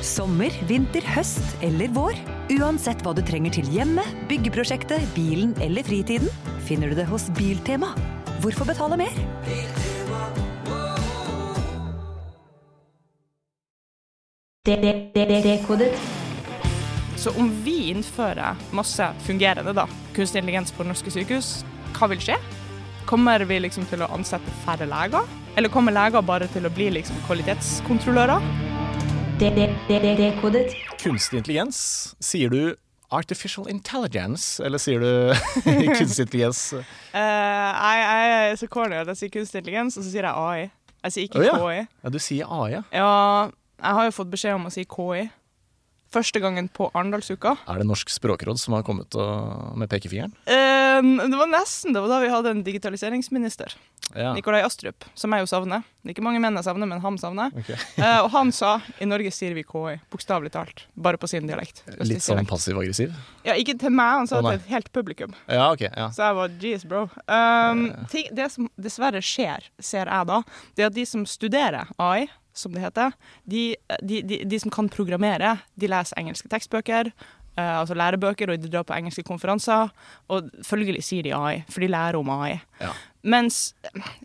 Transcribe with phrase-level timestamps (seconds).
[0.00, 2.16] Sommer, vinter, høst eller vår.
[2.56, 6.30] Uansett hva du trenger til hjemmet, byggeprosjektet, bilen eller fritiden,
[6.64, 7.92] finner du det hos Biltema.
[8.40, 9.12] Hvorfor betale mer?
[14.64, 15.92] Dekodet.
[17.20, 19.84] Så om vi innfører masse fungerende da,
[20.16, 21.60] kunstig intelligens på norske sykehus,
[21.98, 22.40] hva vil skje?
[23.04, 25.28] Kommer vi liksom til å ansette færre leger?
[25.60, 28.69] Eller kommer leger bare til å bli liksom kvalitetskontrollører?
[29.40, 30.74] Dekodet.
[31.00, 31.78] Kunstig intelligens,
[32.20, 32.74] sier du
[33.08, 35.32] artificial intelligence, eller sier du
[35.96, 36.60] kunstig intelligens?
[37.14, 40.36] Nei, jeg, jeg er så corny at jeg sier kunstig intelligens, og så sier jeg
[40.36, 40.68] AI.
[41.06, 41.56] Jeg sier ikke oh, ja.
[41.56, 41.86] KI.
[42.04, 42.82] Ja, du sier AI, ja.
[42.92, 43.14] Ja,
[43.80, 45.24] jeg har jo fått beskjed om å si KI.
[46.10, 47.54] Første gangen på Arendalsuka.
[47.70, 50.32] Er det Norsk språkråd som har kommet og, med pekefingeren?
[50.42, 51.94] Eh, det var nesten.
[51.94, 53.76] Det var da vi hadde en digitaliseringsminister.
[54.14, 54.32] Ja.
[54.34, 55.84] Nikolai Astrup, som jeg jo savner.
[56.02, 57.54] Det er ikke mange menn jeg savner, men han savner.
[57.62, 57.78] Okay.
[58.00, 60.86] Eh, og han sa i Norge sier vi KI, bokstavelig talt.
[60.96, 61.82] Bare på sin dialekt.
[62.00, 63.12] Litt sånn passiv-aggressiv?
[63.44, 65.34] Ja, ikke til meg, han sa oh, til et helt publikum.
[65.44, 65.84] Ja, ok.
[65.84, 66.08] ja.
[66.16, 67.02] Så jeg var jeez, bro.
[67.28, 70.40] Um, ting, det som dessverre skjer, ser jeg da,
[70.74, 72.30] det er at de som studerer AI,
[72.60, 73.12] som det heter,
[73.48, 73.64] de,
[74.04, 77.12] de, de, de som kan programmere, de leser engelske tekstbøker.
[77.58, 79.90] eh, altså lærebøker, og de drar på engelske konferanser.
[80.30, 82.60] Og følgelig sier de AI, for de lærer om AI.
[82.80, 82.92] Ja.
[83.26, 83.74] Mens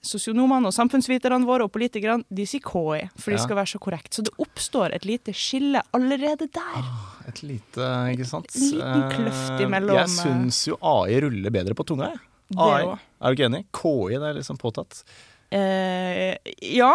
[0.06, 3.44] sosionomene og samfunnsviterne våre og politikerne de sier KI, for de Ja.
[3.44, 4.14] skal være så korrekt.
[4.16, 6.86] Så det oppstår et lite skille allerede der.
[7.28, 8.48] Et lite, ikke sant?
[8.56, 12.20] En liten kløft imellom, Eh, Jeg syns jo AI ruller bedre på tunga, jeg.
[12.58, 12.84] AI.
[13.22, 13.66] Er du ikke enig?
[13.74, 15.04] KI, det er liksom påtatt.
[15.52, 16.94] Eh, ja.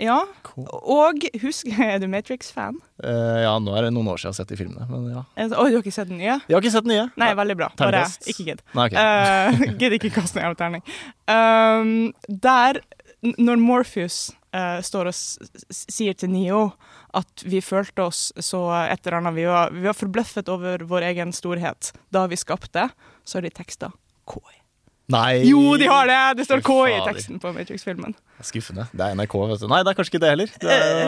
[0.00, 0.18] Ja.
[0.46, 0.66] cool.
[0.70, 2.78] Og husk, er du Matrix-fan?
[3.02, 5.24] Uh, ja, nå er det noen år siden jeg har sett de filmene, men ja.
[5.46, 6.36] Å, du har ikke sett den nye?
[6.36, 7.06] Jeg har ikke sett den nye.
[7.20, 7.70] Nei, veldig bra.
[7.80, 8.64] Bare ikke gidd.
[8.74, 8.96] Okay.
[8.96, 10.84] Uh, Gidd ikke kaste ned av terning.
[11.30, 12.82] Um, der,
[13.36, 14.20] når Morpheus
[14.56, 16.64] uh, står og sier til Neo
[17.16, 21.08] at vi følte oss så et eller annet Vi var, vi var forbløffet over vår
[21.10, 22.88] egen storhet da vi skapte,
[23.24, 23.90] så har de teksta
[24.30, 24.59] KI.
[25.10, 25.42] Nei!
[25.48, 26.18] Jo, de har det!
[26.40, 28.14] Det står K i teksten på Matrix-filmen.
[28.46, 28.86] Skuffende.
[28.94, 29.68] Det er NRK, vet du.
[29.72, 30.52] Nei, det er kanskje ikke det heller.
[30.62, 30.98] Det er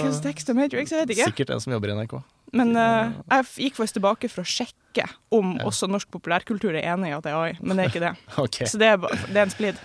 [0.00, 0.90] Eh, tekst som Matrix?
[0.94, 1.26] Jeg vet ikke.
[1.32, 2.14] sikkert en som jobber i NRK.
[2.56, 5.64] Men eh, jeg gikk faktisk tilbake for å sjekke om Ja.
[5.68, 8.14] også norsk populærkultur er enig i at det er AI, men det er ikke det.
[8.44, 8.66] okay.
[8.66, 9.78] Så det er, det er en splid.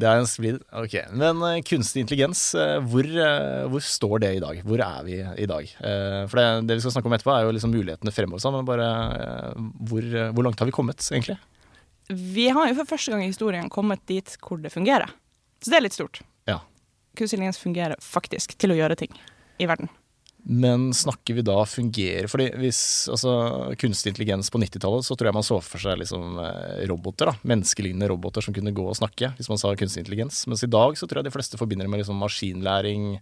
[0.00, 0.58] det er en splid.
[0.72, 4.60] Ok, Men uh, kunstig intelligens, uh, hvor, uh, hvor står det i dag?
[4.64, 5.64] Hvor er vi i dag?
[5.80, 8.40] Eh, for det, det vi skal snakke om etterpå, er jo liksom mulighetene fremover.
[8.44, 8.88] sånn, Men bare
[9.20, 11.36] eh, hvor, eh, hvor langt har vi kommet, egentlig?
[12.10, 15.12] Vi har jo for første gang i historien kommet dit hvor det fungerer.
[15.62, 16.22] Så det er litt stort.
[16.48, 16.58] Ja.
[17.14, 19.14] Kunstig intelligens fungerer faktisk til å gjøre ting
[19.60, 19.90] i verden.
[20.42, 22.80] Men snakker vi da fungerer Fordi hvis
[23.12, 23.32] altså,
[23.76, 27.28] kunstig intelligens på 90-tallet, så tror jeg man så for seg liksom eh, roboter.
[27.28, 30.46] da, Menneskelignende roboter som kunne gå og snakke, hvis man sa kunstig intelligens.
[30.48, 33.12] Mens i dag så tror jeg de fleste forbinder det med liksom maskinlæring,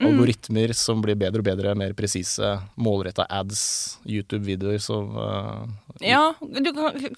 [0.00, 0.10] Mm.
[0.10, 3.62] algoritmer som blir bedre og bedre, mer presise, målretta ads,
[4.04, 5.64] YouTube-videoer som uh,
[6.04, 6.68] Ja, du,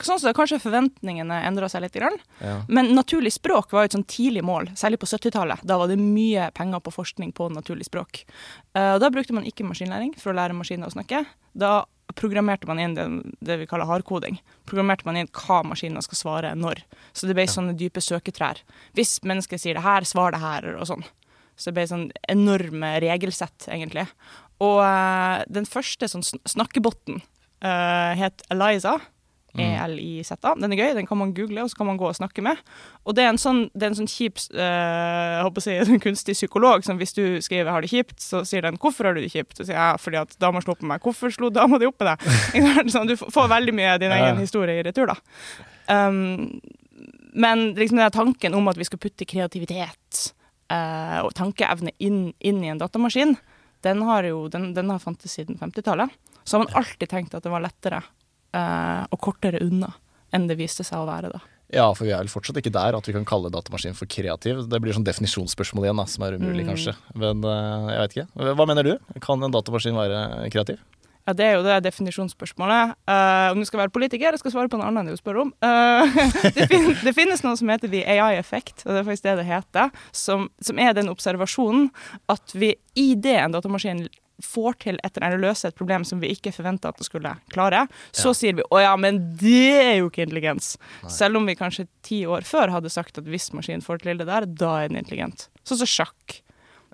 [0.04, 1.96] sånn så kanskje forventningene endra seg litt.
[1.98, 2.14] Grann.
[2.44, 2.60] ja.
[2.68, 5.64] Men naturlig språk var jo et sånn tidlig mål, særlig på 70-tallet.
[5.66, 8.22] Da var det mye penger på forskning på naturlig språk.
[8.76, 11.24] Uh, da brukte man ikke maskinlæring for å lære maskiner å snakke.
[11.58, 11.80] Da
[12.14, 13.06] programmerte man inn det,
[13.44, 14.38] det vi kaller hardkoding.
[14.68, 16.84] Programmerte man inn hva maskiner skal svare når.
[17.12, 18.62] Så det ble sånne dype søketrær.
[18.96, 21.04] Hvis mennesket sier det her, svar det her, og sånn.
[21.58, 24.06] Så det ble sånn enorme regelsett, egentlig.
[24.62, 27.20] Og uh, den første sånn snakkebotten
[27.64, 28.96] uh, het Eliza.
[29.58, 30.52] E-L-I-Z-A.
[30.60, 32.60] Den er gøy, den kan man google, og så kan man gå og snakke med.
[33.08, 35.76] Og det er en sånn, det er en sånn kjip uh, jeg håper å si,
[35.96, 39.18] en kunstig psykolog som hvis du skriver 'har det kjipt', så sier den 'hvorfor har
[39.18, 39.56] du det kjipt'?
[39.58, 41.02] Så sier jeg 'fordi at dama slo på meg'.
[41.02, 42.22] 'Hvorfor slo dama di opp på deg?'
[42.94, 44.28] Sånn, du får veldig mye av din Ja.
[44.28, 45.16] egen historie i retur, da.
[45.88, 46.60] Um,
[47.34, 50.34] men liksom den tanken om at vi skal putte kreativitet
[50.70, 53.36] eh, og tankeevne inn, inn i en datamaskin,
[53.86, 56.10] den har jo den, den har fantes siden 50-tallet.
[56.44, 58.00] Så har man alltid tenkt at det var lettere
[58.56, 59.92] eh, og kortere unna
[60.34, 61.38] enn det viste seg å være da.
[61.72, 64.62] ja, for vi er vel fortsatt ikke der at vi kan kalle datamaskinen for kreativ.
[64.68, 66.70] Det blir sånn definisjonsspørsmål igjen, da, som er umulig, Mm.
[66.72, 66.94] kanskje.
[67.14, 68.54] Men eh, jeg vet ikke.
[68.56, 68.94] Hva mener du?
[69.24, 70.80] Kan en datamaskin være kreativ?
[71.28, 72.94] Ja, Det er jo det definisjonsspørsmålet.
[73.04, 75.20] Uh, om du skal være politiker, jeg skal svare på noe annet enn det du
[75.20, 75.50] spør om.
[75.60, 76.08] Uh,
[76.56, 79.48] det, fin det finnes noe som heter the AI-effekt, og det er faktisk det det
[79.50, 81.90] heter, som, som er den observasjonen
[82.32, 84.06] at vi i det en datamaskin
[84.40, 87.84] får til et, eller løser et problem som vi ikke forventa at det skulle klare,
[88.14, 88.36] så Ja.
[88.38, 90.76] sier vi 'å ja, men det er jo ikke intelligens'.
[91.10, 94.26] Selv om vi kanskje ti år før hadde sagt at hvis maskinen får til det
[94.30, 95.48] der, da er den intelligent.
[95.66, 96.40] Sånn som sjakk.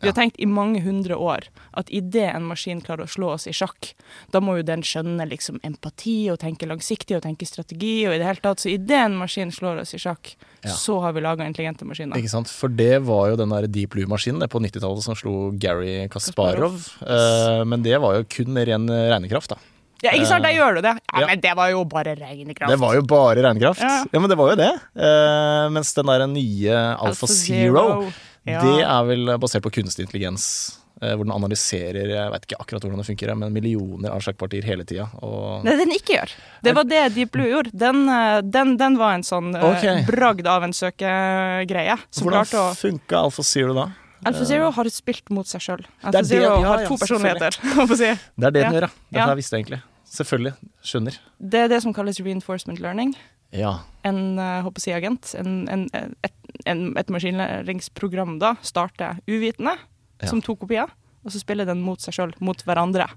[0.05, 1.49] Vi har tenkt i mange hundre år
[1.81, 3.95] at idet en maskin klarer å slå oss i sjakk,
[4.31, 8.21] da må jo den skjønne liksom empati og tenke langsiktig og tenke strategi og i
[8.21, 8.61] det hele tatt.
[8.63, 10.35] Så idet en maskin slår oss i sjakk,
[10.65, 10.71] Ja.
[10.73, 12.17] så har vi laga intelligente maskiner.
[12.17, 12.49] Ikke sant?
[12.49, 16.79] For det var jo den der Deep Blue-maskinen på 90-tallet som slo Gary Kasparov.
[17.03, 19.59] Eh, men det var jo kun ren regnekraft, da.
[20.05, 20.45] Ja, ikke sant?
[20.45, 20.95] da gjør du det.
[21.15, 21.27] Ja, Ja.
[21.31, 22.69] Men det var jo bare regnekraft.
[22.71, 23.81] Det var jo bare regnekraft.
[23.81, 24.05] Ja.
[24.13, 24.73] Ja, men det var jo det.
[24.97, 28.13] Eh, mens den der nye Alpha Zero,
[28.47, 28.61] Ja.
[28.63, 30.79] det er vel basert på kunstig intelligens.
[31.03, 34.63] eh, hvor den analyserer jeg vet ikke akkurat hvordan det funker, men millioner av sjakkpartier
[34.65, 35.09] hele tida.
[35.27, 36.31] Og Nei, den ikke gjør.
[36.63, 37.73] Det var det Deep Blue gjorde.
[37.75, 40.05] Den, eh, den, den var en sånn okay.
[40.07, 41.97] Bragd av en søkegreie.
[42.21, 43.89] Hvordan å funka Alfa Zero da?
[44.25, 45.83] Alfa Zero har spilt mot seg sjøl.
[46.15, 47.59] Det, Zero ja, har ja, to personligheter.
[47.77, 48.13] holdt å si.
[48.15, 48.73] Det er det den Ja.
[48.79, 48.93] gjør, ja.
[49.11, 49.27] Dette Ja.
[49.35, 49.83] jeg visste egentlig.
[50.15, 50.55] Selvfølgelig.
[50.85, 51.19] Skjønner.
[51.41, 53.17] Det er det som kalles reinforcement learning.
[53.55, 53.77] Ja.
[54.05, 54.37] En
[54.67, 55.87] HPC-agent, en, en,
[56.27, 56.35] et,
[56.69, 59.77] en, et maskinlæringsprogram da, starter uvitende,
[60.23, 60.29] Ja.
[60.31, 60.91] som to kopier,
[61.25, 63.09] og så spiller den mot seg sjøl, mot hverandre,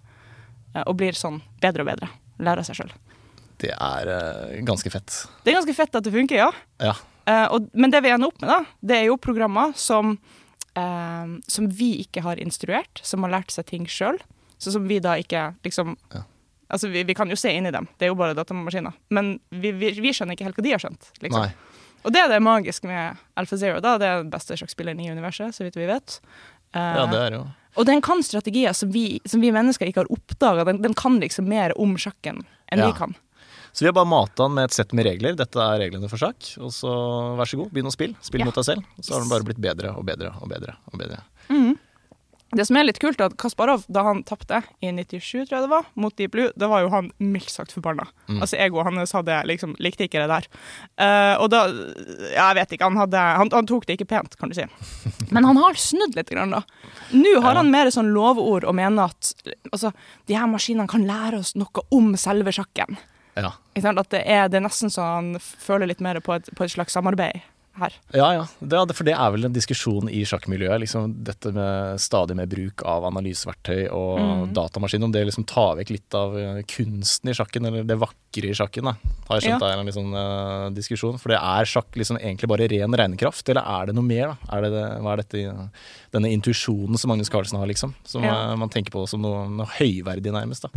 [0.74, 2.10] eh, og blir sånn bedre og bedre.
[2.40, 2.94] Lærer seg sjøl.
[3.58, 5.14] Det er uh, ganske fett.
[5.44, 6.52] Det er ganske fett at det funker, ja.
[6.78, 6.94] Ja.
[7.28, 10.14] Uh, og, men det vi ender opp med, da, det er jo programmer som,
[10.78, 14.22] uh, som vi ikke har instruert, som har lært seg ting sjøl.
[14.62, 16.24] Så som vi da ikke liksom Ja.
[16.70, 18.94] Altså, vi, vi kan jo se inn i dem, det er jo bare datamaskiner.
[19.10, 21.12] Men vi, vi, vi skjønner ikke helt hva de har skjønt.
[21.24, 21.52] liksom.
[22.06, 23.80] Og det er det magiske med Alpha Zero.
[23.84, 26.20] da, Det er den beste sjakkspilleren i universet, så vidt vi vet.
[26.76, 27.46] Uh, Ja, det er jo
[27.78, 30.66] Og den kan strategier som vi, som vi mennesker ikke har oppdaga.
[30.66, 32.92] Den, den kan liksom mer om sjakken enn Ja.
[32.92, 33.16] vi kan.
[33.74, 35.36] Så vi har bare mata den med et sett med regler.
[35.38, 36.58] Dette er reglene for sjakk.
[36.58, 36.90] Og så
[37.38, 38.16] vær så god, begynn å spille.
[38.26, 38.46] Spill Ja.
[38.50, 38.84] mot deg selv.
[39.02, 40.74] Så har den bare blitt bedre og bedre og bedre.
[40.92, 41.22] og bedre.
[42.56, 45.64] Det som er litt kult, er at Kasparov, da han tapte i 97, tror jeg
[45.66, 48.06] det var, mot Deep Blue, da var jo han mildt sagt forbanna.
[48.30, 48.38] Mm.
[48.40, 50.48] Altså egoet hans hadde liksom likte ikke det der.
[50.96, 54.54] Uh, og da Jeg vet ikke, han, hadde, han, han tok det ikke pent, kan
[54.54, 54.64] du si.
[55.36, 56.64] Men han har snudd litt, grann, da.
[57.12, 59.92] Nå har han mer sånn lovord og mener at altså,
[60.32, 62.96] de her maskinene kan lære oss noe om selve sjakken.
[63.38, 63.52] Ja.
[63.76, 66.74] At det er, det er nesten så han føler litt mer på et, på et
[66.74, 67.44] slags samarbeid
[67.80, 67.94] her.
[68.14, 68.46] Ja, ja.
[68.60, 70.80] Det, for det er vel en diskusjon i sjakkmiljøet.
[70.84, 74.54] Liksom dette med stadig mer bruk av analyseverktøy og Mm.
[74.54, 75.04] datamaskin.
[75.04, 78.54] Om det liksom tar vekk litt av eh, kunsten i sjakken, eller det vakre i
[78.58, 78.84] sjakken.
[78.86, 78.96] da.
[79.28, 79.68] Har jeg skjønt Ja.
[79.74, 81.20] er en liksom, uh, diskusjon.
[81.20, 84.28] For det er sjakk liksom egentlig bare ren regnekraft, eller er det noe mer?
[84.28, 84.58] da?
[84.58, 85.70] Er det det, hva er dette,
[86.14, 87.94] denne intuisjonen som Magnus Carlsen har, liksom?
[88.06, 88.52] Som Ja.
[88.54, 90.62] uh, man tenker på som noe, noe høyverdig, nærmest.
[90.62, 90.70] da.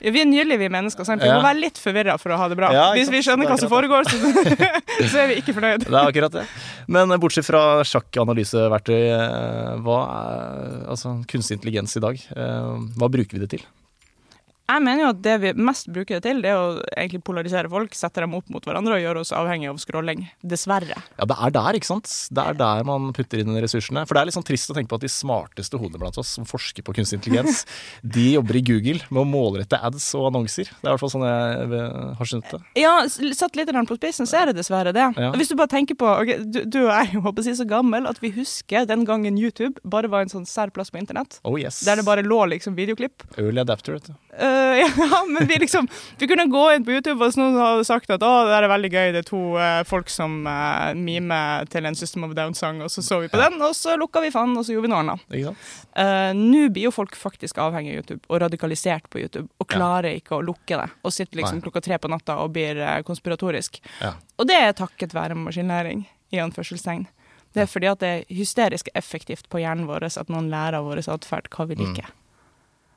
[0.00, 1.04] Ja, Vi er nydelige, vi mennesker.
[1.04, 1.22] Sant?
[1.22, 2.70] Vi må være litt forvirra for å ha det bra.
[2.94, 4.16] Hvis vi skjønner er hva som foregår, så,
[5.12, 5.84] så er vi ikke fornøyd.
[5.84, 6.46] Det er akkurat det.
[6.88, 12.22] Men bortsett fra sjakk-analyseverktøy, eh, hva er altså kunstig intelligens i dag?
[12.36, 13.66] eh, Hva bruker vi det til?
[14.68, 17.70] Jeg mener jo at det vi mest bruker det til, det er å egentlig polarisere
[17.72, 20.26] folk, sette dem opp mot hverandre og gjøre oss avhengige av scrolling.
[20.44, 20.98] Dessverre.
[21.16, 22.10] Ja, det er der, ikke sant?
[22.28, 24.02] Det er der man putter inn ressursene.
[24.04, 26.34] For det er litt sånn trist å tenke på at de smarteste hodene blant oss
[26.36, 27.64] som forsker på kunstig intelligens,
[28.18, 30.68] de jobber i Google med å målrette ads og annonser.
[30.68, 31.88] Det er i hvert fall sånn jeg
[32.20, 32.60] har skjønt det.
[32.84, 32.92] Ja,
[33.40, 35.08] satt litt på spissen, så er det dessverre det.
[35.16, 35.32] Ja.
[35.38, 38.08] Hvis du bare tenker på okay, du, du og jeg håper å si så gammel
[38.10, 41.40] at vi husker den gangen YouTube bare var en sånn sær plass på internett.
[41.48, 41.80] Oh yes.
[41.88, 43.24] Der det bare lå liksom videoklipp.
[43.40, 44.16] Early adapter, vet du.
[44.38, 45.88] Eh, ja, men vi liksom
[46.20, 48.72] Vi kunne gå inn på YouTube, og noen hadde sagt at å, det der er
[48.72, 52.82] veldig gøy, det er to uh, folk som uh, mimer til en System of Down-sang,
[52.84, 54.92] og så så vi på den, og så lukka vi fanen, og så gjorde vi
[54.92, 55.26] noe annet.
[55.98, 59.76] Eh, Nå blir jo folk faktisk avhengig av YouTube, og radikalisert på YouTube, og Ja.
[59.76, 60.90] klarer ikke å lukke det.
[61.04, 61.64] Og sitter liksom Nei.
[61.66, 63.80] klokka tre på natta og blir eh, konspiratorisk.
[64.00, 64.14] Ja.
[64.38, 67.06] Og det er takket være maskinlæring, i anførselstegn.
[67.54, 70.84] Det er fordi at det er hysterisk effektivt på hjernen vår at noen lærer av
[70.84, 71.94] vår atferd hva vi Mm.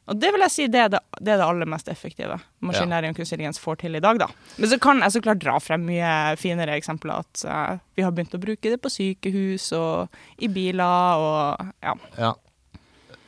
[0.09, 3.13] Og det vil jeg si det er det, det, er det aller mest effektive maskinlæring
[3.13, 4.27] og kunstig intelligens får til i dag, da.
[4.57, 7.21] Men så kan jeg så klart dra frem mye finere eksempler.
[7.21, 11.95] At uh, vi har begynt å bruke det på sykehus og i biler og ja.
[12.17, 12.33] Ja.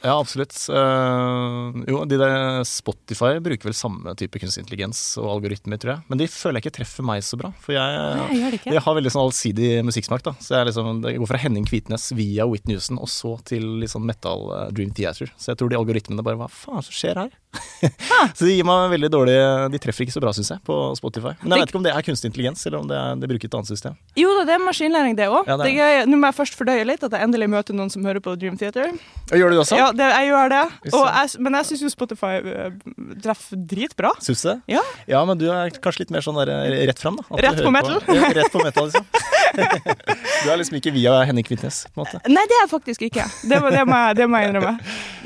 [0.03, 0.51] Ja, absolutt.
[0.67, 6.03] Uh, jo, de der Spotify bruker vel samme type kunstig intelligens og algoritmer, tror jeg.
[6.11, 7.53] Men de føler jeg ikke treffer meg så bra.
[7.63, 10.25] For jeg, Nei, gjør jeg har veldig sånn allsidig musikksmak.
[10.27, 13.87] da Så jeg liksom, jeg, går fra Henning Kvitnes via Whitney Houston og så til
[13.87, 15.31] sånn metal uh, Dream Theater.
[15.39, 17.31] Så jeg tror de algoritmene bare Hva faen er det som skjer her?
[18.37, 19.35] så de gir meg veldig dårlig
[19.73, 21.33] De treffer ikke så bra, syns jeg, på Spotify.
[21.41, 23.49] Men jeg vet ikke om det er kunstig intelligens, eller om det, er, det bruker
[23.49, 23.97] et annet system.
[24.19, 25.49] Jo da, det er maskinlæring, det òg.
[25.49, 26.05] Ja.
[26.09, 28.57] Nå må jeg først fordøye litt at jeg endelig møter noen som hører på Dream
[28.59, 28.93] Theater.
[29.33, 29.79] Gjør du det også?
[29.79, 30.63] Ja, det, jeg gjør det.
[30.93, 32.79] Og jeg, men jeg syns jo Spotify eh,
[33.23, 34.13] treffer dritbra.
[34.23, 34.57] Syns du det?
[34.77, 34.83] Ja.
[35.09, 37.41] Ja, men du er kanskje litt mer sånn der, eh, rett fram, da.
[37.43, 37.99] Rett på metal?
[38.09, 39.07] Ja, rett på metal, liksom.
[40.43, 42.21] du er liksom ikke via Henning Kvitnes, på en måte.
[42.31, 43.25] Nei, det er jeg faktisk ikke.
[43.43, 44.73] Det, det, må, jeg, det må jeg innrømme.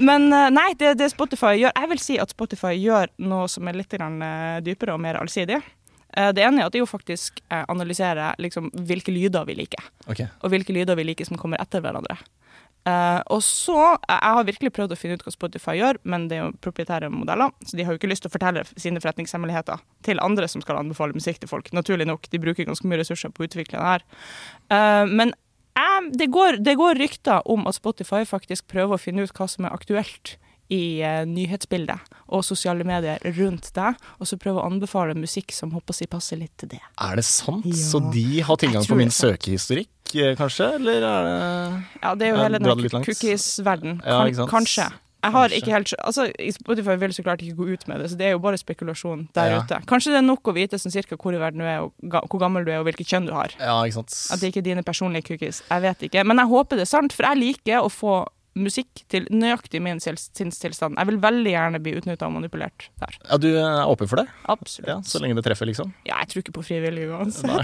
[0.09, 3.67] Men eh, nei, det, det Spotify gjør Jeg vil si at Spotify gjør noe som
[3.67, 5.61] er litt grann, eh, dypere og mer allsidig.
[6.13, 9.83] Eh, Det ene er at de jo faktisk eh, analyserer liksom, hvilke lyder vi liker,
[10.07, 10.27] okay.
[10.41, 12.17] og hvilke lyder vi liker som kommer etter hverandre.
[12.87, 16.37] Uh, og så Jeg har virkelig prøvd å finne ut hva Spotify gjør, men det
[16.37, 19.81] er jo proprietære modeller, så de har jo ikke lyst til å fortelle sine forretningshemmeligheter
[20.07, 21.67] til andre som skal anbefale musikk til folk.
[21.75, 24.05] Naturlig nok, de bruker ganske mye ressurser på å utvikle det her.
[24.71, 25.35] Uh, men
[25.75, 29.49] uh, det, går, det går rykter om at Spotify faktisk prøver å finne ut hva
[29.51, 30.37] som er aktuelt
[30.69, 35.71] i uh, nyhetsbildet og sosiale medier rundt deg, og så prøve å anbefale musikk som
[35.71, 36.81] håper å passer litt til det.
[37.01, 37.65] Er det sant?
[37.65, 37.73] Ja.
[37.75, 40.73] Så de har tilgang på min søkehistorikk, eh, kanskje?
[40.75, 44.01] Eller er det Ja, det er jo hele den cookies-verden.
[44.05, 44.91] Ja, Kan, kanskje.
[45.23, 45.57] Jeg har Kanskje.
[45.57, 48.31] ikke helt Altså, Spotify vil så klart ikke gå ut med det, så det er
[48.35, 49.61] jo bare spekulasjon der Ja.
[49.63, 49.81] ute.
[49.87, 52.21] Kanskje det er nok å vite sånn cirka hvor i verden du er, og ga,
[52.21, 53.49] hvor gammel du er, og hvilket kjønn du har.
[53.59, 54.13] Ja, ikke sant.
[54.31, 55.63] At det ikke er dine personlige cookies.
[55.69, 56.23] Jeg vet ikke.
[56.25, 58.27] Men jeg håper det er sant, for jeg liker å få
[58.59, 60.97] musikk til nøyaktig min sinnstilstand.
[60.99, 63.17] Jeg vil veldig gjerne bli utnytta og manipulert der.
[63.29, 64.27] Ja, du er åpen for det?
[64.49, 64.89] Absolutt.
[64.89, 65.93] Ja, Så lenge det treffer, liksom?
[66.07, 67.47] Ja, jeg tror ikke på frivillig uansett.
[67.49, 67.63] Nei.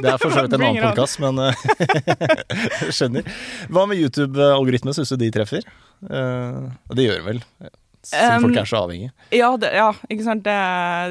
[0.00, 3.28] Det er for så vidt en annen podkast, men eh, skjønner.
[3.72, 5.66] Hva med YouTube-algoritme, syns du de treffer?
[6.08, 6.60] Eh,
[6.96, 7.42] det gjør vel,
[8.06, 9.10] siden Um, folk er så avhengige.
[9.36, 10.42] Ja, det, ja, ikke sant.
[10.46, 10.54] Det,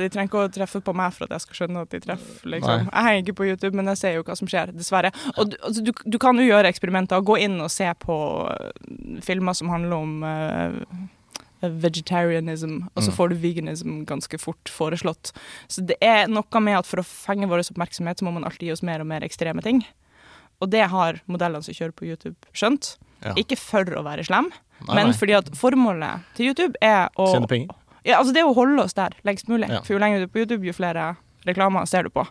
[0.01, 2.49] de trenger ikke å treffe på meg for at jeg skal skjønne at de treffer.
[2.49, 2.87] Liksom.
[2.89, 5.11] Jeg henger ikke på YouTube, men jeg ser jo hva som skjer, dessverre.
[5.37, 7.21] Og du, altså, du, du kan jo gjøre eksperimenter.
[7.21, 8.17] Gå inn og se på
[8.49, 11.07] øh, filmer som handler om uh,
[11.61, 13.15] vegetarianism, og så Mm.
[13.17, 15.31] får du veganism ganske fort foreslått.
[15.67, 18.69] Så det er noe med at for å fenge vår oppmerksomhet, så må man alltid
[18.69, 19.83] gi oss mer og mer ekstreme ting.
[20.61, 22.97] Og det har modellene som kjører på YouTube, skjønt.
[23.23, 23.33] Ja.
[23.35, 24.49] Ikke for å være slem,
[24.87, 25.17] Nei, men nei.
[25.19, 27.75] fordi at formålet til YouTube er å Tjene penger.
[28.07, 29.67] ja, altså det er å holde oss der lengst mulig.
[29.69, 29.81] Ja.
[29.83, 32.25] For jo lenger du er på YouTube, jo flere reklamer ser du på.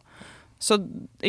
[0.59, 0.79] Så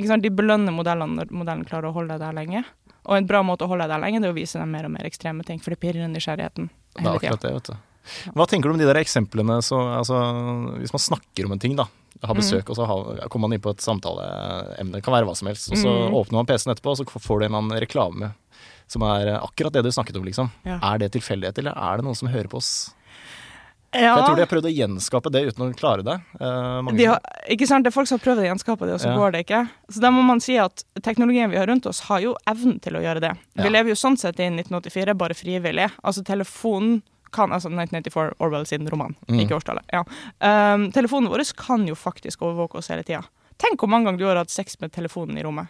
[0.08, 2.64] sant, de belønner modellene når modellen klarer å holde deg der lenge.
[3.06, 4.86] Og en bra måte å holde deg der lenge, det er å vise dem mer
[4.86, 7.48] og mer ekstreme ting, for det pirrer nysgjerrigheten Det er hele akkurat tida.
[7.48, 8.34] det, vet du.
[8.34, 10.18] Hva tenker du om de der eksemplene så, altså,
[10.80, 11.86] Hvis man snakker om en ting, da.
[12.26, 14.98] Har besøk, og så har, kommer man inn på et samtaleemne.
[14.98, 15.70] Det kan være hva som helst.
[15.72, 16.14] Og så Mm.
[16.20, 18.34] åpner man PC-en etterpå, og så får du en annen reklame
[18.90, 20.50] som er akkurat det du snakket om, liksom.
[20.66, 20.80] Ja.
[20.82, 22.72] Er det tilfeldighet, eller er det noen som hører på oss?
[23.92, 26.16] Ja, For jeg tror de har prøvd å gjenskape det uten å klare det.
[26.38, 27.82] Eh, de har, ikke sant?
[27.86, 29.16] Det er folk som har prøvd å gjenskape det, og så Ja.
[29.18, 29.62] går det ikke.
[29.90, 32.94] Så da må man si at teknologien vi har rundt oss, har jo evnen til
[32.94, 33.32] å gjøre det.
[33.56, 35.90] Vi lever jo sånn sett i 1984, bare frivillig.
[36.04, 39.40] Altså telefonen kan, altså 1994, Orwell sin roman, Mm.
[39.48, 39.86] ikke årstallet.
[39.92, 40.04] Ja.
[40.42, 43.24] Um, telefonen vår kan jo faktisk overvåke oss hele tida.
[43.58, 45.68] Tenk hvor mange ganger du har hatt sex med telefonen i rommet.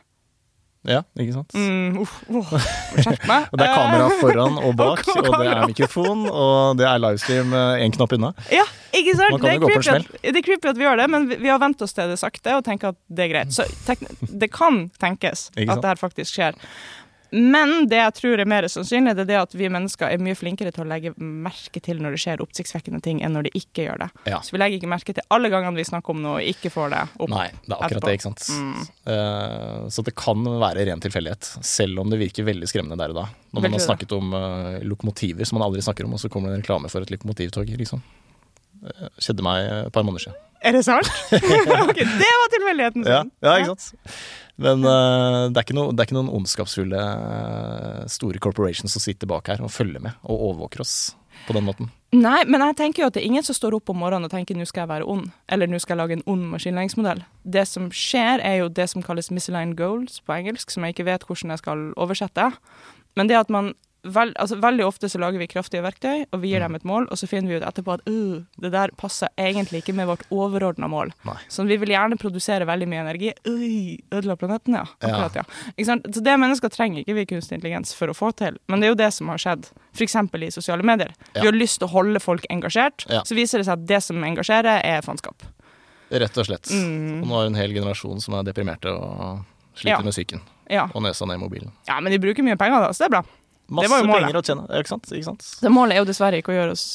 [0.88, 1.56] Ja, ikke sant?
[1.58, 2.52] Mm, uff, uff,
[2.96, 3.48] Skjerp meg.
[3.52, 7.02] Og det er kamera foran og bak, Og og, det er mikrofon, og det er
[7.04, 8.32] livestream én knapp unna.
[8.54, 8.64] Ja,
[8.96, 9.36] ikke sant?
[9.36, 10.88] Man kan det, jo er gå på en creepy at, det er creepy at vi
[10.88, 13.28] gjør det, men vi, vi har vent oss til det sakte og tenker at det
[13.28, 13.52] er greit.
[13.56, 16.56] Så tek, det kan tenkes at det her faktisk skjer.
[17.32, 20.38] Men det jeg tror er mer sannsynlig, det er det at vi mennesker er mye
[20.38, 23.86] flinkere til å legge merke til når det skjer oppsiktsvekkende ting, enn når det ikke
[23.86, 24.10] gjør det.
[24.32, 24.40] Ja.
[24.46, 26.94] Så vi legger ikke merke til alle gangene vi snakker om noe og ikke får
[26.96, 27.30] det opp.
[27.34, 28.08] Nei, det er akkurat etterpå.
[28.08, 28.48] det, ikke sant.
[28.50, 28.90] Mm.
[29.12, 33.22] Uh, så det kan være ren tilfeldighet, selv om det virker veldig skremmende der og
[33.22, 33.28] da.
[33.54, 36.50] Når man har snakket om uh, lokomotiver som man aldri snakker om, og så kommer
[36.52, 38.02] det en reklame for et lokomotivtog, liksom.
[38.82, 40.46] Uh, skjedde meg et par måneder siden.
[40.62, 41.10] Er det sant?
[41.88, 43.34] ok, det var tilfeldigheten sin.
[43.42, 44.16] ja, ikke sant.
[44.60, 49.00] Men uh, det, er ikke noe, det er ikke noen ondskapsfulle eh, store corporations som
[49.00, 50.96] sitter bak her og følger med og overvåker oss
[51.48, 51.88] på den måten.
[52.12, 54.34] Nei, men jeg tenker jo at det er ingen som står opp om morgenen og
[54.34, 57.22] tenker nå skal jeg være ond, eller nå skal jeg lage en ond maskinlæringsmodell.
[57.48, 61.08] Det som skjer, er jo det som kalles misaligned goals på engelsk, som jeg ikke
[61.08, 62.50] vet hvordan jeg skal oversette.
[63.16, 63.72] Men det at man
[64.03, 67.08] vel, altså, Veldig ofte så lager vi kraftige verktøy, og vi gir dem et mål,
[67.12, 70.24] og så finner vi ut etterpå at uh, det der passer egentlig ikke med vårt
[70.32, 71.12] overordna mål.
[71.27, 71.36] Nei.
[71.51, 73.34] Så vi vil gjerne produsere veldig mye energi.
[73.50, 74.86] Ui, ødela planeten, ja.
[75.00, 75.44] Akkurat, Ja.
[75.77, 75.98] ja.
[76.10, 78.58] Så det mennesker trenger ikke vi kunstig intelligens for å få til.
[78.68, 80.15] Men det er jo det som har skjedd, f.eks.
[80.15, 81.13] i sosiale medier.
[81.34, 81.41] Ja.
[81.41, 84.24] Vi har lyst til å holde folk engasjert, så viser det seg at det som
[84.24, 85.44] engasjerer, er faenskap.
[86.10, 86.70] Rett og slett.
[86.74, 87.20] Mm.
[87.22, 89.44] Og nå det en hel generasjon som er deprimerte og
[89.77, 90.41] sliter med psyken.
[90.94, 91.72] Og nesa ned i mobilen.
[91.88, 93.24] ja, men de bruker mye penger, da, så det er bra.
[93.70, 94.64] Masse penger å tjene.
[94.80, 95.10] Ikke sant?
[95.14, 95.46] Ikke sant?
[95.62, 96.86] Det målet er jo dessverre ikke å gjøre oss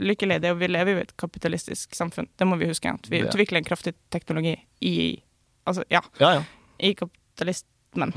[0.00, 0.40] lykkelige.
[0.42, 2.28] Det er jo, vi lever jo i et kapitalistisk samfunn.
[2.40, 2.88] Det må vi huske.
[2.92, 4.96] At vi utvikler en kraftig teknologi i
[5.62, 6.42] Altså, ja, Ja, ja.
[6.82, 8.10] i kapitalismen.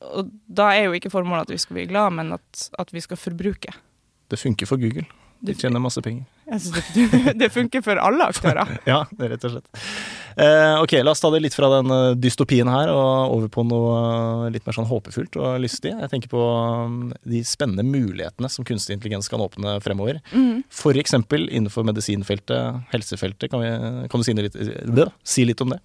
[0.00, 3.02] Og da er jo ikke formålet at vi skal bli glad, men at, at vi
[3.04, 3.74] skal forbruke.
[4.32, 5.04] Det funker for Google.
[5.44, 6.24] De tjener masse penger.
[6.46, 8.76] Jeg synes det, det funker for alle aktører.
[8.90, 9.82] Ja, det er rett og slett.
[10.36, 13.64] Eh, ok, la oss ta det litt fra den eh, dystopien her og over på
[13.66, 15.94] noe eh, litt mer sånn håpefullt og lystig.
[15.96, 20.20] Jeg tenker på um, de spennende mulighetene som kunstig intelligens kan åpne fremover.
[20.36, 20.62] Mm.
[21.06, 23.50] Eksempel innenfor medisinfeltet, helsefeltet.
[23.50, 25.80] Kan, vi, kan du si litt, det, si litt om det?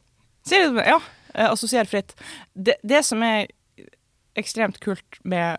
[0.45, 0.87] Si litt om det?
[0.93, 0.99] Ja.
[1.33, 2.13] eh, Assosier fritt.
[2.53, 3.49] Det, det som er
[4.39, 5.57] ekstremt kult med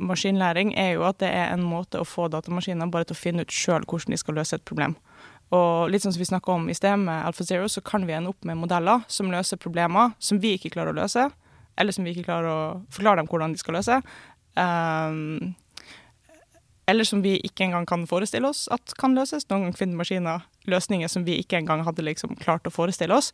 [0.00, 3.44] maskinlæring, er jo at det er en måte å få datamaskiner bare til å finne
[3.44, 4.96] ut sjøl hvordan de skal løse et problem.
[5.54, 8.30] Og litt sånn som vi snakka om i sted med AlphaZero, så kan vi ende
[8.30, 11.26] opp med modeller som løser problemer som vi ikke klarer å løse,
[11.80, 12.60] eller som vi ikke klarer å
[12.94, 13.98] forklare dem hvordan de skal løse.
[14.54, 15.56] Um,
[16.90, 19.46] eller som vi ikke engang kan forestille oss at kan løses.
[19.50, 23.32] Noen ganger finner maskiner løsninger som vi ikke engang hadde liksom klart å forestille oss.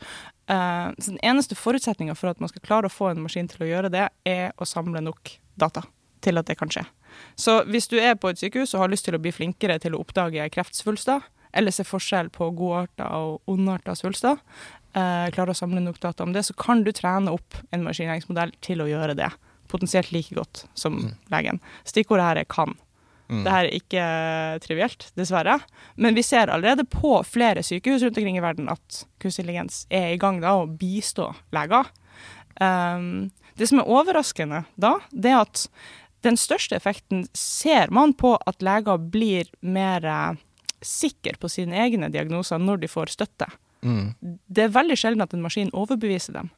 [0.48, 3.64] Uh, så den eneste forutsetninga for at man skal klare å få en maskin til
[3.64, 5.84] å gjøre det, er å samle nok data
[6.26, 6.84] til at det kan skje.
[7.38, 9.96] Så hvis du er på et sykehus og har lyst til å bli flinkere til
[9.96, 11.24] å oppdage kreftsvulster,
[11.56, 14.40] eller se forskjell på godarta og ondarta svulster,
[14.92, 18.52] eh, klarer å samle nok data om det, så kan du trene opp en maskinlæringsmodell
[18.64, 19.30] til å gjøre det.
[19.72, 21.14] Potensielt like godt som mm.
[21.32, 21.62] legen.
[21.88, 22.76] Stikkordet her er 'kan'.
[23.28, 23.42] Mm.
[23.42, 24.04] Det her er ikke
[24.62, 25.58] trivielt, dessverre.
[25.96, 30.12] Men vi ser allerede på flere sykehus rundt omkring i verden at kunstig intelligens er
[30.12, 31.90] i gang da å bistå leger.
[32.60, 35.66] Um, det som er overraskende da, det er at
[36.24, 40.38] den største effekten ser man på at leger blir mer uh,
[40.84, 43.48] sikre på sine egne diagnoser når de får støtte.
[43.86, 44.14] Mm.
[44.20, 46.50] Det er veldig sjelden at en maskin overbeviser dem.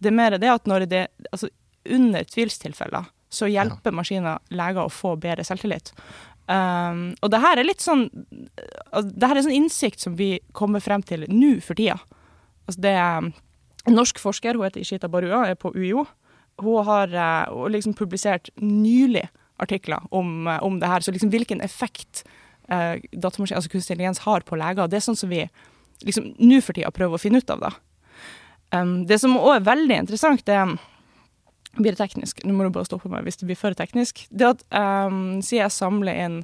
[0.00, 1.48] Det er mer det at når det Altså,
[1.84, 3.96] under tvilstilfeller så hjelper ja.
[3.96, 5.92] maskiner leger å få bedre selvtillit.
[6.50, 10.82] Um, og det her er litt sånn Det her er sånn innsikt som vi kommer
[10.82, 12.00] frem til nå for tida.
[12.66, 13.28] Altså det er
[13.86, 16.04] en norsk forsker, hun heter Ishita Barua, er på UiO.
[16.60, 19.26] Hun har uh, liksom publisert nylig
[19.60, 21.04] artikler om, uh, om, det her.
[21.04, 22.24] Så liksom hvilken effekt
[22.72, 24.88] uh, datamaskin, altså kunstig intelligens har på leger.
[24.88, 25.46] Det er sånn som vi
[26.06, 27.66] liksom nå for tida prøver å finne ut av.
[27.66, 27.72] da.
[28.70, 30.58] Um, det som òg er veldig interessant, det
[31.78, 32.42] blir det teknisk.
[32.44, 34.24] Nå må du bare stoppe meg hvis det blir for teknisk.
[34.30, 36.38] Det at um, siden jeg samler inn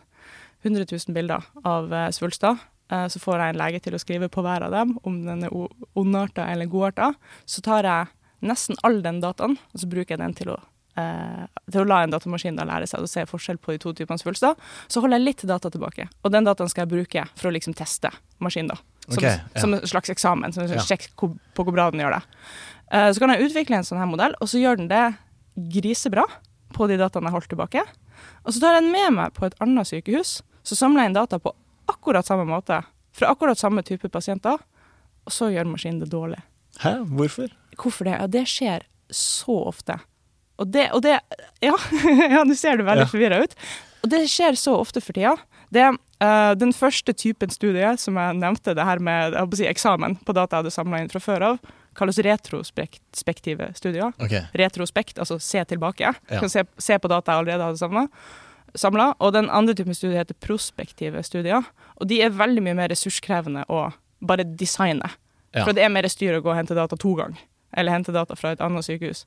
[0.67, 2.59] 100 000 bilder av uh, svulster,
[2.93, 5.47] uh, så får jeg en lege til å skrive på hver av dem om den
[5.47, 5.55] er
[5.99, 7.13] ondarta eller godarta.
[7.47, 8.13] Så tar jeg
[8.45, 10.57] nesten all den dataen, og så bruker jeg den til å,
[11.01, 13.93] eh, til å la en datamaskin da lære seg å se forskjell på de to
[13.97, 14.57] typene svulster.
[14.89, 17.77] Så holder jeg litt data tilbake, og den dataen skal jeg bruke for å liksom
[17.77, 18.75] teste maskinen.
[18.75, 18.81] da.
[19.07, 19.61] Som, okay, ja.
[19.61, 20.53] som, en slags eksamen.
[20.53, 20.97] Som en slags ja.
[20.97, 22.25] sjekk på hvor bra den gjør det.
[22.91, 25.05] Eh, så kan jeg utvikle en sånn her modell, og så gjør den det
[25.57, 26.27] grisebra
[26.77, 27.87] på de dataene jeg holdt tilbake.
[28.45, 30.41] Og så tar jeg den med meg på et annet sykehus.
[30.67, 31.55] Så samler jeg inn data på
[31.91, 32.83] akkurat samme måte
[33.17, 34.61] fra akkurat samme type pasienter,
[35.27, 36.43] og så gjør maskinen det dårlig.
[36.83, 36.99] Hæ?
[37.17, 37.49] Hvorfor?
[37.81, 38.17] Hvorfor det?
[38.19, 39.99] Ja, det skjer så ofte.
[40.61, 41.19] Og det, og det
[41.65, 41.77] Ja,
[42.37, 43.11] ja nå ser du veldig ja.
[43.11, 43.57] forvirra ut.
[44.05, 45.35] Og det skjer så ofte for tida.
[45.75, 45.85] Det
[46.23, 50.57] uh, den første typen studie som jeg nevnte, det her med si, eksamen på data
[50.57, 51.61] jeg hadde samla inn fra før av,
[51.97, 54.13] kalles retrospektive studier.
[54.21, 54.45] Okay.
[54.57, 56.13] Retrospekt, altså se tilbake.
[56.13, 56.41] Ja.
[56.41, 58.07] Kan se, se, på data jeg allerede hadde
[58.77, 59.13] samla.
[59.17, 61.65] Og den andre typen studier heter prospektive studier.
[61.97, 63.89] Og de er veldig mye mer ressurskrevende å
[64.21, 65.09] bare designe.
[65.57, 65.65] Ja.
[65.65, 67.41] For det er mer styr å gå og hente data to ganger,
[67.73, 69.25] eller hente data fra et annet sykehus.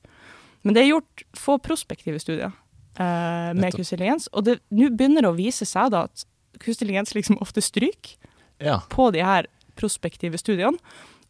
[0.62, 5.32] Men det er gjort få prospektive studier eh, med kunstig intelligens, og nå begynner det
[5.32, 6.26] å vise seg da at
[6.60, 8.16] kunstig intelligens liksom ofte stryker
[8.60, 8.80] ja.
[8.92, 9.48] på de her
[9.80, 10.78] prospektive studiene.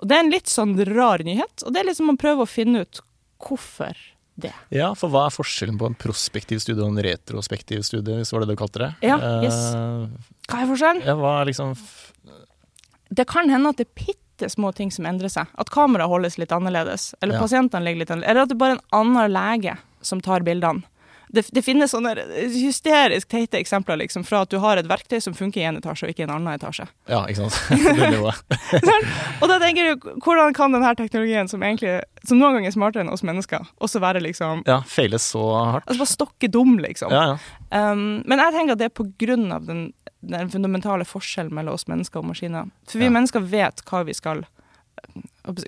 [0.01, 2.51] Og det er en litt sånn rar nyhet, og det er liksom man prøver å
[2.51, 3.03] finne ut
[3.41, 3.97] hvorfor
[4.41, 4.53] det.
[4.73, 8.37] Ja, for hva er forskjellen på en prospektiv studie og en retrospektiv studie, hvis det
[8.37, 8.91] var det du kalte det?
[9.11, 9.59] Ja, yes.
[9.77, 11.03] Eh, hva er forskjellen?
[11.07, 11.75] Ja, hva er liksom
[13.11, 13.95] Det kan hende at det er
[14.41, 15.51] bitte små ting som endrer seg.
[15.55, 17.43] At kameraet holdes litt annerledes, eller ja.
[17.45, 18.31] pasientene ligger litt annerledes.
[18.31, 20.87] Eller at det er bare en annen lege som tar bildene
[21.33, 22.13] det, det, finnes sånne
[22.51, 26.09] hysterisk teite eksempler liksom, fra at du har et verktøy som funker i en etasje
[26.09, 26.89] og ikke i en annen etasje.
[27.11, 27.59] Ja, ikke sant.
[29.41, 33.05] og da tenker du, hvordan kan denne teknologien, som egentlig som noen ganger er smartere
[33.05, 35.87] enn oss mennesker, også være liksom Ja, feile så hardt.
[35.87, 37.15] Altså bare stokke dum, liksom.
[37.15, 37.39] Ja, ja.
[37.71, 39.91] Um, men jeg tenker at det er på grunn av den,
[40.27, 42.73] den fundamentale forskjellen mellom oss mennesker og maskiner.
[42.91, 43.15] For vi ja.
[43.15, 44.43] mennesker vet hva vi skal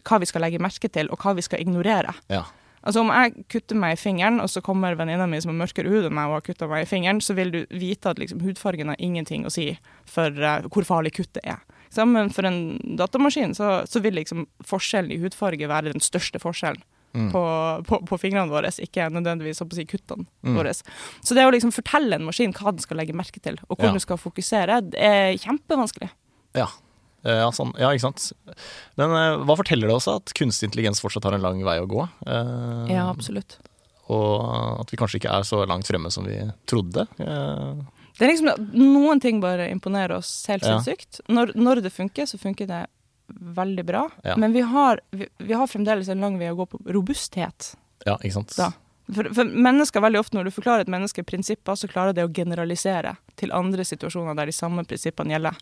[0.04, 2.12] hva vi skal legge merke til, og hva vi skal ignorere.
[2.32, 2.42] Ja.
[2.82, 5.90] Altså Om jeg kutter meg i fingeren, og så kommer venninna mi som har mørkere
[5.92, 8.42] hud enn meg og har kutta meg i fingeren, så vil du vite at liksom,
[8.42, 9.68] hudfargen har ingenting å si
[10.10, 11.62] for uh, hvor farlig kuttet er.
[11.92, 16.40] Sammen men for en datamaskin så, så, vil liksom forskjellen i hudfarge være den største
[16.42, 16.82] forskjellen.
[17.12, 17.26] Mm.
[17.28, 17.42] På,
[17.84, 20.54] på, på, fingrene våre, ikke nødvendigvis å si, kuttene mm.
[20.56, 20.72] våre.
[20.72, 23.90] Så det å liksom fortelle en maskin hva den skal legge merke til, og hvor
[23.90, 23.92] ja.
[23.92, 26.08] du skal fokusere, det er kjempevanskelig.
[26.56, 26.70] Ja,
[27.22, 28.30] ja, sånn, ja, ikke sant.
[28.98, 31.88] Men eh, hva forteller det også at kunstig intelligens fortsatt har en lang vei å
[31.90, 32.06] gå?
[32.26, 33.58] Uh, ja, absolutt.
[34.12, 37.06] Og at vi kanskje ikke er så langt fremme som vi trodde.
[37.16, 41.22] Det er liksom Noen ting bare imponerer oss helt sinnssykt.
[41.22, 41.36] Ja.
[41.38, 42.82] Når, når, det funker, så funker det
[43.32, 44.08] veldig bra.
[44.26, 44.36] Ja.
[44.36, 47.72] Men vi har, vi, vi har, fremdeles en lang vei å gå på robusthet.
[48.04, 48.56] Ja, ikke sant.
[48.58, 48.72] Da.
[49.12, 52.32] For, for, mennesker veldig ofte Når du forklarer et menneske prinsipper, så klarer det å
[52.34, 55.58] generalisere til andre situasjoner der de samme prinsippene gjelder.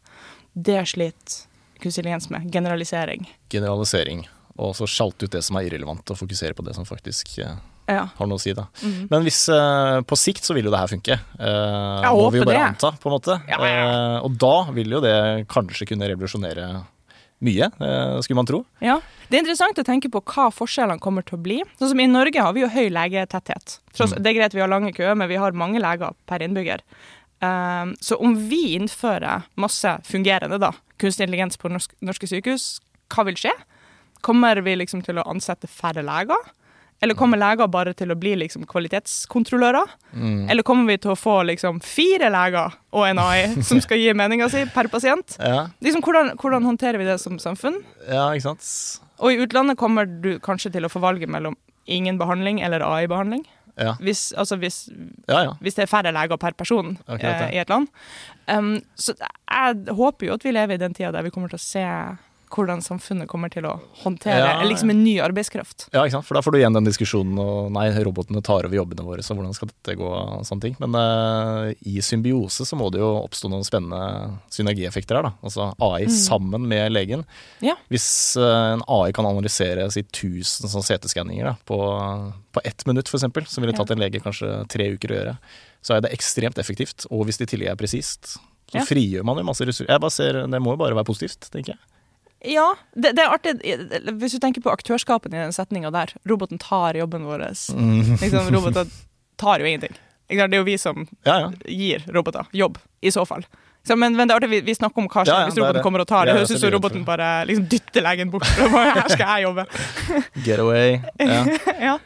[0.52, 1.46] Det sliter
[1.82, 2.46] kunstig intelligens med.
[2.52, 3.26] Generalisering.
[3.52, 4.24] Generalisering.
[4.60, 7.56] Og så sjalte ut det som er irrelevant, og fokusere på det som faktisk eh,
[7.88, 8.04] ja.
[8.16, 8.52] har noe å si.
[8.56, 8.66] da.
[8.82, 9.08] Mm.
[9.10, 11.18] Men hvis eh, på sikt så vil jo det her funke.
[11.40, 12.70] Uh, må vi jo bare det.
[12.74, 13.40] anta, på en måte.
[13.50, 13.84] Ja, ja.
[13.90, 15.18] Uh, og da vil jo det
[15.50, 16.70] kanskje kunne revolusjonere
[17.40, 18.64] mye, eh, skulle man tro.
[18.84, 18.98] Ja.
[19.28, 21.60] Det er interessant å tenke på hva forskjellene kommer til å bli.
[21.78, 23.78] Sånn som I Norge har vi jo høy legetetthet.
[23.94, 24.22] Tross, Mm.
[24.22, 26.80] Det er greit vi har lange køer, men vi har mange leger per innbygger.
[27.40, 32.78] Um, så om vi innfører masse fungerende da, kunstig intelligens på norsk, norske sykehus,
[33.14, 33.52] hva vil skje?
[34.20, 36.50] Kommer vi liksom til å ansette færre leger?
[37.00, 39.88] Eller kommer leger bare til å bli liksom kvalitetskontrollører?
[40.12, 40.50] Mm.
[40.52, 44.12] Eller kommer vi til å få liksom fire leger og en AI som skal gi
[44.16, 45.38] meninga si per pasient?
[45.40, 47.80] Ja, Liksom, hvordan, hvordan håndterer vi det som samfunn?
[48.04, 48.68] ja, ikke sant.
[49.20, 51.56] Og i utlandet kommer du kanskje til å få valget mellom
[51.90, 53.42] ingen behandling eller AI-behandling.
[53.80, 54.88] Ja, Hvis, altså hvis,
[55.28, 55.42] ja.
[55.46, 55.52] ja.
[55.60, 57.88] hvis det er færre leger per person eh, i et land.
[58.52, 61.56] Um, så jeg håper jo at vi lever i den tida der vi kommer til
[61.56, 61.84] å se
[62.50, 65.86] hvordan samfunnet kommer til å håndtere Ja, liksom en ny arbeidskraft.
[65.94, 66.26] Ja, ikke sant?
[66.28, 69.36] For da får du igjen den diskusjonen og nei, robotene tar over jobbene våre, så
[69.36, 70.76] hvordan skal dette gå og sånne ting.
[70.82, 75.32] Men uh, i symbiose så må det jo oppstå noen spennende synergieffekter her, da.
[75.46, 77.24] Altså AI sammen med legen.
[77.64, 77.76] Ja.
[77.92, 78.08] Hvis
[78.40, 81.80] uh, en AI kan analysere si 1000 sånn CT-skanninger på,
[82.56, 85.36] på ett minutt f.eks., som ville tatt en lege kanskje tre uker å gjøre,
[85.86, 87.06] så er det ekstremt effektivt.
[87.14, 88.36] Og hvis det i tillegg er presist,
[88.70, 89.90] så frigjør man jo masse ressurser.
[89.90, 91.80] Jeg bare ser, Det må jo bare være positivt, tenker jeg.
[92.44, 93.56] Ja, det, det er artig.
[94.20, 96.14] Hvis du tenker på aktørskapen i den setninga der.
[96.28, 97.42] Roboten tar jobben vår.
[97.76, 98.14] Mm.
[98.20, 98.88] Liksom, roboter
[99.40, 99.96] tar jo ingenting.
[100.30, 101.50] Det er jo vi som Ja, ja.
[101.66, 103.44] gir roboter jobb, i så fall.
[103.86, 105.82] Så, men, men det er artig, vi, vi snakker om hva skjer Ja, hvis roboten
[105.84, 106.28] kommer og tar.
[106.28, 108.44] Det høres ut som roboten bare liksom dytter legen bort.
[108.74, 109.64] Her skal jeg jobbe.
[110.44, 111.00] Get away.
[111.80, 111.96] Ja.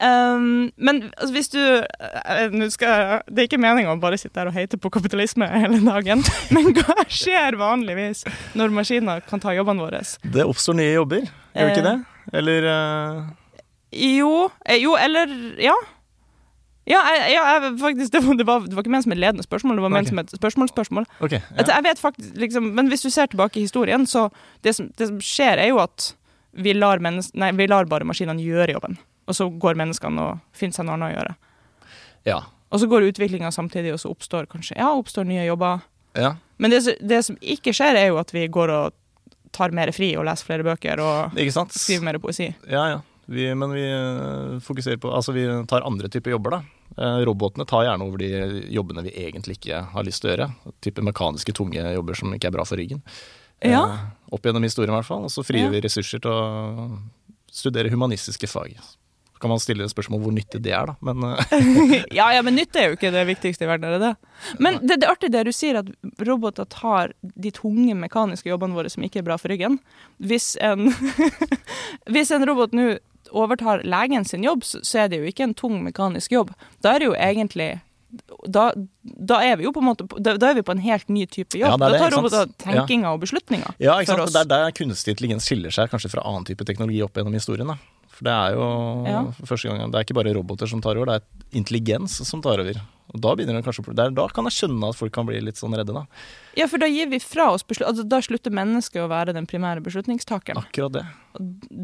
[0.00, 4.48] Um, men altså, hvis du eh, skal, Det er ikke meninga å bare sitte her
[4.48, 6.22] og heite på kapitalisme hele dagen,
[6.56, 8.24] men hva skjer vanligvis
[8.56, 10.00] når maskiner kan ta jobbene våre?
[10.24, 11.90] Det oppstår nye jobber, gjør det ikke Eh.
[11.90, 12.36] det?
[12.40, 13.28] Eller uh...
[13.92, 15.76] Jo, eh, jo eller Ja.
[16.88, 19.20] Ja, jeg, ja jeg, faktisk, det var, det, var, det var ikke ment som et
[19.20, 20.14] ledende spørsmål, det var ment okay.
[20.14, 21.06] som et spørsmålsspørsmål.
[21.20, 21.36] Ok.
[21.36, 21.76] Altså, Ja.
[21.76, 24.30] jeg vet faktisk, liksom, men hvis du ser tilbake i historien, så
[24.64, 26.14] det som, det som skjer, er jo at
[26.56, 28.96] vi lar, nei, vi lar bare maskinene gjøre jobben.
[29.30, 31.36] Og så går menneskene og finner seg noe annet å gjøre.
[32.28, 32.40] ja.
[32.70, 35.80] Og så går utviklinga samtidig, og så oppstår kanskje ja, oppstår nye jobber.
[36.14, 36.36] ja.
[36.60, 38.92] Men det, det som ikke skjer, er jo at vi går og
[39.56, 41.32] tar mer fri og leser flere bøker og
[41.74, 42.46] skriver mer poesi.
[42.70, 43.00] Ja, ja.
[43.30, 46.60] Vi, men vi eh, fokuserer på Altså, vi tar andre typer jobber, da.
[46.98, 48.30] Eh, robotene tar gjerne over de
[48.74, 50.48] jobbene vi egentlig ikke har lyst til å gjøre.
[50.84, 53.02] Type mekaniske, tunge jobber som ikke er bra for ryggen.
[53.66, 53.82] Ja.
[53.82, 55.26] Eh, opp gjennom historien, i hvert fall.
[55.26, 55.74] Og så frigjør Ja.
[55.74, 57.00] vi ressurser til å
[57.50, 58.76] studere humanistiske fag.
[59.40, 60.96] Kan man stille spørsmål hvor nyttig det er, da.
[61.00, 64.10] Men eh, Ja, ja, men nytte er jo ikke det viktigste i verden, er det
[64.10, 64.32] det?
[64.60, 68.76] Men det, det er artig det du sier, at roboter tar de tunge mekaniske jobbene
[68.76, 69.78] våre som ikke er bra for ryggen.
[70.20, 70.90] Hvis en,
[72.12, 72.92] hvis en robot nå
[73.30, 76.50] overtar legen sin jobb, så er det jo ikke en tung mekanisk jobb.
[76.82, 77.76] Da er det jo egentlig
[78.50, 78.72] da,
[79.02, 81.26] da er vi jo på en måte da, da er vi på en helt ny
[81.30, 81.76] type jobb.
[81.76, 84.34] Ja, det det, da tar roboter tenkinga og beslutninga ja, ikke sant.
[84.34, 87.70] Det er der kunstig intelligens skiller seg kanskje fra annen type teknologi opp gjennom historien.
[87.70, 87.78] da.
[88.20, 88.64] For det er jo
[89.08, 89.20] Ja.
[89.48, 92.60] første gang, det er ikke bare roboter som tar over, det er intelligens som tar
[92.60, 92.76] over.
[93.10, 95.74] Og da kanskje, det er, da kan jeg skjønne at folk kan bli litt sånn
[95.74, 96.04] redde, da.
[96.54, 97.88] Ja, for da gir vi fra oss beslut...
[97.88, 100.60] Altså, da slutter mennesket å være den primære beslutningstakeren.
[100.60, 101.02] Akkurat det.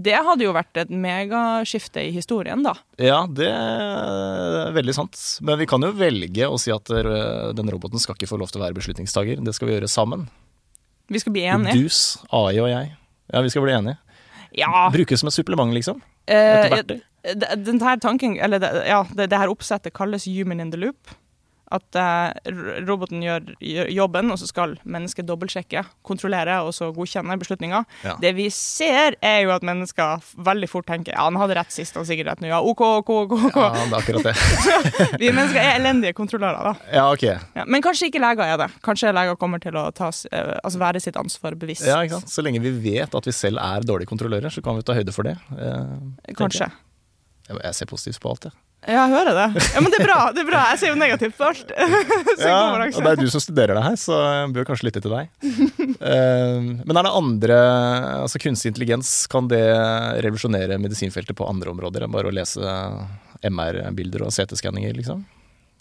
[0.07, 2.77] Det hadde jo vært et megaskifte i historien, da.
[3.03, 5.19] Ja, det er veldig sant.
[5.43, 8.53] Men vi kan jo velge å si at eh, den roboten skal ikke få lov
[8.53, 9.43] til å være beslutningstaker.
[9.43, 10.29] Det skal vi gjøre sammen.
[11.11, 11.75] Vi skal bli enige.
[11.81, 12.95] Dus, AI og jeg.
[13.33, 13.99] Ja, vi skal bli enige.
[14.57, 14.89] Ja.
[14.93, 16.01] Brukes som et supplement, liksom.
[16.27, 17.01] Eh, Et verktøy.
[17.67, 21.13] den her tanken, eller ja, det, det her oppsettet kalles human in the loop.
[21.75, 22.53] At eh,
[22.87, 27.81] roboten gjør, gjør jobben, og så skal mennesket dobbeltsjekke, kontrollere og så godkjenne beslutninga.
[28.07, 28.15] Ja.
[28.23, 31.97] Det vi ser, er jo at mennesker veldig fort tenker ja, han hadde rett sist,
[31.99, 32.53] han sikkert rett nå.
[32.53, 33.35] Ja, OK, OK, OK.
[33.51, 33.59] ok.
[33.59, 34.37] Ja, det er akkurat det.
[35.25, 36.91] Vi mennesker er elendige kontrollører, da.
[36.95, 37.27] Ja, ok.
[37.59, 38.71] Ja, men kanskje ikke leger er det.
[38.87, 41.87] Kanskje leger kommer til å tas, eh, altså være sitt ansvar bevisst.
[41.89, 42.31] Ja, ikke sant?
[42.31, 45.15] Så lenge vi vet at vi selv er dårlige kontrollører, så kan vi ta høyde
[45.17, 45.35] for det.
[45.59, 46.69] eh, Kanskje.
[46.71, 46.83] Jeg.
[47.49, 48.53] Jeg- ser positivt på alt, jeg.
[48.87, 49.63] Ja, jeg hører det.
[49.75, 50.19] Ja, Men det er bra.
[50.33, 50.61] det er bra.
[50.71, 51.71] Jeg ser jo negativt på alt.
[52.39, 55.15] Ja, og det er du som studerer det her, så jeg bør kanskje lytte til
[55.15, 55.31] deg.
[55.97, 57.57] Eh, men er det andre
[58.23, 59.63] Altså kunstig intelligens, kan det
[60.23, 62.63] revolusjonere medisinfeltet på andre områder enn bare å lese
[63.47, 65.25] MR-bilder og CT-skanninger, liksom?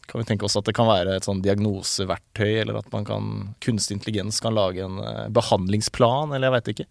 [0.05, 3.29] Kan vi tenke oss at det kan være et sånn diagnoseverktøy, eller at man kan,
[3.65, 6.87] kunstig intelligens kan lage en eh, behandlingsplan, eller jeg veit ikke.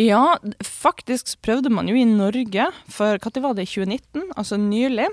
[0.00, 5.10] Ja, faktisk prøvde man jo i Norge for når var det, i 2019, altså nylig.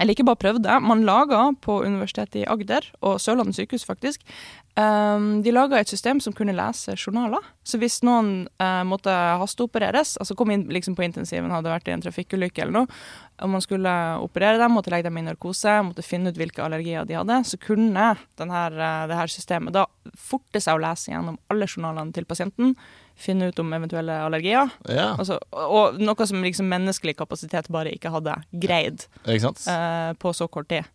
[0.00, 4.24] Eller ikke bare prøvde, man laga på Universitetet i Agder og Sørlandet sykehus faktisk
[4.72, 7.44] Um, de laga et system som kunne lese journaler.
[7.60, 9.12] Så hvis noen uh, måtte
[9.42, 13.00] hasteopereres, altså kom inn liksom på intensiven, hadde vært i en trafikkulykke eller noe,
[13.44, 13.92] og man skulle
[14.24, 17.60] operere dem, måtte legge dem i narkose, måtte finne ut hvilke allergier de hadde, så
[17.60, 18.06] kunne
[18.40, 19.84] denne, uh, det her systemet da
[20.16, 22.72] forte seg å lese gjennom alle journalene til pasienten,
[23.22, 24.72] finne ut om eventuelle allergier.
[24.90, 30.32] Ja, Altså, og noe som liksom menneskelig kapasitet bare ikke hadde greid ikke eh, på
[30.34, 30.88] så kort tid.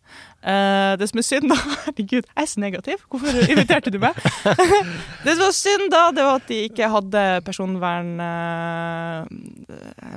[0.48, 3.02] Uh, det som er synd, da Herregud, jeg er så negativ.
[3.12, 4.16] Hvorfor inviterte du meg?
[5.26, 9.26] det som var synd, da, det var at de ikke hadde personvern uh,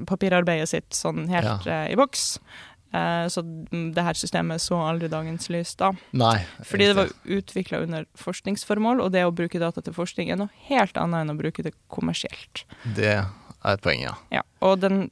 [0.06, 2.38] Papirarbeidet sitt sånn helt eh, i boks.
[2.92, 3.42] Eh, så
[3.94, 5.92] det her systemet så aldri dagens lys da.
[6.16, 6.38] Nei.
[6.66, 10.50] Fordi det var utvikla under forskningsformål, og det å bruke data til forskning er noe
[10.70, 12.64] helt annet enn å bruke det kommersielt.
[12.96, 14.14] Det er et poeng, ja.
[14.34, 15.08] Ja, og denne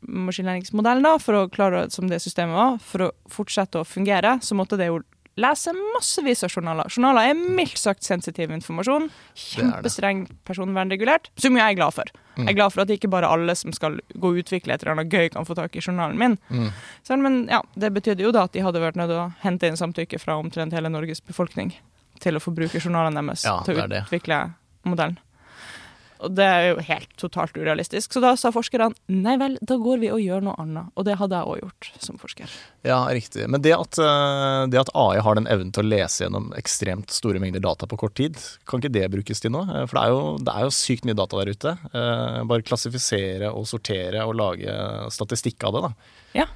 [0.00, 4.56] maskinlæringsmodellen, da, for å klare, som det systemet var, for å fortsette å fungere, så
[4.58, 5.02] måtte det jo
[5.38, 6.88] lese massevis av journaler.
[6.92, 9.08] Journaler er mildt sagt sensitiv informasjon.
[9.38, 12.10] Kjempestreng personvernregulert, som jeg er glad for.
[12.36, 12.46] Mm.
[12.46, 14.96] Jeg er glad for at ikke bare alle som skal gå og utvikle et eller
[14.96, 16.38] annet gøy, kan få tak i journalen min.
[16.50, 16.72] Mm.
[17.06, 19.70] Så, men ja, det betydde jo da at de hadde vært nødt til å hente
[19.70, 21.74] inn samtykke fra omtrent hele Norges befolkning
[22.22, 24.42] til å få bruke journalene deres Ja, til å utvikle
[24.88, 25.18] modellen.
[26.24, 28.12] Og det er jo helt totalt urealistisk.
[28.14, 30.90] Så da sa forskerne nei vel, da går vi og gjør noe annet.
[30.98, 32.54] Og det hadde jeg òg gjort som forsker.
[32.86, 33.46] Ja, riktig.
[33.50, 37.14] Men det at, eh, det at AI har den evnen til å lese gjennom ekstremt
[37.14, 39.66] store mengder data på kort tid, kan ikke det brukes til noe?
[39.70, 41.76] Eh, For det er jo, det er jo sykt mye data der ute.
[41.92, 44.72] Eh, Bare klassifisere og sortere og lage
[45.14, 45.92] statistikk av det, da.
[46.42, 46.48] Ja.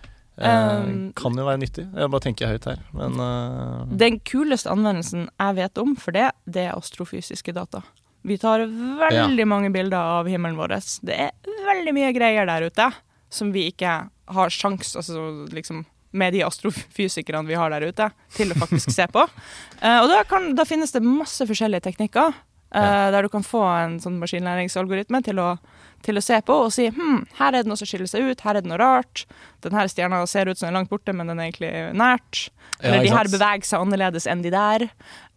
[0.42, 1.84] Um, kan jo være nyttig.
[1.92, 3.84] Jeg bare tenker høyt her, men uh...
[4.00, 7.82] Den kuleste anvendelsen jeg vet om for det, det er astrofysiske data.
[8.22, 8.64] Vi tar
[9.00, 10.76] veldig mange bilder av himmelen vår.
[11.02, 12.90] Det er veldig mye greier der ute
[13.32, 13.96] som vi ikke
[14.32, 19.06] har sjans, altså liksom med de astrofysikerne vi har der ute, til å faktisk se
[19.08, 19.24] på.
[19.80, 22.34] Uh, og da, kan, da finnes det masse forskjellige teknikker
[22.74, 25.54] eh, der du kan få en sånn maskinlæringsalgoritme til å,
[26.04, 28.44] til å se på og si hm, her er det noe som skiller seg ut,
[28.44, 29.24] her er det noe rart.
[29.64, 32.46] Denne stjerna ser ut som den er langt borte, men den er egentlig nært.
[32.78, 34.86] Ja, Eller de her beveger seg annerledes enn de der.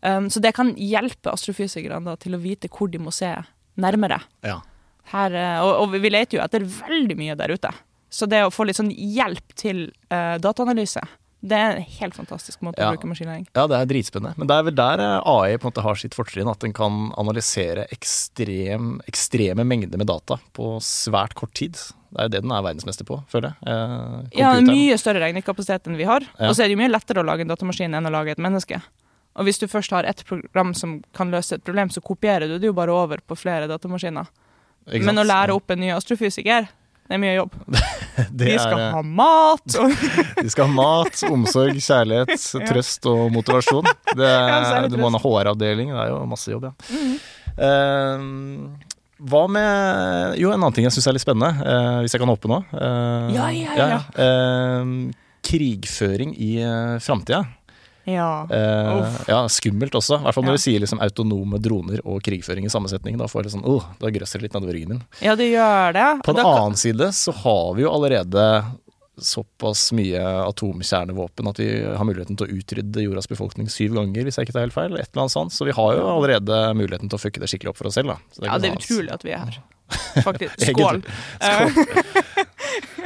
[0.02, 3.34] Um, så det kan hjelpe astrofysikerne til å vite hvor de må se
[3.82, 4.22] nærmere.
[4.46, 4.62] ja.
[5.12, 7.70] Her, eh, og, og vi leter jo etter veldig mye der ute.
[8.10, 11.04] Så det å få litt sånn hjelp til uh, dataanalyse,
[11.46, 12.90] det er en helt fantastisk måte Ja.
[12.90, 13.46] å bruke maskinlæring.
[13.56, 14.34] Ja, det er dritspennende.
[14.38, 16.50] Men det er vel der eh, AI på en måte har sitt fortrinn.
[16.52, 21.74] At den kan analysere ekstrem, ekstreme mengder med data på svært kort tid.
[22.16, 23.68] Det er jo det den er verdensmester på, føler jeg.
[23.68, 26.22] Eh, Ja, mye større regnekapasitet enn vi har.
[26.40, 26.50] Ja.
[26.50, 28.42] Og så er det jo mye lettere å lage en datamaskin enn å lage et
[28.42, 28.82] menneske.
[29.36, 32.58] Og hvis du først har ett program som kan løse et problem, så kopierer du
[32.58, 34.28] det jo bare over på flere datamaskiner.
[35.02, 36.70] Men å lære opp en ny astrofysiker,
[37.08, 37.52] det er mye jobb.
[38.32, 39.94] Det De er, skal er, ha mat og
[40.46, 42.36] De skal ha mat, omsorg, kjærlighet,
[42.70, 43.88] trøst og motivasjon.
[44.16, 45.16] Det, Ja, du må ha.
[45.16, 45.22] Mm.
[45.26, 46.76] HR-avdeling, det er jo masse jobb, ja.
[47.56, 48.26] Eh,
[49.26, 52.32] hva med Jo, en annen ting jeg syns er litt spennende, uh, hvis jeg kan
[52.32, 52.60] hoppe nå.
[52.74, 54.00] Uh, Ja, ja, ja.
[54.20, 54.96] Eh,
[55.46, 57.46] krigføring i uh, framtida.
[58.06, 58.46] Ja.
[58.54, 60.20] Eh, ja, skummelt også.
[60.20, 60.62] I hvert fall når Ja.
[60.62, 63.18] du sier liksom autonome droner og krigføring i sammensetning.
[63.18, 65.04] Da får jeg litt sånn, oh, da grøsser det litt nedover ryggen min.
[65.26, 66.08] ja, det gjør det.
[66.24, 68.48] På den Da annen side så har vi jo allerede
[69.18, 70.20] såpass mye
[70.52, 74.54] atomkjernevåpen at vi har muligheten til å utrydde jordas befolkning syv ganger, hvis jeg ikke
[74.58, 74.94] tar helt feil.
[75.00, 75.54] Et eller annet sånt.
[75.56, 78.12] Så vi har jo allerede muligheten til å fucke det skikkelig opp for oss selv.
[78.36, 79.58] Så Ja, det er utrolig at vi er her.
[80.28, 80.60] Faktisk.
[80.68, 81.02] Skål.
[81.40, 81.86] Egentlig.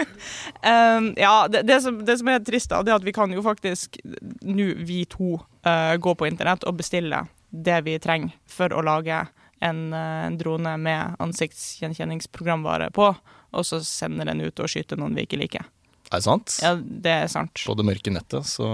[0.59, 3.31] Um, ja, det, det, som, det som er trist, da, det er at vi kan
[3.33, 8.73] jo faktisk nå, vi to, uh, gå på internett og bestille det vi trenger for
[8.75, 9.23] å lage
[9.59, 13.09] en, eh, en drone med ansiktsgjenkjenningsprogramvare på,
[13.51, 15.65] og så sender den ut og skyter noen vi ikke liker.
[16.09, 16.59] Er det sant?
[16.63, 17.61] Ja, det er sant.
[17.67, 18.69] På det mørke nettet, så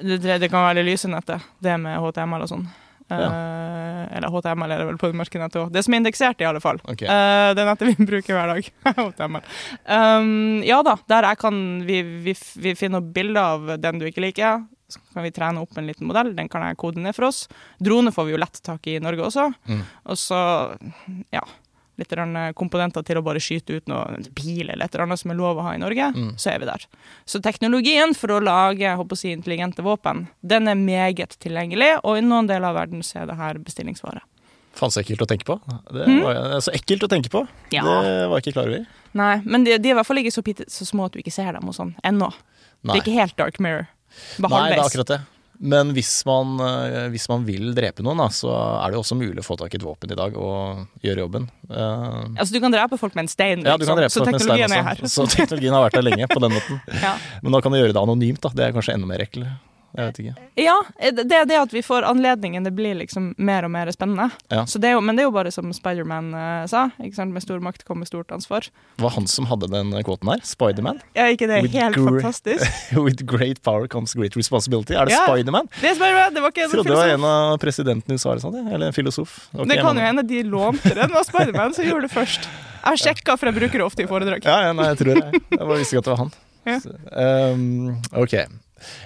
[0.00, 2.68] Det, det, det kan være det lyse nettet, det med HTML og sånn.
[3.10, 5.70] Eh, eller HTML er det vel på markedet òg.
[5.72, 6.80] Det som er indeksert, i alle fall.
[6.84, 7.08] Okay.
[7.08, 8.72] Uh, det nettet vi bruker hver dag.
[8.98, 9.46] HTML.
[9.84, 14.66] Um, ja da, der kan vi, vi, vi finner bilder av den du ikke liker.
[14.88, 16.32] Så kan vi trene opp en liten modell.
[16.36, 17.44] Den kan jeg kode ned for oss.
[17.84, 19.50] Droner får vi jo lett tak i i Norge også.
[19.68, 19.82] Mm.
[20.08, 20.42] Og så,
[21.34, 21.44] ja
[21.98, 25.32] Litt grann komponenter til å bare skyte ut noe bil eller et eller annet som
[25.34, 26.12] er lov å ha i Norge.
[26.14, 26.32] Mm.
[26.38, 26.84] Så er vi der.
[27.26, 32.22] Så teknologien for å lage å si, intelligente våpen, den er meget tilgjengelig, og i
[32.22, 34.22] noen deler av verden så er det her bestillingsvare.
[34.78, 35.56] faen så ekkelt å tenke på.
[35.90, 36.20] Det Mm.
[36.22, 37.48] var er så ekkelt å tenke på.
[37.72, 37.82] Ja.
[37.82, 38.86] Det var ikke klar over.
[39.12, 41.32] Nei, men de, de er i hvert fall ikke så, så små at du ikke
[41.34, 42.30] ser dem og sånn, ennå.
[42.84, 43.88] Det er ikke helt Dark Mirror.
[44.38, 44.52] Behandles.
[44.54, 45.20] Nei, det er akkurat det.
[45.58, 49.42] Men hvis man, eh, hvis man vil drepe noen, da, så er det også mulig
[49.42, 51.48] å få tak i et våpen i dag og gjøre jobben.
[51.66, 53.98] Uh, Altså, du kan drepe folk med en stein, ja, du kan liksom.
[53.98, 55.10] drepe så folk med stein også.
[55.10, 56.82] Så teknologien har vært der lenge på den måten.
[57.08, 57.16] Ja.
[57.42, 58.50] Men da kan du gjøre det anonymt, da.
[58.54, 59.46] Det er kanskje enda mer ekkel.
[59.96, 60.48] Jeg vet ikke.
[60.60, 62.64] Ja, det er det at vi får anledningen.
[62.66, 64.28] Det blir liksom mer og mer spennende.
[64.52, 64.66] Ja.
[64.68, 66.88] Så det jo, men det er jo bare som Spiderman uh, sa.
[66.98, 68.68] Med stor makt kommer stort ansvar.
[68.96, 70.44] Det var han som hadde den kvoten her?
[70.46, 71.00] Spiderman?
[71.16, 72.68] Ja, ikke det With helt fantastisk?
[73.06, 74.94] With great power comes great responsibility.
[74.94, 75.24] Er det Ja.
[75.26, 75.70] Spiderman?
[75.80, 78.36] Det er Spiderman, det var ikke en trodde det var en av presidentene i USA
[78.36, 79.48] eller eller en filosof.
[79.54, 82.48] Okay, Det kan jo hende de lånte den av Spiderman, som gjorde det først.
[82.78, 84.44] Jeg har sjekka, for jeg bruker det ofte i foredrag.
[84.46, 85.42] Ja, ja, nei, jeg tror det.
[85.50, 86.32] Jeg bare visste ikke at det var han.
[86.68, 86.78] Ja.
[86.84, 86.94] Så,
[87.54, 88.34] um, ok.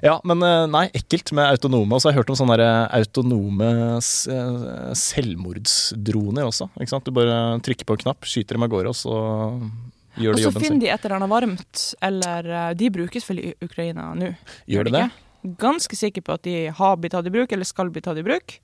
[0.04, 1.94] Ja, men eh, nei, ekkelt med autonome.
[1.96, 3.70] Og så har jeg hørt om sånne der autonome
[4.02, 6.68] eh, selvmordsdroner også.
[6.80, 7.06] Ikke sant?
[7.08, 9.16] Du bare trykker på en knapp, skyter dem av gårde, og så
[10.20, 10.66] gjør Og de så jobben sin.
[10.68, 14.32] finner de et eller annet varmt, eller eh, De brukes vel i Ukraina nå?
[14.70, 15.06] Gjør de det?
[15.08, 15.56] ikke?
[15.58, 18.26] Ganske sikker på at de har blitt tatt i bruk, eller skal bli tatt i
[18.26, 18.58] bruk.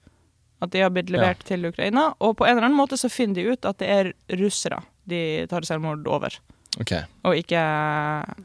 [0.62, 2.09] At de har blitt levert til Ukraina.
[2.23, 5.47] Og på en eller annen måte så finner de ut at det er russere de
[5.51, 6.35] tar selvmord over,
[6.79, 7.01] Okay.
[7.27, 7.59] og ikke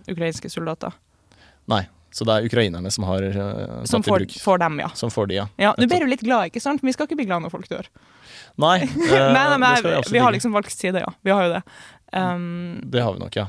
[0.09, 0.93] ukrainske soldater.
[1.69, 4.89] Nei, så det er ukrainerne som har uh, Som får, får dem, ja.
[4.93, 5.47] Som får de, ja.
[5.57, 6.83] Ja, Nå blir du litt glad, ikke sant?
[6.85, 7.89] Vi skal ikke bli glad når folk dør.
[8.61, 11.09] Nei, uh, nei, nei, nei, vi, vi har liksom valgt side, ja.
[11.25, 11.63] Vi har jo det.
[12.13, 13.47] Um, Det har vi nok, ja.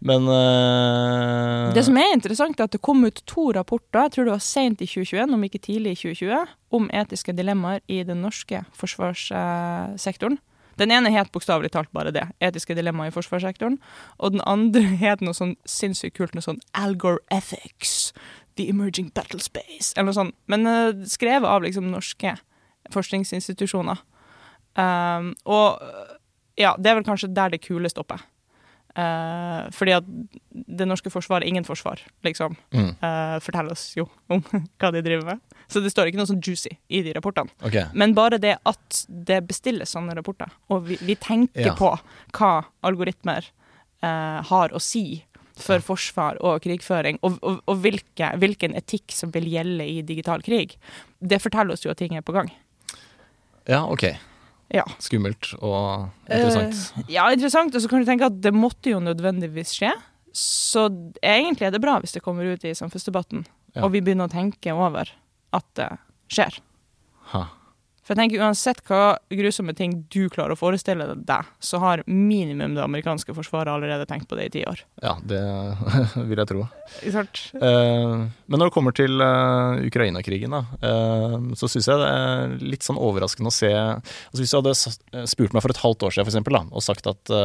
[0.00, 4.30] Men uh, Det som er interessant, er at det kom ut to rapporter, jeg tror
[4.30, 8.22] det var sent i 2021, om ikke tidlig i 2020, om etiske dilemmaer i den
[8.24, 10.38] norske forsvarssektoren.
[10.80, 13.78] Den ene het bokstavelig talt bare det, etiske dilemmaer i forsvarssektoren.
[14.18, 18.14] Og den andre het noe sånn sinnssykt kult, noe sånn Algor Ethics,
[18.56, 20.38] The Emerging Battle Space, eller noe sånt.
[20.50, 22.38] Men uh, skrevet av liksom norske
[22.90, 24.00] forskningsinstitusjoner.
[24.80, 25.80] Um, og
[26.58, 28.22] ja, det er vel kanskje der det kule stopper.
[28.98, 30.06] Eh, fordi at
[30.50, 32.56] det norske forsvaret ingen forsvar, liksom.
[32.74, 34.42] mm, Uh, forteller oss jo om
[34.80, 35.40] hva de driver med.
[35.70, 37.52] Så det står ikke noe sånn juicy i de rapportene.
[37.62, 37.86] Okay.
[37.94, 41.74] Men bare det at det bestilles sånne rapporter, og vi, vi tenker Ja.
[41.78, 41.92] på
[42.36, 43.46] hva algoritmer
[44.02, 45.22] uh, har å si
[45.60, 50.42] for forsvar og krigføring, og, og, og hvilke, hvilken etikk som vil gjelde i digital
[50.42, 50.74] krig,
[51.20, 52.48] det forteller oss jo at ting er på gang.
[53.68, 54.06] Ja, ok.
[54.70, 54.84] Ja.
[55.02, 56.76] Skummelt og interessant.
[56.96, 57.74] Uh, ja, interessant.
[57.74, 59.90] Og så kan du tenke at det måtte jo nødvendigvis skje.
[60.36, 60.84] Så
[61.26, 63.82] egentlig er det bra hvis det kommer ut i samfunnsdebatten, Ja.
[63.84, 65.10] og vi begynner å tenke over
[65.54, 65.88] at det
[66.30, 66.60] skjer.
[67.34, 67.44] Ha.
[68.10, 72.72] For jeg tenker uansett hva grusomme ting du klarer å forestille deg, så har minimum
[72.74, 74.82] det amerikanske forsvaret allerede tenkt på det i ti år.
[74.98, 75.38] Ja, det
[76.32, 76.64] vil jeg tro.
[76.96, 77.42] Ikke sant?
[77.54, 82.58] Eh, men når det kommer til uh, Ukraina-krigen, da, eh, så syns jeg det er
[82.74, 86.16] litt sånn overraskende å se altså Hvis du hadde spurt meg for et halvt år
[86.16, 87.36] siden for eksempel, da, og sagt at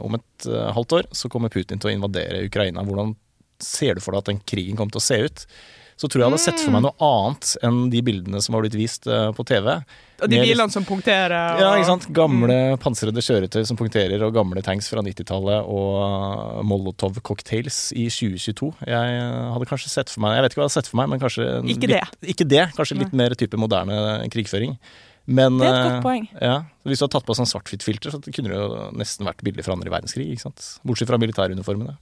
[0.00, 3.12] om et halvt år så kommer Putin til å invadere Ukraina, hvordan
[3.60, 5.48] ser du for deg at den krigen kommer til å se ut?
[5.94, 8.64] Så tror jeg jeg hadde sett for meg noe annet enn de bildene som har
[8.64, 9.68] blitt vist eh, på TV.
[10.24, 11.34] Og de bilene som punkterer.
[11.54, 12.08] Og, Ja, ikke sant?
[12.16, 18.72] Gamle pansrede kjøretøy som punkterer, og gamle tanks fra 90-tallet, og Molotov-cocktails i 2022.
[18.90, 21.00] Jeg eh, hadde kanskje sett for meg Jeg vet ikke hva jeg hadde sett for
[21.02, 22.02] meg, men kanskje Ikke det.
[22.02, 22.64] litt, Ikke det.
[22.78, 23.98] Kanskje litt mer type moderne
[24.34, 24.78] krigføring.
[25.24, 26.28] Men Det er et godt eh, poeng.
[26.42, 29.64] Ja, Hvis du hadde tatt på sånn svart-hvitt-filter, så kunne det jo nesten vært bilder
[29.64, 30.34] fra andre verdenskrig.
[30.84, 31.96] Bortsett fra militæruniformene.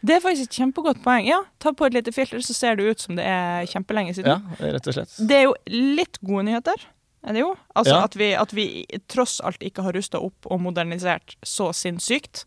[0.00, 1.24] Det er faktisk et kjempegodt poeng.
[1.26, 4.44] Ja, ta på et lite filter, så ser det ut som det er kjempelenge siden.
[4.60, 5.16] Ja, rett og slett.
[5.18, 6.84] Det er jo litt gode nyheter,
[7.26, 7.54] er det jo?
[7.74, 8.04] Altså Ja.
[8.06, 8.66] at, vi, at vi
[9.10, 12.44] tross alt ikke har rusta opp og modernisert så sinnssykt.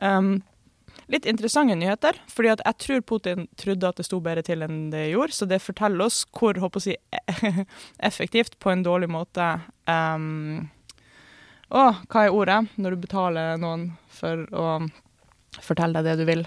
[0.00, 0.42] Um,
[1.10, 4.90] litt interessante nyheter, fordi at jeg tror Putin trodde at det sto bedre til enn
[4.92, 7.64] det gjorde, så det forteller oss hvor håper jeg, si,
[8.10, 9.48] effektivt på en dårlig måte
[9.88, 10.68] um,
[11.74, 14.68] Å, hva er ordet når du betaler noen for å
[15.64, 16.46] fortelle deg det du vil?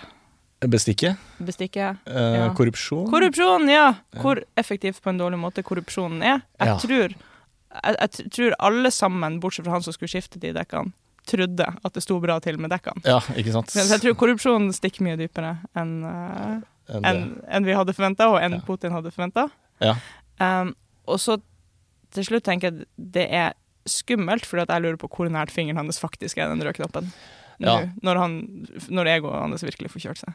[0.62, 1.18] Bestikket.
[1.42, 1.98] Bestikke?
[2.06, 2.54] Eh, Ja.
[2.54, 3.08] Korrupsjon.
[3.10, 3.96] Korrupsjon, ja!
[4.22, 6.42] Hvor effektivt på en dårlig måte korrupsjonen er.
[6.60, 6.78] Jeg, Ja.
[6.78, 7.16] tror,
[7.84, 10.92] jeg, jeg tror alle sammen, bortsett fra han som skulle skifte de dekkene,
[11.26, 13.02] trodde at det sto bra til med dekkene.
[13.06, 13.70] Ja, ikke sant.
[13.74, 17.94] Så jeg tror korrupsjonen stikker mye dypere enn uh, en en, enn- enn vi hadde
[17.94, 18.60] forventa, og enn Ja.
[18.66, 19.50] Putin hadde forventa.
[19.82, 19.96] Ja.
[20.40, 20.76] Um,
[21.08, 21.40] og så
[22.12, 23.54] til slutt tenker jeg det er
[23.88, 27.12] skummelt, fordi jeg lurer på hvor nært fingeren hans faktisk er den røde knappen.
[27.62, 27.86] Nå, Ja.
[28.02, 30.34] Når, han, når egoet hans virkelig får kjørt seg.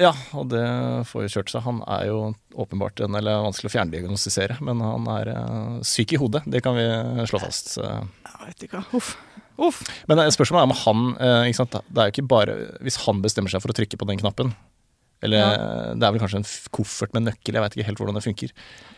[0.00, 0.62] Ja, og det
[1.06, 1.62] får jo kjørt seg.
[1.68, 2.16] Han er jo
[2.58, 6.42] åpenbart en, eller vanskelig å fjerndiagnostisere, men han er eh, syk i hodet.
[6.50, 6.86] Det kan vi
[7.30, 7.76] slå fast.
[7.78, 8.82] Jeg vet ikke.
[8.98, 9.12] Uff.
[9.62, 9.84] Uff.
[10.10, 11.76] Men eh, spørsmålet er om han eh, ikke sant?
[11.86, 14.48] Det er jo ikke bare Hvis han bestemmer seg for å trykke på den knappen
[15.22, 15.52] Eller Ja.
[15.94, 18.50] det er vel kanskje en koffert med nøkkel, jeg vet ikke helt hvordan det funker.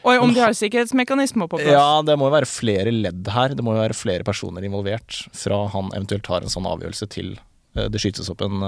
[0.08, 1.76] Og om de har sikkerhetsmekanismer på plass.
[1.76, 3.52] Ja, det må jo være flere ledd her.
[3.52, 7.36] Det må jo være flere personer involvert fra han eventuelt tar en sånn avgjørelse til
[7.76, 8.64] det skytes opp en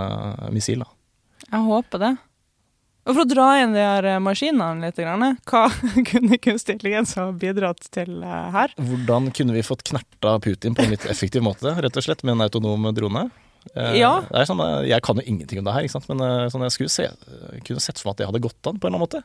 [0.53, 0.85] missil.
[0.85, 0.93] Da.
[1.49, 2.15] Jeg håper det.
[3.09, 4.99] Og for å dra inn de her eh, maskinene litt,
[5.49, 5.63] hva
[6.11, 8.75] kunne kunstig intelligens ha bidratt til eh, her?
[8.77, 12.37] Hvordan kunne vi fått knerta Putin på en litt effektiv måte, rett og slett, med
[12.37, 13.31] en autonom drone?
[13.75, 14.13] Eh, Ja.
[14.29, 16.93] Er sånn, eh, jeg kan jo ingenting om det her, men eh, sånn, jeg skulle
[16.93, 17.09] se,
[17.65, 19.25] kunne sett for meg at det hadde gått an på en eller annen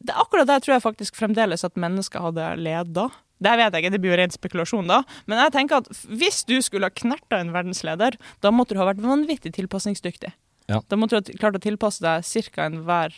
[0.00, 3.08] det akkurat der tror jeg faktisk fremdeles at mennesker hadde leda.
[3.42, 5.02] Det vet jeg ikke, det blir jo ren spekulasjon da.
[5.26, 8.86] Men jeg tenker at hvis du skulle ha knerta en verdensleder, da måtte du ha
[8.88, 10.30] vært vanvittig tilpasningsdyktig.
[10.70, 10.80] Ja.
[10.88, 12.66] Da måtte du ha klart å tilpasse deg ca.
[12.70, 13.12] enhver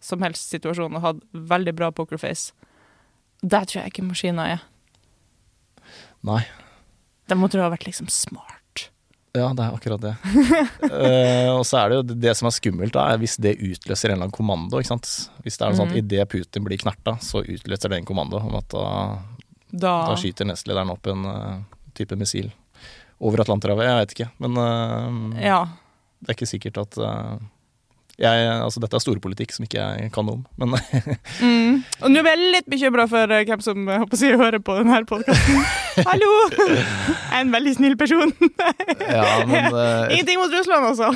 [0.00, 2.52] som helst situasjon og hatt veldig bra pokerface.
[3.42, 4.62] Der tror jeg ikke maskiner er.
[6.26, 6.42] Nei.
[7.30, 8.56] Da måtte du ha vært liksom smart.
[9.36, 10.12] Ja, det er akkurat det.
[10.90, 13.52] uh, og så er det jo det, det som er skummelt, da, er hvis det
[13.62, 14.80] utløser en eller annen kommando.
[14.82, 15.06] ikke sant?
[15.44, 16.00] Hvis det er noe sånt Mhm.
[16.02, 18.86] idet Putin blir knerta, så utløser det en kommando om at da,
[19.70, 21.60] Da, da skyter nestlederen opp en uh,
[21.94, 22.50] type missil
[23.22, 23.86] over Atlanterhavet.
[23.86, 25.60] Jeg vet ikke, men uh, Ja.
[26.20, 27.40] Det er ikke sikkert at eh,
[28.20, 30.76] jeg, altså Dette er storpolitikk som ikke jeg kan noe om, men
[31.40, 31.80] Mm.
[32.04, 34.76] Og nå blir jeg litt bekymra for eh, hvem som eh, håper jeg, hører på
[34.76, 35.62] denne podkasten.
[36.10, 36.30] Hallo!
[36.52, 38.32] Jeg er en veldig snill person.
[39.00, 41.14] ja, men uh, Ingenting mot Russland, altså.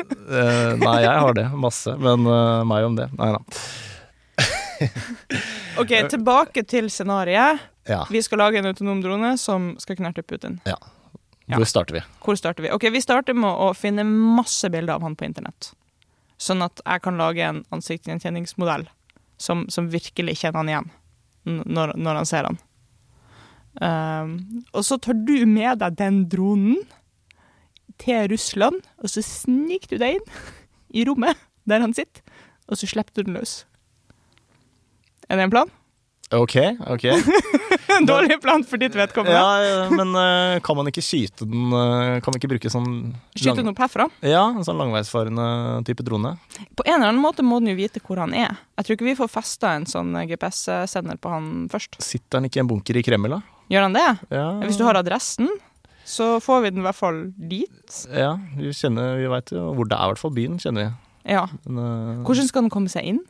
[0.00, 1.46] uh, Nei, jeg har det.
[1.66, 1.92] Masse.
[2.00, 3.10] Men uh, meg om det.
[3.20, 3.40] Nei da.
[5.80, 7.64] OK, tilbake til scenarioet.
[7.86, 8.02] Ja.
[8.10, 10.60] Vi skal lage en autonom drone som skal knerte Putin.
[10.68, 10.78] Ja.
[11.46, 12.02] Hvor starter vi?
[12.24, 12.72] Hvor starter vi?
[12.74, 15.72] Ok, Vi starter med å finne masse bilder av han på internett.
[16.36, 18.88] Sånn at jeg kan lage en ansiktsgjenkjenningsmodell
[19.38, 20.90] som, som virkelig kjenner han igjen
[21.46, 22.58] når, når han ser han.
[23.76, 26.82] Um, og så tar du med deg den dronen
[28.00, 30.26] til Russland, og så sniker du deg inn
[30.96, 31.38] i rommet
[31.68, 32.24] der han sitter,
[32.66, 33.64] og så slipper du den løs.
[35.28, 35.72] Er det en plan?
[36.34, 36.56] Ok,
[36.90, 37.04] ok.
[38.06, 39.36] Dårlig plan for ditt vedkommende.
[39.38, 42.88] Ja, ja, men eh, kan man ikke skyte den eh, Kan man ikke bruke sånn
[43.36, 44.08] Skyte den opp herfra.
[44.26, 45.46] Ja, en sånn langveisfarende
[45.86, 46.34] type drone?
[46.74, 48.58] På en eller annen måte må den jo vite hvor han er.
[48.76, 52.00] Jeg tror ikke vi får festa en sånn GPS-sender på han først.
[52.02, 53.40] Sitter den ikke i en bunker i Kreml, da?
[53.70, 54.06] Gjør han det?
[54.34, 55.48] Ja, Hvis du har adressen,
[56.06, 58.02] så får vi den i hvert fall dit.
[58.14, 60.92] Ja, vi kjenner, vi veit jo hvor det er, i hvert fall byen, kjenner vi.
[61.36, 61.46] Ja.
[61.66, 63.24] Men, eh, Hvordan skal den komme seg inn?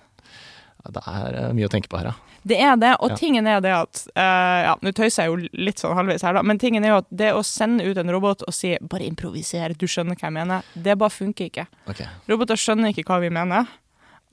[0.93, 2.13] Det er eh, mye å tenke på her, ja.
[2.47, 3.17] Det er det, og Ja.
[3.19, 6.43] tingen er det at uh, Ja, nå tøyser jeg jo litt sånn halvveis her, da,
[6.47, 9.75] men tingen er jo at det å sende ut en robot og si 'bare improviser',
[9.77, 11.67] du skjønner hva jeg mener, det bare funker ikke.
[11.89, 12.07] Okay.
[12.29, 13.67] Roboter skjønner ikke hva vi mener,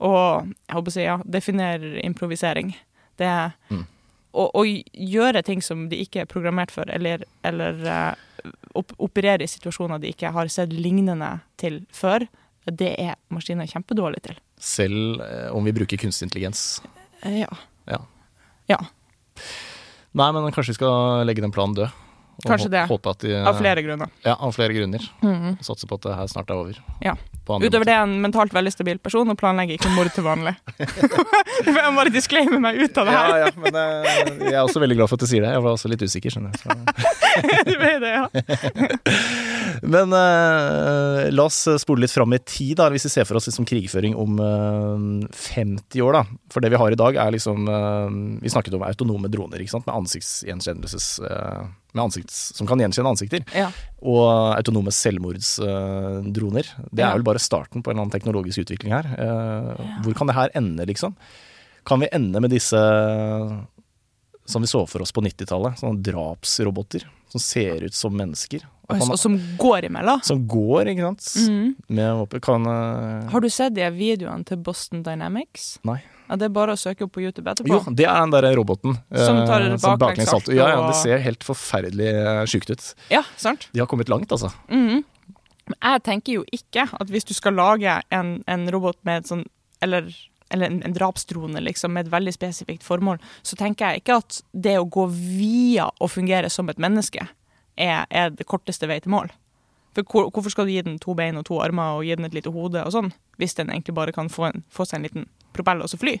[0.00, 2.74] og jeg håper å si ja, definerer improvisering.
[3.18, 3.86] Det er Mm.
[4.34, 4.62] å, å
[4.94, 8.14] gjøre ting som de ikke er programmert for, eller, eller uh,
[8.74, 12.26] op operere i situasjoner de ikke har sett lignende til før,
[12.72, 14.38] det er maskiner kjempedårlige til.
[14.60, 16.82] Selv eh, om vi bruker kunstig intelligens.
[17.22, 17.50] Eh, Ja.
[17.90, 17.98] Ja.
[18.70, 18.78] ja.
[20.14, 21.90] Nei, men kanskje vi skal legge den planen død.
[22.44, 22.84] Kanskje det.
[23.24, 24.10] De, Av flere grunner.
[24.24, 25.04] Ja, av flere grunner.
[25.24, 25.56] Mhm.
[25.64, 26.80] Satse på at det her snart er over.
[27.04, 27.16] Ja.
[27.44, 30.54] Utover det er en mentalt veldig stabil person og planlegger ikke mord til vanlig.
[31.66, 33.34] jeg må bare disclaime meg ut av det her.
[33.34, 35.50] Ja, ja, men uh, jeg er også veldig glad for at du sier det.
[35.52, 36.62] Jeg var også litt usikker, skjønner jeg.
[36.64, 36.70] Så.
[37.66, 38.28] Du vet det, ja.
[39.94, 43.48] Men uh, la oss spole litt fram i tid, da, hvis vi ser for oss
[43.50, 46.20] liksom krigføring om uh, 50 år.
[46.20, 46.24] da.
[46.54, 49.74] For det vi har i dag, er liksom eh, Vi snakket om autonome droner ikke
[49.74, 49.88] sant?
[49.88, 51.08] med ansiktsgjenkjennelses...
[51.94, 53.44] med ansikts, som kan gjenkjenne ansikter.
[53.54, 53.68] ja.
[54.04, 54.26] Og
[54.58, 56.66] autonome selvmordsdroner.
[56.92, 59.06] det er vel bare starten på en eller annen teknologisk utvikling her.
[59.16, 61.14] Eh, Hvor kan det her ende, liksom?
[61.86, 62.76] Kan vi ende med disse
[64.46, 65.78] som vi så for oss på 90-tallet?
[65.80, 68.64] Sånne drapsroboter som ser ut som mennesker.
[68.84, 70.20] Og, man- og som går imellom.
[70.22, 71.28] som går, ikke sant?
[71.48, 71.68] Mm.
[71.88, 72.42] Med våpen.
[72.44, 73.30] Kan uh...
[73.32, 75.78] Har du sett de videoene til Boston Dynamics?
[75.88, 76.02] Nei.
[76.28, 77.68] Ja, det er bare å søke opp på YouTube etterpå.
[77.68, 78.96] Jo, det er den der roboten.
[79.12, 80.52] Som tar eh, baklengs baklengs.
[80.56, 82.84] Ja, ja, det ser helt forferdelig eh, sjukt ut.
[83.12, 83.68] Ja, sant?
[83.72, 84.52] De har kommet langt, altså.
[84.70, 85.02] Mm -hmm.
[85.74, 89.44] jeg tenker jo ikke at hvis du skal lage en, en robot med et sånn
[89.80, 90.04] Eller,
[90.50, 94.42] eller en, en drapsdrone liksom, med et veldig spesifikt formål, så tenker jeg ikke at
[94.52, 97.26] det å gå via å fungere som et menneske
[97.76, 99.32] er, er det korteste vei til mål.
[99.94, 102.26] For hvor, Hvorfor skal du gi den to bein og to armer og gi den
[102.26, 105.06] et lite hode og sånn, hvis den egentlig bare kan få, en, få seg en
[105.08, 106.16] liten propell og så fly?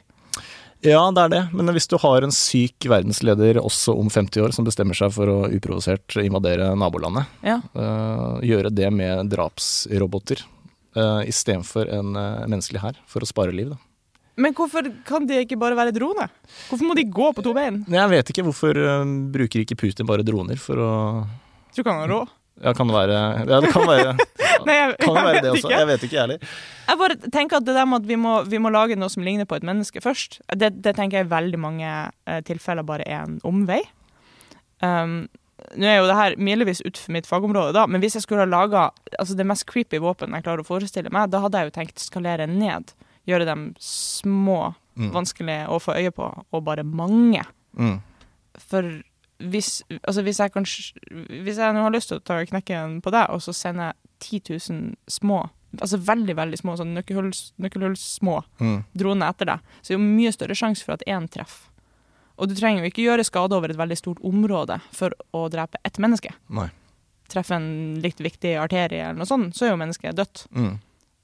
[0.84, 1.42] Ja, det er det.
[1.56, 5.30] Men hvis du har en syk verdensleder også om 50 år som bestemmer seg for
[5.32, 7.60] å uprovosert invadere nabolandet, Ja.
[7.74, 10.42] eh, gjøre det med drapsroboter
[10.96, 13.80] uh, istedenfor en eh, menneskelig hær, for å spare liv, da.
[14.36, 16.26] Men hvorfor kan de ikke bare være drone?
[16.68, 17.84] Hvorfor må de gå på to bein?
[17.88, 20.92] Jeg vet ikke hvorfor eh, bruker ikke Putin bare droner for å
[21.74, 22.32] Tror ikke han har råd.
[22.62, 23.14] Ja, kan det være
[23.50, 24.10] Ja, det kan være,
[24.68, 25.66] Nei, jeg, kan det være det også.
[25.66, 25.78] ikke.
[25.80, 26.52] Jeg vet ikke, jeg heller.
[26.86, 29.24] Jeg bare tenker at det der med at vi må, vi må lage noe som
[29.26, 31.88] ligner på et menneske først, det, det tenker jeg i veldig mange
[32.30, 33.80] uh, tilfeller bare er en omvei.
[34.84, 35.24] Um,
[35.78, 38.50] nå er jo det her milevis utenfor mitt fagområde, da, men hvis jeg skulle ha
[38.50, 38.86] laga
[39.18, 42.02] altså det mest creepy våpen jeg klarer å forestille meg, da hadde jeg jo tenkt
[42.02, 42.94] skalere ned.
[43.26, 45.08] Gjøre dem små, Mm.
[45.10, 46.22] vanskelige å få øye på,
[46.54, 47.40] og bare mange.
[47.74, 47.96] Mm.
[48.62, 48.86] For
[49.50, 53.10] hvis, altså hvis jeg kan, Hvis jeg nå har lyst til å ta knekken på
[53.14, 54.40] deg, og så sende 10
[54.70, 55.44] 000 små
[55.80, 58.84] altså veldig veldig små, sånn nøkkelhullsmå Mm.
[58.94, 61.70] droner etter deg, så er det jo mye større sjanse for at én treffer.
[62.38, 65.78] Og du trenger jo ikke gjøre skade over et veldig stort område for å drepe
[65.84, 66.32] ett menneske.
[66.50, 66.68] Nei.
[67.30, 70.46] Treffe en litt viktig arterie eller noe sånt, så er jo mennesket dødt.
[70.50, 70.78] Mm.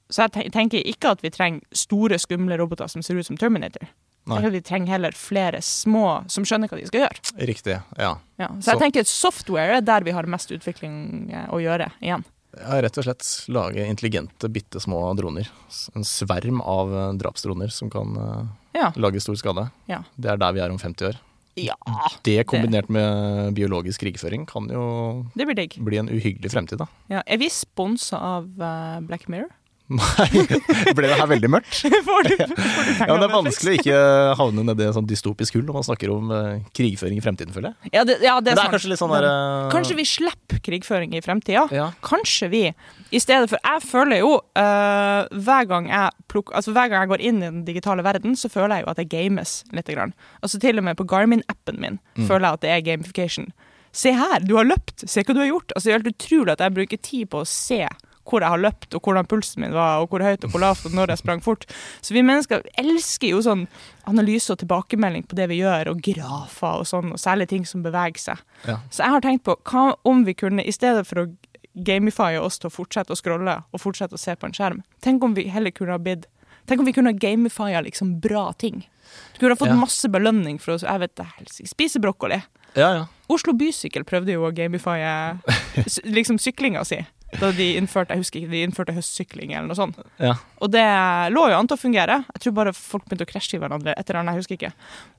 [0.09, 3.87] Så jeg tenker ikke at vi trenger store, skumle roboter som ser ut som Terminator.
[4.29, 4.35] Nei.
[4.37, 7.47] Jeg tror vi trenger heller flere små som skjønner hva de skal gjøre.
[7.49, 7.77] Riktig.
[7.97, 8.11] Ja.
[8.37, 8.47] Ja.
[8.59, 12.23] Så jeg Så- tenker software er der vi har mest utvikling eh, å gjøre igjen.
[12.53, 12.81] ja.
[12.81, 15.47] Rett og slett lage intelligente, bitte små droner.
[15.95, 18.45] En sverm av eh, drapsdroner som kan eh,
[18.75, 18.91] Ja.
[18.95, 19.71] lage stor skade.
[19.87, 20.03] Ja.
[20.19, 21.15] Det er der vi er om 50 år.
[21.55, 21.75] ja.
[22.23, 26.85] Det kombinert med biologisk krigføring kan jo Det blir bli en uhyggelig fremtid, da.
[27.09, 27.23] Ja.
[27.25, 28.47] Er vi sponsa av
[29.07, 29.49] Black Mirror?
[29.91, 30.27] Nei,
[30.95, 31.81] ble det her veldig mørkt?
[32.07, 33.99] får, du, får du Ja, Det er vanskelig å ikke
[34.39, 37.73] havne nedi et sånn dystopisk hull når man snakker om uh, krigføring i fremtiden, føler
[37.73, 37.91] jeg.
[37.97, 39.67] Ja, det, ja, det er, det er kanskje litt sånn der uh...
[39.73, 41.65] Kanskje vi slipper krigføring i fremtida?
[41.75, 41.89] Ja.
[42.05, 42.63] Kanskje vi,
[43.11, 47.11] i stedet for Jeg føler jo uh, hver, gang jeg pluk, altså hver gang jeg
[47.13, 49.91] går inn i den digitale verden, så føler jeg jo at jeg games litt.
[49.91, 50.13] Grann.
[50.39, 52.27] Altså Til og med på Garmin-appen min Mm.
[52.27, 53.45] føler jeg at det er gamification.
[53.91, 55.03] Se her, du har løpt!
[55.09, 55.73] Se hva du har gjort!
[55.75, 57.81] Altså Det er helt utrolig at jeg bruker tid på å se
[58.27, 60.85] hvor jeg har løpt, og hvordan pulsen min var, og hvor høyt og hvor lavt,
[60.85, 61.65] og når jeg sprang fort.
[62.01, 63.67] Så vi mennesker elsker jo sånn
[64.09, 67.83] analyse og tilbakemelding på det vi gjør, og grafer og sånn, og særlig ting som
[67.85, 68.43] beveger seg.
[68.67, 68.77] Ja.
[68.89, 71.29] Så jeg har tenkt på hva om vi kunne, i stedet for å
[71.87, 75.23] gamifye oss til å fortsette å scrolle og fortsette å se på en skjerm, tenk
[75.23, 76.27] om vi heller kunne ha bidd
[76.69, 78.83] Tenk om vi kunne ha gamifya liksom bra ting.
[79.33, 79.79] Du kunne ha fått Ja.
[79.81, 81.25] masse belønning for å jeg vet det,
[81.67, 82.37] spise brokkoli.
[82.77, 83.05] Ja, ja.
[83.27, 85.39] Oslo Bysykkel prøvde jo å gamifye
[86.17, 86.99] liksom syklinga si.
[87.39, 89.99] Da de innførte jeg husker ikke, de innførte høstsykling eller noe sånt.
[90.19, 90.35] ja.
[90.61, 90.83] Og det
[91.33, 92.21] lå jo an til å fungere.
[92.35, 93.95] Jeg tror bare folk begynte å krasje i hverandre.
[93.97, 94.73] etter den, jeg husker ikke.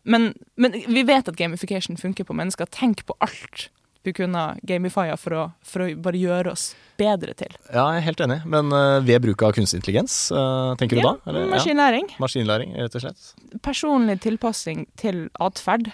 [0.05, 2.69] Men, men vi vet at gamification funker på mennesker.
[2.71, 3.71] Tenk på alt
[4.03, 7.53] vi kunne gamifya for å, for å bare gjøre oss bedre til.
[7.71, 8.39] Ja, jeg er helt enig.
[8.51, 11.15] Men eh, ved bruk av kunstig intelligens, eh, tenker du da?
[11.31, 11.47] Eller?
[11.53, 12.09] Maskinlæring.
[12.11, 12.23] Ja.
[12.23, 13.29] Maskinlæring, rett og slett.
[13.63, 15.93] Personlig tilpassing til atferd.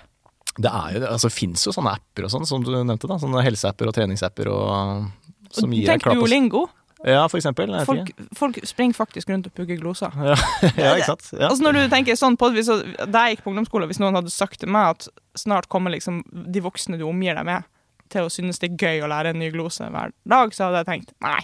[0.58, 3.06] Det er jo, altså, finnes jo sånne apper og sånn, som du nevnte.
[3.10, 6.66] da, Sånne helseapper og treningsapper og, som gir Tenk duolingo.
[7.06, 7.70] Ja, for eksempel.
[7.86, 10.14] Folk, folk springer faktisk rundt og pugger gloser.
[10.24, 11.28] ja, ikke sant?
[11.32, 11.46] Ja.
[11.52, 12.70] Altså når du tenker sånn på, hvis,
[13.06, 15.06] Da jeg gikk på ungdomsskolen, hvis noen hadde sagt til meg at
[15.38, 17.68] snart kommer liksom de voksne du omgir deg med,
[18.10, 20.82] til å synes det er gøy å lære en ny glose hver dag, så hadde
[20.82, 21.38] jeg tenkt nei.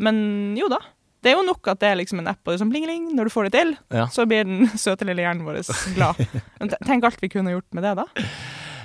[0.00, 0.80] Men jo da.
[1.20, 3.10] Det er jo nok at det er liksom en app, og det er sånn bling-bling,
[3.16, 4.06] når du får det til, Ja.
[4.08, 5.60] så blir den søte lille hjernen vår
[5.94, 6.18] glad.
[6.88, 8.06] Tenk alt vi kunne gjort med det, da.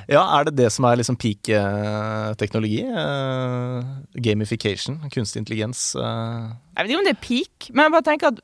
[0.10, 2.82] Ja, er det det som er liksom peak eh, teknologi?
[2.86, 3.84] Eh,
[4.22, 5.96] gamification, kunstig intelligens.
[5.96, 8.40] eh, Jeg vet ikke om det er peak, men jeg bare tenker at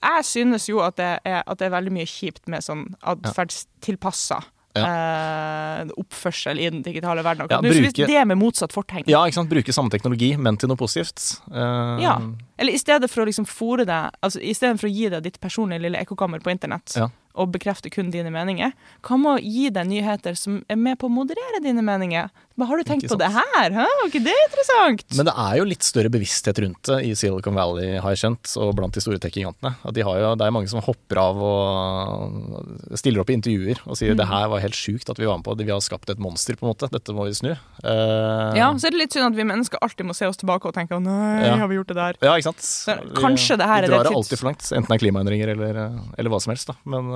[0.00, 4.38] jeg synes jo at det er, at det er veldig mye kjipt med sånn atferdstilpassa
[4.78, 7.48] eh, oppførsel i den digitale verden.
[7.50, 9.04] Ja, hvis bruke- det med motsatt fortegn.
[9.10, 9.50] ja, ikke sant?
[9.50, 11.40] Bruke samme teknologi, men til noe positivt.
[11.50, 12.14] Uh, Ja.
[12.58, 15.22] Eller i stedet for å liksom fôre deg Altså i stedet for å gi deg
[15.24, 17.08] ditt personlige lille ekkokammer på internett Ja.
[17.34, 18.72] Og bekrefte kun dine meninger,
[19.06, 22.30] hva med å gi deg nyheter som er med på å moderere dine meninger?
[22.60, 23.72] Hva har du tenkt på det her?
[23.72, 23.86] Hæ?
[23.86, 25.04] Var ikke det interessant?
[25.16, 28.50] Men det er jo litt større bevissthet rundt det i Silicon Valley, har jeg skjønt,
[28.60, 29.72] og blant de store tech-gigantene.
[29.94, 34.18] De det er mange som hopper av og stiller opp i intervjuer og sier Mm.
[34.18, 36.56] det her var helt sjukt at vi var med på, vi har skapt et monster,
[36.58, 36.90] på en måte.
[36.90, 37.52] Dette må vi snu.
[37.84, 38.52] Uh...
[38.58, 40.74] Ja, så er det litt synd at vi mennesker alltid må se oss tilbake og
[40.74, 41.56] tenke nei, Ja.
[41.56, 42.18] har vi gjort det der?
[42.20, 42.60] Ja, ikke sant.
[42.60, 45.04] Så, kanskje det her vi er drar det det alltid for langt, enten det er
[45.04, 45.80] klimaendringer eller,
[46.18, 46.66] eller hva som helst.
[46.68, 46.76] Da.
[46.84, 47.08] Men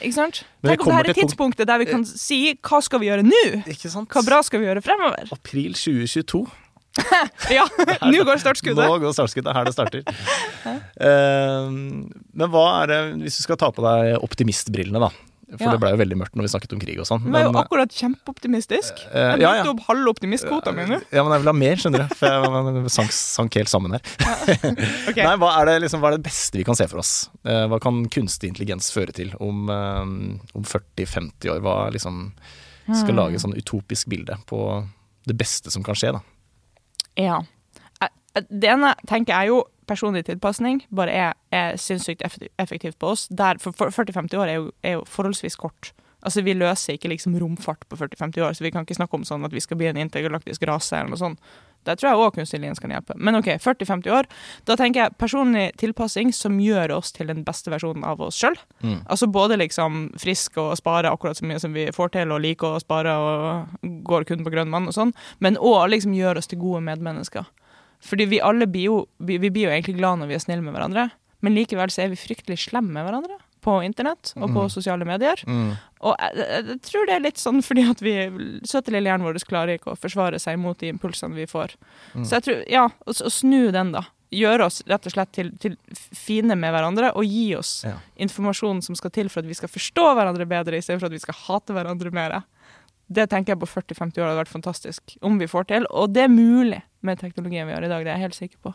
[0.00, 0.42] Ikke sant?
[0.66, 3.42] Tenk om her er tidspunktet der vi kan si hva skal vi gjøre nå?
[3.64, 5.34] Hva bra skal vi gjøre fremover?
[5.36, 6.46] April 2022.
[7.52, 7.66] Ja,
[8.08, 8.80] nå går startskuddet.
[8.80, 10.00] Nå går startskuddet, er her det starter.
[10.96, 11.68] uh,
[12.40, 15.10] men hva er det, hvis du skal ta på deg optimistbrillene, da.
[15.46, 15.70] For Ja.
[15.76, 17.22] det ble jo veldig mørkt når vi snakket om krig og sånn.
[17.22, 18.98] Du er jo akkurat kjempeoptimistisk.
[19.14, 19.66] Uh, Jeg ja, ja.
[19.70, 20.98] opp halve optimistkvota mi nå.
[21.14, 22.14] Ja, men jeg vil ha mer, skjønner du.
[22.18, 24.02] For jeg sank, sank helt sammen her.
[25.08, 25.22] okay.
[25.22, 27.12] Nei, hva er, det, liksom, hva er det beste vi kan se for oss?
[27.46, 30.02] Eh, hva kan kunstig intelligens føre til om, eh,
[30.58, 31.62] om 40-50 år?
[31.62, 32.32] Hva liksom
[32.90, 33.16] skal Hmm.
[33.18, 34.58] lage et sånn utopisk bilde på
[35.26, 36.20] det beste som kan skje, da?
[37.18, 37.40] Ja.
[38.02, 42.24] Eh, eh, Det ene tenker jeg jo personlig tilpasning bare er, er sinnssykt
[42.58, 43.28] effektivt på oss.
[43.28, 45.92] Der, for for 40-50 år er jo, er jo forholdsvis kort.
[46.26, 49.24] Altså Vi løser ikke liksom romfart på 40-50 år, så vi kan ikke snakke om
[49.24, 51.42] sånn at vi skal bli en intergalaktisk rase eller noe sånt.
[51.86, 53.14] Der tror jeg òg kunstig intelligens kan hjelpe.
[53.14, 54.26] Men OK, 40-50 år.
[54.66, 58.56] Da tenker jeg personlig tilpassing som gjør oss til den beste versjonen av oss sjøl.
[58.82, 59.04] Mm.
[59.04, 62.74] Altså både liksom frisk og spare akkurat så mye som vi får til, og liker
[62.74, 66.50] å spare og går kun på grønn mann og sånn, men òg liksom gjør oss
[66.50, 67.46] til gode medmennesker.
[68.04, 70.62] Fordi vi alle blir jo, vi, vi blir jo egentlig glad når vi er snille
[70.62, 71.10] med hverandre,
[71.42, 73.36] men likevel så er vi fryktelig slemme med hverandre
[73.66, 74.70] på internett og på Mm.
[74.70, 75.40] sosiale medier.
[75.46, 75.72] Mm.
[76.06, 78.12] Og jeg, jeg, jeg tror det er litt sånn fordi at vi
[78.64, 81.74] søte lille hjernen vår klarer ikke å forsvare seg mot de impulsene vi får.
[82.14, 82.24] Mm.
[82.24, 84.04] Så jeg tror, ja, å, å snu den, da.
[84.30, 85.74] gjøre oss rett og slett til, til
[86.14, 87.96] fine med hverandre og gi oss Ja.
[88.22, 91.34] informasjonen som skal til for at vi skal forstå hverandre bedre, istedenfor at vi skal
[91.46, 92.42] hate hverandre mer.
[93.10, 95.86] Det tenker jeg på 40-50 år hadde vært fantastisk, om vi får til.
[95.90, 98.58] Og det er mulig med teknologien vi har i dag, det er jeg helt sikker
[98.66, 98.74] på.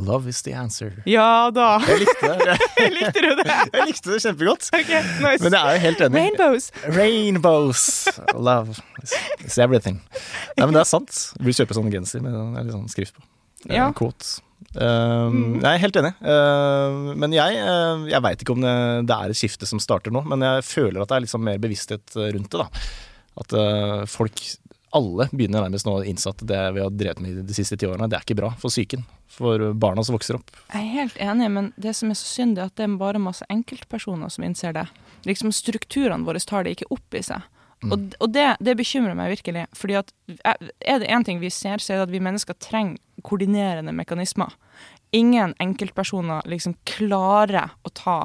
[0.00, 1.02] Love is the answer.
[1.04, 1.74] Ja da!
[1.84, 2.54] Jeg likte det.
[2.96, 3.56] Likte du det?
[3.74, 4.68] Jeg likte det kjempegodt.
[4.72, 5.42] Okay, nice.
[5.44, 6.22] Men jeg er jo helt enig.
[6.22, 6.68] Rainbows.
[6.96, 7.82] Rainbows.
[8.32, 8.78] Love
[9.44, 10.00] is, everything.
[10.56, 11.12] Nei, men det er sant.
[11.36, 13.26] Du burde kjøpe sånn genser med litt sånn skrift på.
[13.68, 13.90] Ja.
[13.94, 14.40] Quote.
[14.72, 16.14] Um, Jeg er helt enig.
[16.24, 18.74] Uh, men jeg, uh, jeg veit ikke om det,
[19.10, 21.60] det er et skifte som starter nå, men jeg føler at det er liksom mer
[21.60, 22.64] bevissthet rundt det.
[22.64, 22.86] da.
[23.42, 24.40] At uh, folk,
[24.96, 27.88] alle, begynner nærmest nå å innse at det vi har drevet med de siste ti
[27.88, 29.04] årene, det er ikke bra for psyken.
[29.32, 30.52] For barna som vokser opp.
[30.68, 33.22] Jeg er helt enig, men det som er så synd, er at det er bare
[33.22, 34.84] masse enkeltpersoner som innser det.
[35.28, 37.48] Liksom Strukturene våre tar det ikke opp i seg.
[37.90, 39.64] Og, og det, det bekymrer meg virkelig.
[39.74, 40.12] fordi at
[40.46, 44.54] Er det én ting vi ser, så er det at vi mennesker trenger koordinerende mekanismer.
[45.12, 48.18] Ingen enkeltpersoner liksom klarer å ta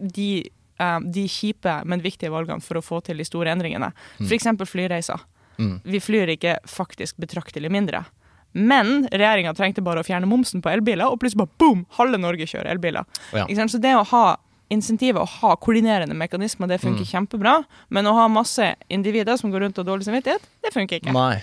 [0.00, 3.92] de, eh, de kjipe, men viktige valgene for å få til de store endringene.
[4.20, 4.50] F.eks.
[4.68, 5.24] flyreiser.
[5.62, 5.76] Mm.
[5.94, 8.04] Vi flyr ikke faktisk betraktelig mindre.
[8.52, 11.84] Men regjeringa trengte bare å fjerne momsen på elbiler, og plutselig bare boom!
[11.96, 13.06] Halve Norge kjører elbiler.
[13.32, 13.46] Ja.
[13.48, 14.24] Så det å ha
[14.72, 16.84] insentivet, å ha koordinerende mekanismer, det Mm.
[16.86, 17.64] funker kjempebra.
[17.88, 21.12] Men å ha masse individer som går rundt og har dårlig samvittighet, det funker ikke.
[21.12, 21.42] Nei.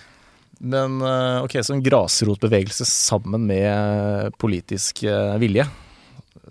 [0.60, 5.66] Men uh, ok, så en grasrotbevegelse sammen med politisk uh, vilje.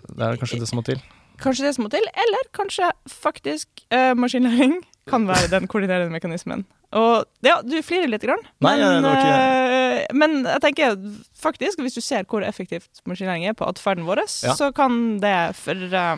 [0.09, 0.99] Det er kanskje det som må til.
[1.39, 6.65] Kanskje det som må til, eller kanskje faktisk eh, maskinlæring kan være den koordinerende mekanismen.
[6.97, 10.95] Og ja, du flirer litt, grann, Nei, men, det var eh, men jeg tenker
[11.37, 14.55] faktisk, hvis du ser hvor effektivt maskinlæring er på atferden vår, Ja.
[14.57, 16.17] så kan det for uh,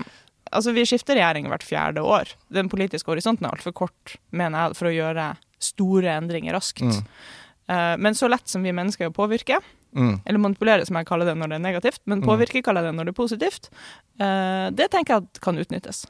[0.51, 2.34] Altså, vi skifter regjering hvert fjerde år.
[2.51, 5.28] Den politiske horisonten er altfor kort, mener jeg, for å gjøre
[5.63, 6.82] store endringer raskt.
[6.84, 7.05] Mm.
[7.72, 9.61] Uh, men så lett som vi mennesker er å påvirke,
[9.91, 10.22] Mm.
[10.24, 12.95] eller manipulere, som jeg kaller det når det er negativt, men påvirke kaller jeg det
[12.95, 13.65] når det er positivt,
[14.72, 16.05] det tenker jeg kan utnyttes.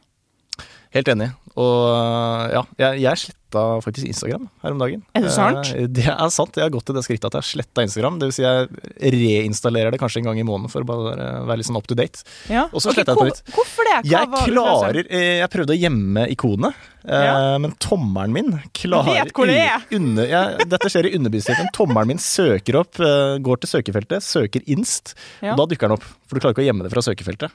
[0.92, 1.30] Helt enig.
[1.60, 5.02] Og ja, jeg, jeg sletta faktisk Instagram her om dagen.
[5.16, 5.72] Er det sant?
[5.76, 6.56] Eh, det er sant.
[6.56, 8.20] Jeg har gått til det skrittet at jeg har sletta Instagram.
[8.22, 11.60] Det vil si jeg reinstallerer det kanskje en gang i måneden for å bare være
[11.60, 12.24] litt sånn up to date.
[12.52, 12.66] Ja.
[12.72, 13.56] Og så okay, sletter jeg det på nytt.
[13.58, 13.98] Hvorfor det?
[14.08, 17.36] Hva Jeg klarer eh, Jeg prøvde å gjemme ikonet, eh, Ja.
[17.64, 19.88] men tommelen min klarer Jeg vet hvor det er.
[20.00, 21.72] Under, jeg, dette skjer i underbevisstheten.
[21.76, 23.00] Tommelen min søker opp,
[23.44, 25.56] går til søkefeltet, søker inst, Ja.
[25.56, 26.08] og da dukker den opp.
[26.28, 27.52] For du klarer ikke å gjemme det fra søkefeltet.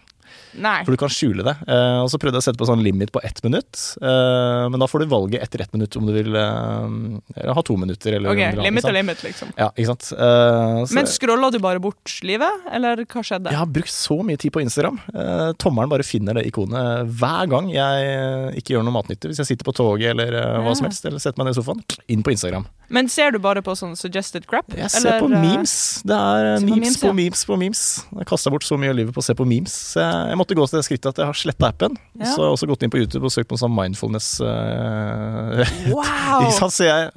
[0.54, 0.78] Nei.
[0.86, 1.54] For du kan skjule det.
[1.68, 3.80] Uh, og så prøvde jeg å sette på sånn limit på ett minutt.
[4.00, 7.76] Uh, men da får du valget etter ett minutt om du vil uh, ha to
[7.80, 8.16] minutter.
[8.18, 9.52] Eller Ok, om du vil ha- limit og limit, liksom.
[9.58, 10.08] Ja, ikke sant.
[10.10, 13.52] Så Men scrolla du bare bort livet, eller hva skjedde?
[13.52, 14.98] jeg har brukt så mye tid på Instagram.
[15.62, 19.30] Tommelen bare finner det ikonet hver gang jeg ikke gjør noe matnyttig.
[19.32, 21.84] Hvis jeg sitter på toget eller hva som helst, eller setter meg ned i sofaen.
[22.12, 22.66] Inn på Instagram.
[22.88, 24.70] Men ser du bare på sånn suggested crap?
[24.76, 25.76] Jeg ser på eller, på memes.
[26.06, 27.08] Det er memes på memes ja.
[27.08, 27.82] på memes på memes.
[28.20, 29.74] Jeg kasta bort så mye av livet på å se på memes.
[29.92, 31.96] Så jeg, jeg måtte gå til det skrittet at jeg har sletta appen.
[32.20, 32.28] Ja.
[32.28, 35.62] Så jeg har også gått inn på YouTube og søkt på sånn mindfulness Uh,
[35.96, 36.50] Wow!
[36.76, 37.10] Så jeg,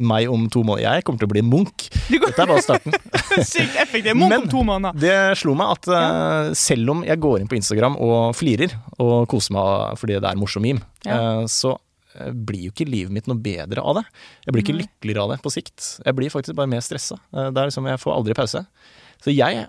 [0.00, 1.86] meg om to måneder Jeg kommer til å bli munk.
[2.08, 2.96] Dette er bare starten.
[3.52, 4.16] sykt effektiv.
[4.16, 4.98] Munk Men- om to måneder.
[5.02, 9.26] Det slo meg at uh, selv om jeg går inn på Instagram og flirer og
[9.30, 11.20] koser meg fordi det er morsom meme, Ja.
[11.42, 11.76] uh, så
[12.34, 14.02] blir jo ikke livet mitt noe bedre av det.
[14.44, 15.84] Jeg blir ikke lykkeligere av det på sikt.
[16.04, 17.16] Jeg blir faktisk bare mer stressa.
[17.30, 18.64] Det er liksom, jeg får aldri pause.
[19.22, 19.62] Så jeg,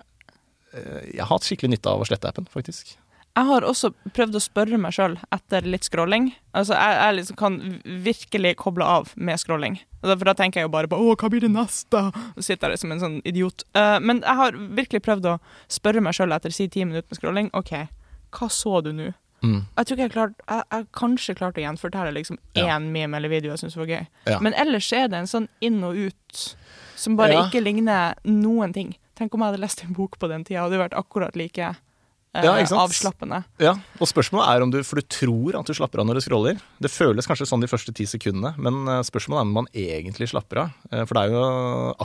[0.72, 2.96] jeg har hatt skikkelig nytte av å slette appen, faktisk.
[3.32, 6.34] Jeg har også prøvd å spørre meg sjøl etter litt scrolling.
[6.52, 7.54] Altså, jeg, jeg liksom kan
[8.04, 9.78] virkelig koble av med scrolling.
[10.02, 12.02] For da tenker jeg jo bare på 'Å, hva blir det neste?'
[12.36, 13.64] Og sitter der som en sånn idiot.
[13.74, 17.20] Uh, men jeg har virkelig prøvd å spørre meg sjøl etter si ti minutter med
[17.20, 17.50] scrolling.
[17.56, 17.72] OK,
[18.36, 19.14] hva så du nå?
[19.42, 19.64] Mm.
[19.76, 22.78] Jeg tror ikke jeg klart Jeg har kanskje klart å gjenfortelle liksom én Ja.
[22.78, 24.06] meme eller video jeg syns var gøy.
[24.26, 24.38] Ja.
[24.38, 26.56] Men ellers er det en sånn inn og ut
[26.94, 27.48] som bare Ja.
[27.48, 28.94] ikke ligner noen ting.
[29.18, 31.58] Tenk om jeg hadde lest en bok på den tida, hadde det vært akkurat like
[31.60, 33.42] eh, Ja, avslappende.
[33.60, 36.24] Ja, og spørsmålet er om du For du tror at du slapper av når du
[36.24, 36.60] scroller.
[36.80, 40.30] Det føles kanskje sånn de første ti sekundene, men eh, spørsmålet er om man egentlig
[40.32, 40.70] slapper av.
[40.90, 41.42] Eh, For det er jo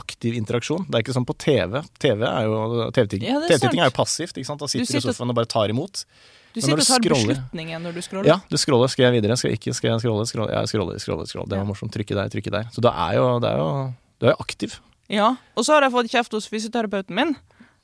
[0.02, 0.84] aktiv interaksjon.
[0.90, 1.80] Det er ikke sånn på TV.
[1.98, 4.36] TV er jo TV-ting Ja, TV-ting er jo passivt.
[4.36, 4.60] ikke sant?
[4.60, 6.04] Da sitter du i sofaen og bare tar imot.
[6.52, 8.28] Du sitter og tar scroller- beslutningen når du scroller.
[8.28, 8.88] Ja, du scroller.
[8.92, 9.36] Skal jeg videre?
[9.36, 9.72] Skal jeg ikke?
[9.76, 10.24] Skal jeg scrolle?
[10.28, 10.52] scrolle?
[10.52, 11.48] Jeg scroller, scroller, scroller.
[11.52, 11.92] Det var morsomt.
[11.92, 12.68] Trykke der, trykke der.
[12.74, 13.68] Så det er jo, det er jo
[14.18, 14.76] Du er jo aktiv.
[15.08, 17.36] Ja, Og så har jeg fått kjeft hos fysioterapeuten min.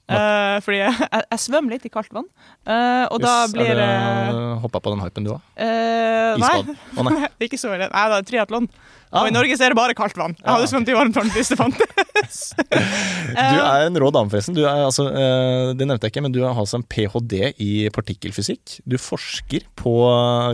[0.05, 2.27] Uh, fordi jeg, jeg, jeg svømmer litt i kaldt vann.
[2.68, 6.51] Uh, og da blir er det Hoppa på den hypen du har, eh, Nei,
[6.99, 7.31] Oh, nei.
[7.47, 7.89] ikke så veldig.
[7.89, 8.66] Nei, det er triatlon.
[9.09, 9.22] Ah.
[9.22, 10.35] Og i Norge så er det bare kaldt vann.
[10.37, 10.70] Jeg hadde Ja.
[10.75, 12.43] svømt i varmt vann hvis det fantes.
[13.35, 14.55] Du er en rå dame, forresten.
[14.59, 17.41] Du er, altså, det nevnte jeg ikke, men du har altså en ph.d.
[17.64, 18.81] i partikkelfysikk.
[18.85, 19.95] Du forsker på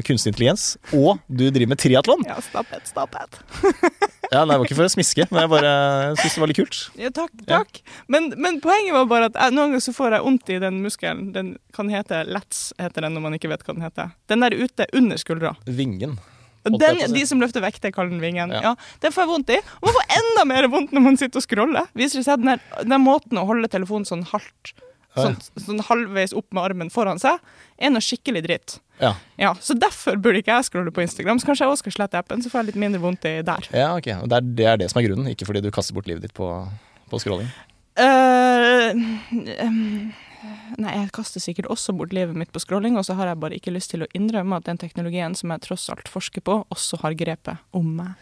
[0.06, 2.22] kunstig intelligens, og du driver med triatlon.
[2.28, 3.40] Ja, stop it, stop it.
[4.30, 5.70] Ja, nei, det var ikke for å smiske, men jeg bare
[6.14, 6.80] syntes det var litt kult.
[7.00, 7.32] Ja, takk.
[7.40, 7.60] Ja.
[7.60, 7.80] takk.
[8.12, 10.82] Men, men poenget var bare at jeg, noen ganger så får jeg vondt i den
[10.84, 11.30] muskelen.
[11.34, 14.12] Den kan hete lats, heter den når man ikke vet hva den heter.
[14.30, 15.56] Den der ute under skuldra.
[15.66, 16.14] Vingen.
[16.62, 18.52] Den, de som løfter vekter, kaller den vingen.
[18.54, 18.70] Ja.
[18.70, 18.74] Ja.
[19.02, 19.58] Den får jeg vondt i.
[19.80, 21.90] Og man får enda mer vondt når man sitter og scroller.
[21.98, 24.74] Viser det seg at den, der, den måten å holde telefonen sånn halvt
[25.16, 27.40] sånn, sånn halvveis opp med armen foran seg,
[27.80, 28.76] er noe skikkelig dritt.
[29.00, 29.14] Ja.
[29.40, 31.40] Ja, Så derfor burde ikke jeg scrolle på Instagram.
[31.40, 33.68] Så kanskje jeg også skal slette appen, så får jeg litt mindre vondt i der.
[33.72, 34.10] ja, ok.
[34.22, 36.26] Og det er, det er det som er grunnen, ikke fordi du kaster bort livet
[36.26, 36.48] ditt på,
[37.10, 37.48] på scrolling.
[38.00, 38.92] Uh,
[39.64, 40.12] um,
[40.80, 43.58] nei, jeg kaster sikkert også bort livet mitt på scrolling, og så har jeg bare
[43.58, 47.00] ikke lyst til å innrømme at den teknologien som jeg tross alt forsker på, også
[47.02, 48.14] har grepet om meg.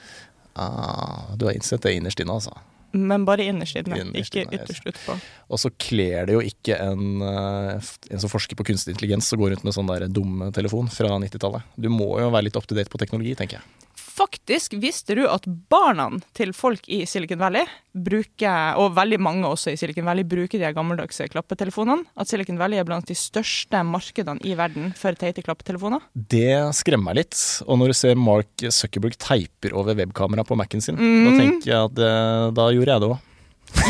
[0.59, 2.55] Ah, du har innsett det innerst inne, altså.
[2.93, 5.17] Men bare innerst inne, ikke ytterst utpå.
[5.53, 9.41] Og så kler det jo ikke en, eh, en som forsker på kunstig intelligens å
[9.41, 11.67] går rundt med sånn der dum telefon fra 90-tallet.
[11.77, 13.88] Du må jo være litt up to date på teknologi, tenker jeg.
[14.19, 19.73] Faktisk visste du at barna til folk i Silicon Valley bruker, og veldig mange også
[19.73, 22.07] i Silicon Valley, bruker de gammeldagse klappetelefonene.
[22.19, 26.03] At Silicon Valley er blant de største markedene i verden for teite klappetelefoner.
[26.15, 27.39] Det skremmer meg litt.
[27.67, 31.25] Og når du ser Mark Zuckerberg teiper over webkamera på Mac-en sin, Mm.
[31.25, 32.13] da tenker jeg at det,
[32.59, 33.19] da gjorde jeg det òg.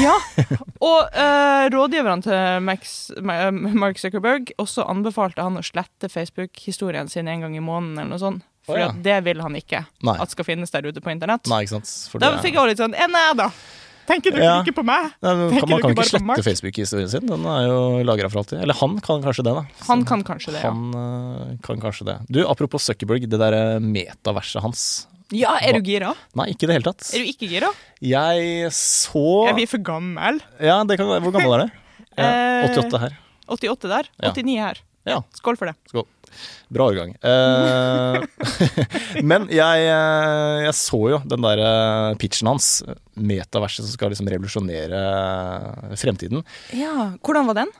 [0.02, 0.14] Ja,
[0.90, 7.46] og uh, rådgiverne til Max, Mark Zuckerberg også anbefalte han å slette Facebook-historien sin en
[7.46, 8.44] gang i måneden eller noe sånt.
[8.68, 8.92] For ja.
[8.92, 10.14] at det vil han ikke Nei.
[10.20, 11.48] at skal finnes der ute på internett.
[11.50, 11.90] Nei, ikke sant.
[12.12, 13.48] For Da det- fikk jeg også litt sånn eh, Nei da,
[14.08, 14.58] tenker du Ja.
[14.62, 15.10] ikke på meg?
[15.24, 17.26] Nei, men kan, man kan ikke slette Facebook-historien sin.
[17.28, 18.60] Den er jo lagra for alltid.
[18.62, 19.64] Eller han kan kanskje det, da.
[19.88, 20.70] Han kan kanskje det, ja.
[20.72, 22.16] Han uh, kan kanskje det.
[22.30, 25.06] Du, apropos Zuckerberg, det derre metaverset hans.
[25.30, 26.14] Ja, er du gira?
[26.40, 27.04] Nei, ikke i det hele tatt.
[27.12, 27.68] Er du ikke gira?
[28.00, 30.38] Jeg så Er vi for gammel?
[30.60, 31.10] Ja, det kan.
[31.20, 31.70] Hvor gammel er det?
[32.18, 32.24] Ja,
[32.64, 33.12] Eh, 88 her.
[33.46, 34.78] 88 der, 89 her.
[35.06, 35.20] Ja.
[35.36, 35.76] Skål for det.
[35.92, 36.06] Skål.
[36.72, 37.14] Bra årgang.
[37.22, 38.20] Eh,
[39.30, 42.70] men jeg, eh, jeg så jo den der eh, pitchen hans,
[43.18, 46.44] metaverset som skal liksom revolusjonere eh, fremtiden.
[46.76, 47.72] Ja, Hvordan var den?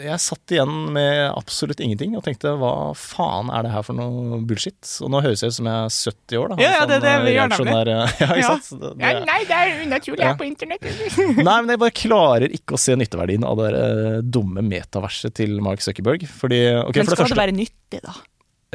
[0.00, 4.38] Jeg satt igjen med absolutt ingenting og tenkte hva faen er det her for noe
[4.46, 4.78] bullshit?
[5.04, 6.58] Og nå høres jeg ut som jeg er 70 år, da.
[6.62, 7.74] Ja, ja, det er det vi gjør, nemlig.
[7.90, 8.50] Ja, ikke Ja.
[8.54, 8.70] sant?
[8.80, 10.34] Det, det, nei, det er unaturlig Ja.
[10.38, 10.88] på internett.
[11.48, 13.78] Nei, men jeg bare klarer ikke å se nytteverdien av det der,
[14.16, 16.26] eh, dumme metaverset til Mark Zuckerberg.
[16.28, 18.14] Fordi, okay, Men for det skal første, det være nyttig, da?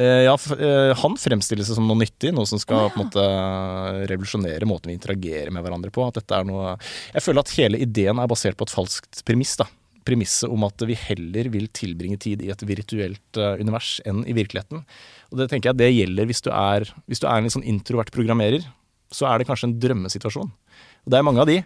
[0.02, 3.26] eh, ja, eh, han fremstiller seg som noe nyttig, noe som skal på en måte
[4.10, 6.04] revolusjonere måten vi interagerer med hverandre på.
[6.08, 6.76] At dette er noe
[7.14, 9.56] Jeg føler at hele ideen er basert på et falskt premiss.
[9.56, 9.66] da.
[10.06, 14.36] Premisset om at vi heller vil tilbringe tid i et virtuelt eh, univers enn i
[14.36, 14.84] virkeligheten.
[15.32, 17.66] Og det tenker jeg det gjelder hvis du er, hvis du er en litt sånn
[17.66, 18.66] introvert programmerer.
[19.14, 20.50] Så er det kanskje en drømmesituasjon.
[20.50, 21.60] Og det er mange av de.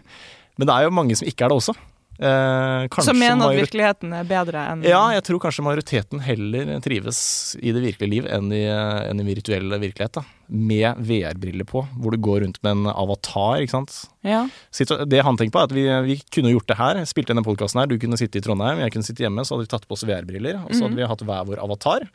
[0.57, 1.77] Men det er jo mange som ikke er det også.
[2.21, 7.21] Eh, Som mener at virkeligheten er bedre enn ja, jeg tror kanskje majoriteten heller trives
[7.57, 10.19] i det virkelige liv enn i, enn i virtuell virkelighet.
[10.19, 10.23] da.
[10.51, 13.63] Med VR-briller på, hvor du går rundt med en avatar.
[13.63, 13.95] ikke sant?
[14.21, 14.43] Ja.
[15.07, 17.47] Det han tenker på er at vi, vi kunne gjort det her, spilt inn den
[17.47, 17.89] podkasten her.
[17.89, 20.05] Du kunne sitte i Trondheim, jeg kunne sitte hjemme, så hadde vi tatt på oss
[20.05, 20.61] VR-briller.
[20.67, 22.05] Og så hadde vi hatt hver vår avatar.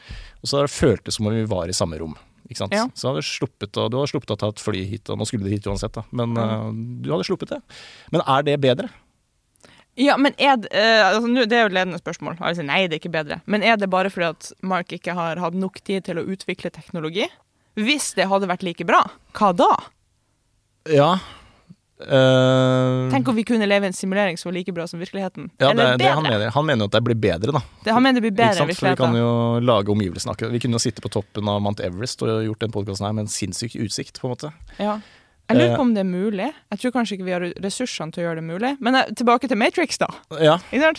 [0.42, 2.14] Og så hadde det føltes som om vi var i samme rom.
[2.46, 2.76] Ikke sant?
[2.76, 2.84] Ja.
[2.94, 5.50] Så hadde sluppet, du hadde sluppet å ta et fly hit, og nå skulle du
[5.50, 6.04] hit uansett, da.
[6.14, 6.68] Men eh,
[7.02, 7.60] du hadde sluppet det.
[8.14, 8.92] Men er det bedre?
[9.96, 12.36] Ja, men er det, eh, altså, det er jo et ledende spørsmål.
[12.44, 13.40] Altså, nei, det er ikke bedre.
[13.48, 16.72] Men er det bare fordi at Mark ikke har hatt nok tid til å utvikle
[16.74, 17.30] teknologi?
[17.80, 19.02] Hvis det hadde vært like bra,
[19.36, 19.72] hva da?
[20.92, 21.10] Ja.
[21.96, 23.08] Uh...
[23.08, 25.48] Tenk om vi kunne leve i en simulering som var like bra som virkeligheten.
[25.56, 26.38] ja, det Eller er det han bedre.
[26.38, 26.50] mener.
[26.52, 27.62] Han mener at det blir bedre, da.
[27.84, 29.30] Det, han mener det blir bedre enn vi kan jo
[29.64, 30.52] lage omgivelsene akkurat.
[30.52, 33.24] Vi kunne jo sitte på toppen av Mount Everest og gjort den podkasten her med
[33.24, 34.52] en sinnssyk utsikt, på en måte.
[34.76, 34.98] Ja.
[35.48, 35.76] Jeg lurer Eh.
[35.76, 36.52] på om det er mulig.
[36.72, 38.76] Jeg tror kanskje ikke vi har ressursene til å gjøre det mulig.
[38.80, 40.08] Men eh, tilbake til Matrix, da.
[40.42, 40.58] Ja,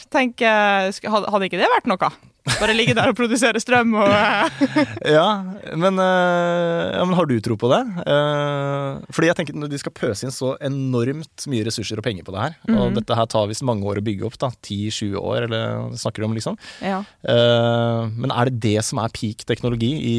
[0.09, 2.11] Tenk, eh, hadde ikke det vært noe?
[2.61, 4.07] Bare ligge der og produsere strøm og
[5.03, 5.25] ja,
[5.75, 7.81] men, ja, men har du tro på det?
[9.11, 12.31] Fordi jeg tenker når de skal pøse inn så enormt mye ressurser og penger på
[12.31, 12.95] det her, og Mhm.
[13.01, 16.25] dette her tar visst mange år å bygge opp, da, 10-20 år, eller snakker du
[16.29, 16.55] om, liksom.
[16.81, 17.03] Ja.
[18.15, 20.15] Men er det det som er peak teknologi i,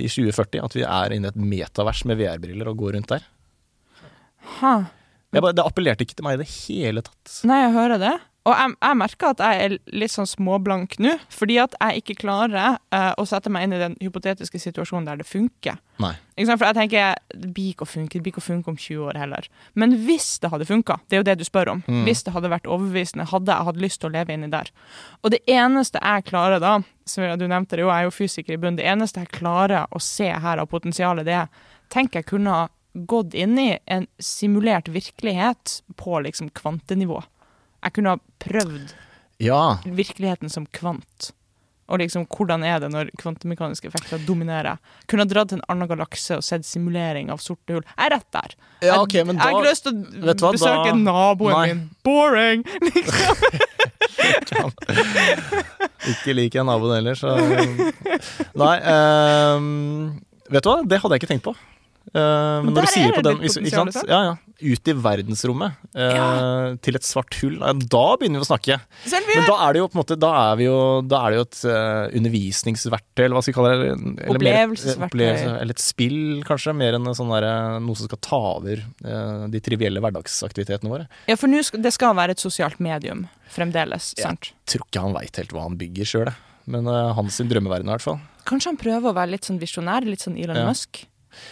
[0.00, 0.64] i 2040?
[0.64, 3.28] At vi er inne i et metavers med VR-briller og går rundt der?
[4.60, 4.74] Ha.
[5.32, 7.38] Bare, det appellerte ikke til meg i det hele tatt.
[7.48, 8.12] Nei, jeg hører det.
[8.42, 12.16] Og jeg, jeg merker at jeg er litt sånn småblank nå, fordi at jeg ikke
[12.24, 15.76] klarer uh, å sette meg inn i den hypotetiske situasjonen der det funker.
[16.02, 16.10] Nei.
[16.40, 19.04] For jeg tenker, det blir ikke å funke, det blir ikke å funke om 20
[19.12, 19.46] år heller.
[19.78, 22.02] Men hvis det hadde funka, det er jo det du spør om, Mm.
[22.08, 24.74] hvis det hadde vært overbevisende, hadde jeg hatt lyst til å leve inni der.
[25.22, 26.74] Og det eneste jeg klarer da,
[27.06, 29.86] som du nevnte det jo, jeg er jo fysiker i bunnen, det eneste jeg klarer
[29.94, 31.46] å se her av potensialet, det er,
[31.94, 37.22] tenk jeg kunne ha gått inn i en simulert virkelighet på liksom kvantenivå.
[37.82, 38.92] Jeg kunne ha prøvd
[39.42, 41.32] Ja, virkeligheten som kvant.
[41.92, 44.78] Og liksom, hvordan er det når kvantemekaniske effekter dominerer?
[45.10, 47.82] Kunne ha dratt til en annen galakse og sett simulering av sorte hull.
[47.84, 48.54] Jeg er rett der.
[48.80, 51.66] Ja, jeg, ok, men jeg har ikke lyst til å hva, besøke da- naboen Nei.
[51.72, 51.82] min.
[52.06, 52.62] Boring!
[52.86, 54.70] Liksom.
[56.12, 57.34] Ikke liker jeg naboen heller, så
[58.58, 58.76] Nei.
[58.86, 59.66] Um,
[60.50, 61.54] vet du hva, det hadde jeg ikke tenkt på.
[62.14, 63.92] Eh, men når du sier er på den hvis- ikke sant?
[63.96, 64.08] sant?
[64.10, 64.34] Ja, ja.
[64.62, 65.72] Ut i verdensrommet.
[65.96, 66.26] uh, Ja.
[66.84, 67.56] Til et svart hull.
[67.58, 68.76] Da begynner vi å snakke.
[69.08, 71.30] Selv Men da er det jo på en måte Da er, vi jo, da er
[71.30, 73.88] det jo et uh, undervisningsverktøy, eller hva skal vi kalle det?
[74.22, 75.08] Eller Opplevelsesverktøy.
[75.08, 76.74] opplevelse- eller et spill, kanskje.
[76.76, 77.48] Mer enn sånn der,
[77.80, 78.76] noe som skal ta over
[79.50, 81.08] de trivielle hverdagsaktivitetene våre.
[81.26, 84.52] Ja, for nå skal, det skal være et sosialt medium fremdeles, sant?
[84.52, 86.34] Jeg Tror ikke han veit helt hva han bygger sjøl.
[86.70, 88.20] Men uh, hans drømmeverden i hvert fall.
[88.46, 90.60] Kanskje han prøver å være litt sånn visjonær, litt sånn Elon.
[90.68, 91.06] Musk?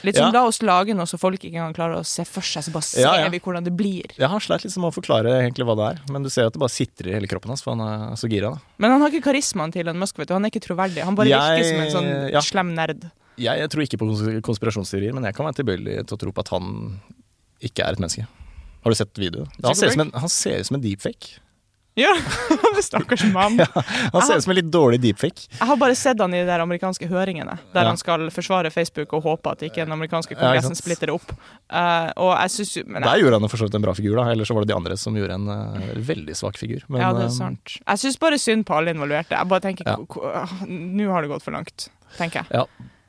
[0.06, 0.30] Litt som Ja.
[0.40, 2.82] la oss lage noe så folk ikke engang klarer å se for seg, så bare
[2.86, 3.28] ser Ja, ja.
[3.32, 4.12] vi hvordan det blir.
[4.16, 6.52] Jeg har sleit litt med å forklare egentlig hva det er, men du ser at
[6.52, 8.50] det bare sitrer i hele kroppen hans, for han er så gira.
[8.54, 8.60] da.
[8.78, 10.34] Men han har ikke karismaen til Elon Musk, vet du.
[10.34, 11.02] Han er ikke troverdig.
[11.04, 12.40] Han bare virker som en sånn ja.
[12.40, 13.10] slem nerd.
[13.40, 16.40] Jeg, jeg tror ikke på konspirasjonsteorier, men jeg kan være tilbøyelig til å tro på
[16.44, 17.00] at han
[17.62, 18.26] ikke er et menneske.
[18.84, 19.48] Har du sett videoen?
[19.62, 19.74] Han
[20.28, 21.38] ser ut som en deepfake.
[21.98, 22.12] Ja,
[22.82, 23.58] stakkars mann.
[24.12, 25.48] Han ser ut som en litt dårlig deepfake.
[25.58, 27.88] Jeg har bare sett han i de der amerikanske høringene, der Ja.
[27.90, 31.32] han skal forsvare Facebook og håpe at ikke den amerikanske Ja, kongressen ja, splitter opp.
[31.68, 34.28] Uh, og jeg synes men Der gjorde han for så vidt en bra figur, da.
[34.30, 36.84] Eller så var det de andre som gjorde en uh, veldig svak figur.
[36.88, 37.76] Men, Ja, det eh, er sant.
[37.82, 39.34] Jeg syns bare synd på alle involverte.
[39.34, 39.98] Jeg bare tenker Ja.
[40.44, 42.54] ah, Nå har det gått for langt, tenker jeg.
[42.54, 42.66] Ja,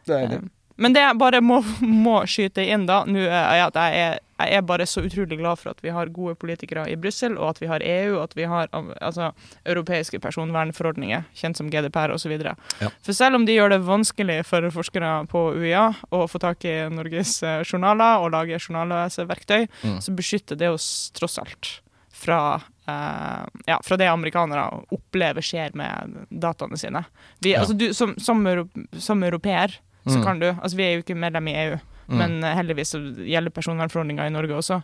[0.10, 0.50] det er Eh,
[0.82, 4.20] Men det jeg bare må, må skyte inn da, nå er at jeg er,
[4.50, 7.50] jeg er bare så utrolig glad for at vi har gode politikere i Brussel, og
[7.50, 9.32] at vi har EU, og at vi har um, altså,
[9.66, 12.32] europeiske personvernforordninger, kjent som GDPR osv.
[12.42, 12.90] Ja.
[13.04, 16.76] For selv om de gjør det vanskelig for forskere på UiA å få tak i
[16.94, 20.00] Norges eh, journaler og lage journalleseverktøy, Mm.
[20.02, 21.82] så beskytter det oss tross alt
[22.12, 27.04] fra eh, ja, fra det amerikanere opplever skjer med dataene sine.
[27.42, 27.62] Vi, Ja.
[27.62, 28.44] altså, du, som, som,
[28.98, 30.24] som europeer så Mm.
[30.24, 31.76] kan du Altså, vi er jo ikke medlem i EU,
[32.08, 32.18] Mm.
[32.18, 34.82] men eh, heldigvis så gjelder personvernforordninga i Norge også.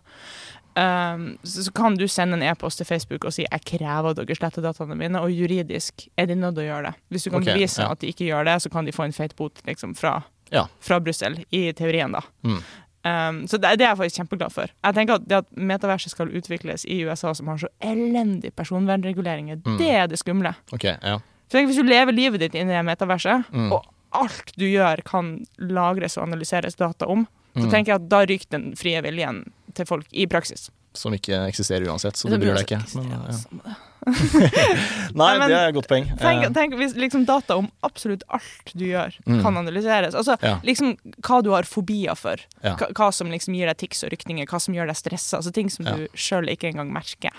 [0.77, 4.15] Um, så, så kan du sende en e-post til Facebook og si 'jeg krever at
[4.17, 6.93] dere sletter dataene mine', og juridisk er de nødt til å gjøre det.
[7.09, 7.91] Hvis du kan okay, bevise ja.
[7.91, 10.65] at de ikke gjør det, så kan de få en feit bot liksom, fra, Ja.
[10.79, 12.21] fra Brussel, i teorien, da.
[12.43, 12.61] Mm.
[13.07, 14.67] Um, så det, det er jeg faktisk kjempeglad for.
[14.83, 19.55] Jeg tenker at Det at metaverset skal utvikles i USA, som har så elendig personvernreguleringer,
[19.65, 19.77] Mm.
[19.77, 20.53] det er det skumle.
[20.73, 21.17] Okay, ja.
[21.49, 23.71] Så tenk, Hvis du lever livet ditt inni det metaverset, Mm.
[23.71, 23.85] og
[24.17, 27.71] alt du gjør kan lagres og analyseres data om, så Mm.
[27.71, 29.43] tenker jeg at da ryker den frie viljen
[29.73, 30.69] til folk i praksis.
[30.93, 32.81] Som ikke eksisterer uansett, så du bryr deg ikke.
[32.95, 33.73] Men, ja.
[35.17, 36.05] Nei, Nei, men- det er et godt poeng.
[36.19, 39.41] Tenk, Eh, tenk hvis liksom data om absolutt alt du gjør, Mm.
[39.43, 40.13] kan analyseres.
[40.15, 40.59] Altså Ja.
[40.63, 42.35] liksom hva du har fobier for.
[42.63, 42.75] Ja.
[42.75, 45.37] Hva, som liksom gir deg tics og rykninger, hva som gjør deg stressa.
[45.37, 45.95] Altså ting som Ja.
[45.95, 47.31] du sjøl ikke engang merker.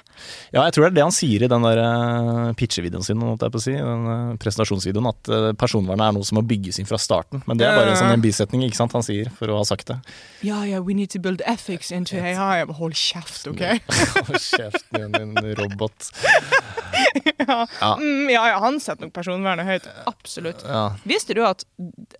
[0.52, 3.20] Ja, jeg tror det er det han sier i den der eh, pitchevideoen sin,
[3.60, 7.42] si, den eh, presentasjonsvideoen, at eh, personvernet er noe som må bygges inn fra starten.
[7.46, 9.64] Men det er bare en sånn en bisetning, ikke sant, han sier, for å ha
[9.64, 9.98] sagt det.
[10.42, 12.64] Ja, ja, we need to build ethics into AI.
[12.64, 13.58] Hold kjeft, OK?
[14.38, 16.10] Kjeften din, din robot.
[17.48, 17.58] ja.
[17.80, 17.90] Ja.
[18.00, 19.88] Mm, ja, ja, han setter nok personvernet høyt.
[20.10, 20.64] Absolutt.
[20.66, 20.90] Ja.
[21.08, 21.64] Visste du at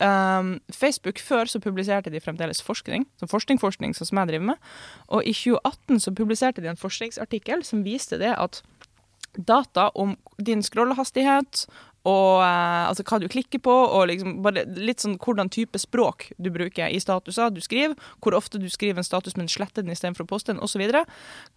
[0.01, 4.72] um, Facebook før så publiserte de fremdeles forskning, så forskning-forskning, sånn som jeg driver med,
[5.09, 8.62] og i 2018 så publiserte de en forskningsartikkel som viste det at
[9.39, 11.66] data om din scrollehastighet
[12.09, 16.30] og eh, altså hva du klikker på, og liksom bare litt sånn hvordan type språk
[16.40, 19.92] du bruker i statuser du skriver, hvor ofte du skriver en status, men sletter den
[19.94, 20.86] istedenfor å poste den, osv.,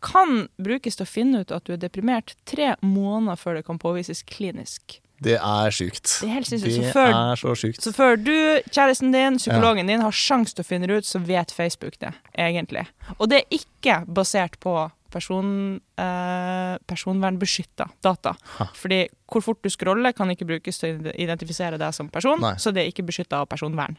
[0.03, 3.79] kan brukes til å finne ut at du er deprimert tre måneder før det kan
[3.81, 4.99] påvises klinisk.
[5.21, 6.15] Det er sjukt.
[6.23, 6.79] Det er helt sinnssykt.
[6.81, 7.81] Så før- er så sjukt.
[7.85, 8.33] Så før du,
[8.73, 12.09] kjæresten din, psykologen din har sjanse til å finne det ut, så vet Facebook det,
[12.35, 12.87] egentlig.
[13.19, 14.73] Og det er ikke basert på
[15.13, 18.35] person, eh, personvernbeskytta data.
[18.57, 18.67] Ha.
[18.77, 22.55] Fordi hvor fort du scroller, kan ikke brukes til å identifisere deg som person, Nei.
[22.59, 23.93] så det er ikke beskytta av personvern.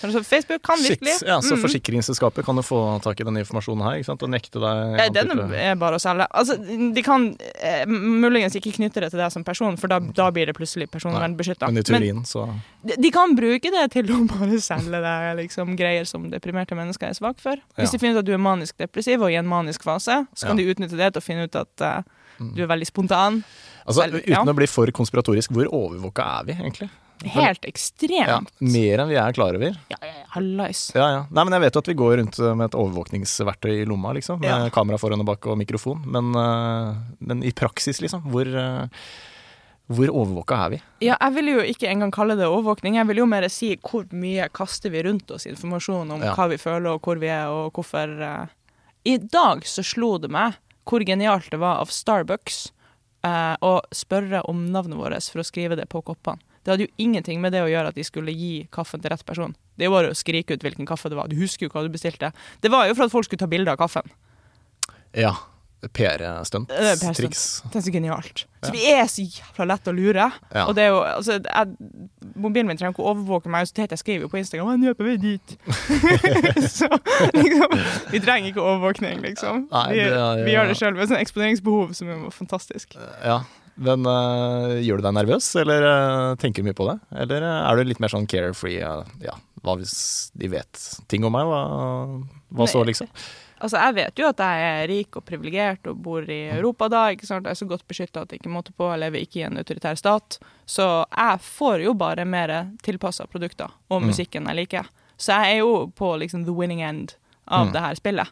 [0.00, 0.94] Så altså, Facebook kan Shit.
[0.96, 1.60] virkelig Ja, så Mm.
[1.66, 5.08] forsikringsselskapet kan jo få tak i denne informasjonen her, ikke sant, og nekte deg ja,
[5.10, 6.26] den er bare å selge.
[6.32, 6.56] Altså,
[6.94, 10.46] de kan eh, muligens ikke knytte det til deg som person, for da, da blir
[10.46, 11.66] det plutselig personvernbeskytta.
[11.68, 12.48] Men i teorien, så
[12.96, 17.12] De kan bruke det til å bare selge deg liksom, greier som deprimerte mennesker er
[17.12, 17.56] svak for.
[17.76, 17.98] Hvis Ja.
[17.98, 20.56] de finner ut at du er manisk depressiv og i en manisk fase, så kan
[20.56, 20.64] Ja.
[20.64, 22.02] de utnytte det til å finne ut at eh,
[22.38, 22.54] Mm.
[22.54, 23.42] du er veldig spontan.
[23.84, 24.44] Altså, Vel, uten ja.
[24.46, 26.88] å bli for konspiratorisk, hvor overvåka er vi egentlig?
[27.24, 28.52] Helt Ja, ekstremt.
[28.60, 29.74] mer enn vi er klar over.
[29.90, 30.92] Ja, ja, ja, hallais.
[30.94, 31.26] Ja, ja.
[31.32, 34.38] Nei, men jeg vet jo at vi går rundt med et overvåkningsverktøy i lomma, liksom.
[34.38, 34.68] Med Ja.
[34.70, 36.04] kamera foran og bak og mikrofon.
[36.06, 36.94] Men, øh,
[37.26, 38.22] men i praksis, liksom.
[38.30, 38.46] Hvor,
[39.90, 40.80] hvor overvåka er vi?
[41.08, 42.94] Ja, jeg vil jo ikke engang kalle det overvåkning.
[43.00, 46.34] Jeg vil jo mer si hvor mye kaster vi rundt oss informasjon om Ja.
[46.36, 48.46] hva vi føler og hvor vi er og hvorfor eh.
[49.06, 50.54] I dag så slo det meg
[50.88, 52.68] hvor genialt det var av Starbucks
[53.26, 56.40] eh, å spørre om navnet vårt for å skrive det på koppene.
[56.64, 59.24] Det hadde jo ingenting med det å gjøre at de skulle gi kaffen til rett
[59.24, 59.54] person.
[59.78, 61.30] Det er jo bare å skrike ut hvilken kaffe det var.
[61.30, 62.28] Du husker jo hva du bestilte.
[62.60, 64.10] Det var jo for at folk skulle ta bilde av kaffen.
[65.16, 65.32] Ja.
[65.94, 66.68] PR-stunt.
[66.68, 67.12] Det er.
[67.14, 67.42] Triks.
[67.70, 68.46] Det er så genialt.
[68.62, 68.70] Så Ja.
[68.74, 70.32] vi er så jævla lett å lure.
[70.54, 70.64] Ja.
[70.66, 71.76] Og det er jo, altså, jeg,
[72.34, 73.68] mobilen min trenger ikke å overvåke meg.
[73.68, 75.54] Så Tete skriver jo på Instagram 'nå er på vei dit'.
[76.78, 76.88] så
[77.34, 77.78] liksom,
[78.10, 79.68] vi trenger ikke overvåkning, liksom.
[79.70, 82.98] Nei, det ja, vi gjør det sjøl med et sånn eksponeringsbehov som er fantastisk.
[83.24, 83.42] Ja.
[83.78, 86.98] Men øh, gjør du deg nervøs, eller øh, tenker du mye på det?
[87.22, 88.82] Eller øh, er du litt mer sånn carefree?
[89.22, 91.46] ja, hva hvis de vet ting om meg?
[91.46, 91.60] Hva,
[92.58, 93.06] hva så, liksom?
[93.60, 97.08] Altså, Jeg vet jo at jeg er rik og privilegert og bor i Europa da.
[97.10, 97.44] ikke sant?
[97.44, 98.90] Jeg er så godt beskytta at jeg ikke måtte på.
[98.92, 100.38] Jeg lever ikke i en autoritær stat.
[100.66, 100.86] Så
[101.16, 104.06] jeg får jo bare mer tilpassa produkter og Mm.
[104.12, 104.86] musikken jeg liker.
[105.18, 107.14] Så jeg er jo på liksom the winning end
[107.48, 107.72] av Mm.
[107.72, 108.28] det her spillet.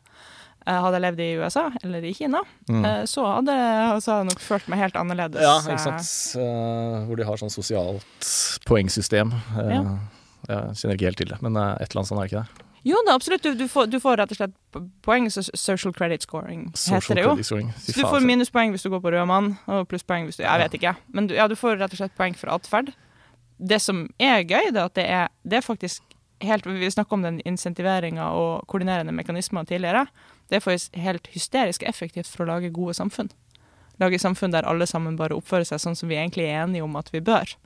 [0.68, 2.84] Eh, Hadde jeg levd i USA eller i Kina, Mm.
[2.84, 5.40] eh, så hadde så hadde jeg nok følt meg helt annerledes.
[5.40, 6.36] Ja, eh, ikke sant.
[6.42, 9.32] Uh, hvor de har sånn sosialt poengsystem.
[9.56, 9.98] Uh, Ja.
[10.48, 12.65] Jeg kjenner ikke helt til det, men et eller annet sånt er det ikke det?
[12.86, 13.42] Jo da, absolutt.
[13.42, 14.52] Du, du, får, du får rett og slett
[15.02, 15.26] poeng.
[15.32, 17.32] så Social credit scoring Social heter det jo.
[17.48, 17.72] scoring.
[17.82, 20.60] Så du får minuspoeng hvis du går på rød mann, og plusspoeng hvis du Jeg
[20.62, 20.92] vet ikke.
[21.10, 22.92] Men du, ja, du får rett og slett poeng for atferd.
[23.58, 26.02] Det som er gøy, det er at det er, det er faktisk
[26.44, 30.02] helt Vi snakka om den insentiveringa og koordinerende mekanismer tidligere.
[30.50, 33.30] Det er faktisk helt hysterisk effektivt for å lage gode samfunn.
[33.98, 36.94] Lage samfunn der alle sammen bare oppfører seg sånn som vi egentlig er enige om
[37.00, 37.56] at vi bør.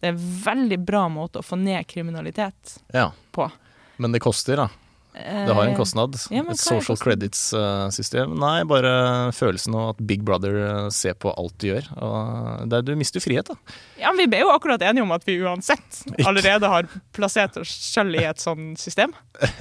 [0.00, 3.10] Det er en veldig bra måte å få ned kriminalitet Ja.
[3.32, 3.48] på.
[4.00, 4.70] Men det koster, da.
[5.12, 6.14] Det har en kostnad.
[6.30, 8.30] ja, Et social credits-system.
[8.38, 8.92] Nei, bare
[9.34, 11.88] følelsen av at Big Brother eh, ser på alt du gjør.
[11.98, 13.58] Og det er, du mister frihet, da.
[13.98, 17.74] Ja, men Vi ble jo akkurat enige om at vi uansett allerede har plassert oss
[17.90, 19.16] selv i et sånt system.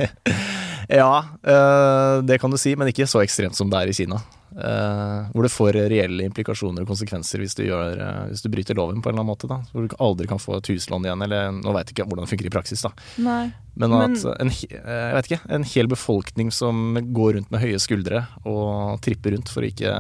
[0.90, 4.18] Ja, eh, det kan du si, men ikke så ekstremt som det er i Kina.
[4.60, 8.76] Eh, hvor det får reelle implikasjoner og konsekvenser hvis du, gjør, eh, hvis du bryter
[8.76, 9.48] loven på en eller annen måte.
[9.48, 9.62] Da.
[9.72, 12.34] Hvor du aldri kan få et huslån igjen, eller nå veit jeg ikke hvordan det
[12.34, 12.84] funker i praksis.
[12.84, 12.92] da.
[13.24, 13.54] Nei.
[13.80, 17.62] Men Men- at en, eh, jeg vet ikke, en hel befolkning som går rundt med
[17.62, 19.94] høye skuldre og tripper rundt for å ikke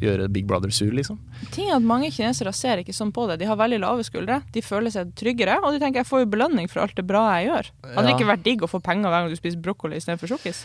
[0.00, 1.18] gjøre Big Brother sur, liksom.
[1.50, 3.40] Ting er at Mange kinesere ser ikke sånn på det.
[3.40, 6.26] De har veldig lave skuldre, de føler seg tryggere, og de tenker jeg får jo
[6.26, 7.70] belønning for alt det bra jeg gjør.
[7.94, 10.62] Hadde det ikke vært digg å få penger hver gang du spiser brokkoli istedenfor sjokkis?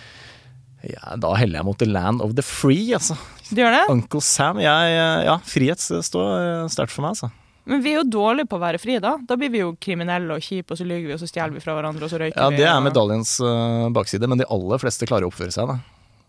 [0.88, 3.18] Ja, da heller jeg mot the land of the free, altså.
[3.52, 3.84] Du gjør det?
[3.94, 4.62] Uncle Sam.
[4.64, 7.32] Jeg, eh, ja, frihet står eh, sterkt for meg, altså.
[7.70, 9.14] Men vi er jo dårlige på å være frie, da.
[9.28, 11.62] Da blir vi jo kriminelle og kjipe, og så lyver vi, og så stjeler vi
[11.64, 12.58] fra hverandre, og så røyker vi.
[12.58, 15.78] Ja, det er medaljens uh, bakside, men de aller fleste klarer å oppføre seg, da.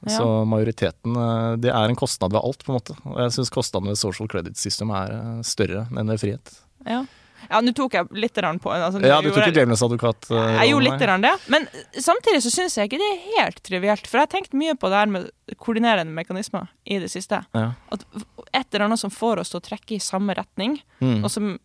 [0.03, 0.17] Ja.
[0.17, 1.15] Så majoriteten
[1.63, 2.97] Det er en kostnad ved alt, på en måte.
[3.07, 5.13] Og jeg syns kostnaden ved social credit system er
[5.47, 6.57] større enn ved frihet.
[6.83, 7.05] Ja,
[7.51, 10.29] ja nå tok jeg litt på altså, Ja, du tok ikke djevelens advokat?
[10.31, 11.67] Uh, Jeg gjorde litt grann det, men
[11.99, 14.07] samtidig så syns jeg ikke det er helt trivielt.
[14.07, 17.43] For jeg har tenkt mye på det her med koordinerende mekanismer i det siste.
[17.57, 17.73] Ja.
[17.93, 18.07] At
[18.53, 21.25] et eller annet som får oss til å trekke i samme retning, Mm.
[21.25, 21.59] og som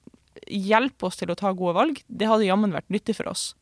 [0.47, 3.53] hjelper oss til å ta gode valg, det hadde jammen vært nyttig for oss.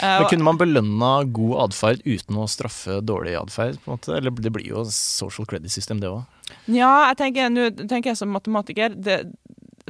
[0.00, 3.78] Eh, Men kunne man belønna god atferd uten å straffe dårlig atferd?
[4.08, 6.24] Eller det blir jo social credit system, det òg.
[6.66, 9.18] Ja, jeg tenker, nå tenker jeg som matematiker det,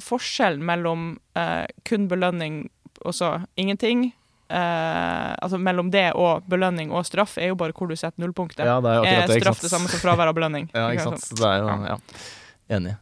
[0.03, 2.65] Forskjellen mellom eh, kun belønning
[3.03, 4.05] og så ingenting
[4.53, 8.65] eh, Altså mellom det og belønning og straff er jo bare hvor du setter nullpunktet.
[8.67, 10.69] Ja, det er akkurat er straff det samme som fravær av belønning?
[10.77, 11.31] Ja, ikke sant.
[11.39, 11.97] Det er jo, ja.
[12.79, 12.99] Enig.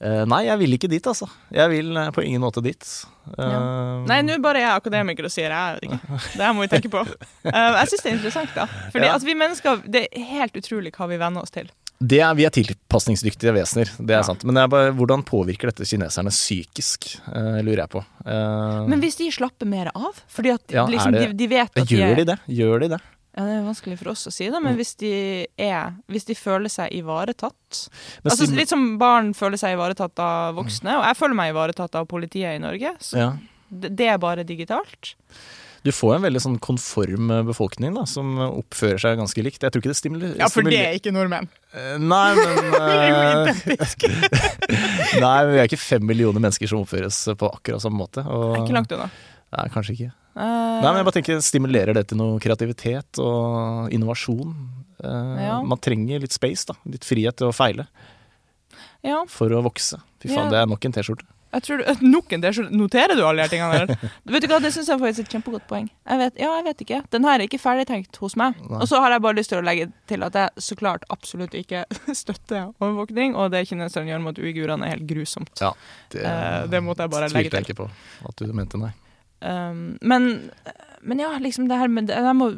[0.00, 1.26] Uh, nei, jeg vil ikke dit, altså.
[1.52, 2.86] Jeg vil uh, på ingen måte dit.
[3.36, 3.56] Eh,
[4.08, 5.98] Nei, nå bare er jeg akademiker og sier jeg.
[6.08, 7.02] Det her må vi tenke på.
[7.44, 8.64] Jeg syns det er interessant, da.
[8.94, 9.18] Fordi Ja.
[9.18, 11.68] at vi mennesker, Det er helt utrolig hva vi venner oss til.
[12.00, 14.22] Det er, vi er tilpasningsdyktige vesener, det er Ja.
[14.24, 14.42] sant.
[14.44, 18.04] Men det er bare, hvordan påvirker dette kineserne psykisk, uh, lurer jeg på.
[18.24, 21.46] Uh, Men hvis de slapper mer av Fordi at Ja, er liksom, det- de, de
[21.46, 22.38] vet at gjør er- de det?
[22.48, 23.00] Gjør de det?
[23.36, 26.34] Ja, Det er vanskelig for oss å si det, men hvis de er Hvis de
[26.34, 27.88] føler seg ivaretatt
[28.24, 32.06] Altså Litt som barn føler seg ivaretatt av voksne, og jeg føler meg ivaretatt av
[32.08, 32.96] politiet i Norge.
[32.98, 33.32] Så ja.
[33.70, 35.14] det, det er bare digitalt.
[35.86, 39.62] Du får en veldig sånn konform eh, befolkning da, som oppfører seg ganske likt.
[39.64, 41.48] Jeg tror ikke det stimulerer Ja, for det er ikke nordmenn.
[41.72, 43.64] Eh, Nei, men eh,
[45.24, 48.24] Nei, men vi er ikke fem millioner mennesker som oppføres på akkurat samme måte.
[48.26, 49.08] Og, Det er ikke langt unna.
[49.56, 50.12] Nei, kanskje ikke.
[50.36, 50.44] Uh...
[50.44, 54.52] Nei, men jeg bare tenker, Stimulerer det til noe kreativitet og innovasjon?
[55.00, 55.56] Uh, Ja.
[55.64, 56.76] Man trenger litt space, da.
[56.92, 57.88] Litt frihet til å feile
[59.00, 59.96] ja, for å vokse.
[60.20, 60.50] Fy faen, Ja.
[60.52, 61.24] det er nok en T-skjorte.
[61.50, 64.10] Jeg tror du, Nok en del, så noterer du alle de tingene der?
[64.34, 65.88] Vet du hva, Det syns jeg faktisk er et kjempegodt poeng.
[66.06, 67.00] Jeg vet, ja, jeg vet ikke.
[67.14, 68.58] Den her er ikke ferdigtenkt hos meg.
[68.62, 68.80] Nei.
[68.80, 71.56] Og så har jeg bare lyst til å legge til at jeg så klart absolutt
[71.58, 71.84] ikke
[72.22, 75.52] støtter overvåkning, og det kineserne gjør mot uigurene, er helt grusomt.
[75.62, 75.74] Ja,
[76.14, 77.74] det, uh, det måtte jeg bare legge tvilte jeg til.
[77.74, 78.92] ikke på at du mente, nei.
[79.40, 80.50] Um, men,
[81.00, 82.50] men ja, liksom det her med det må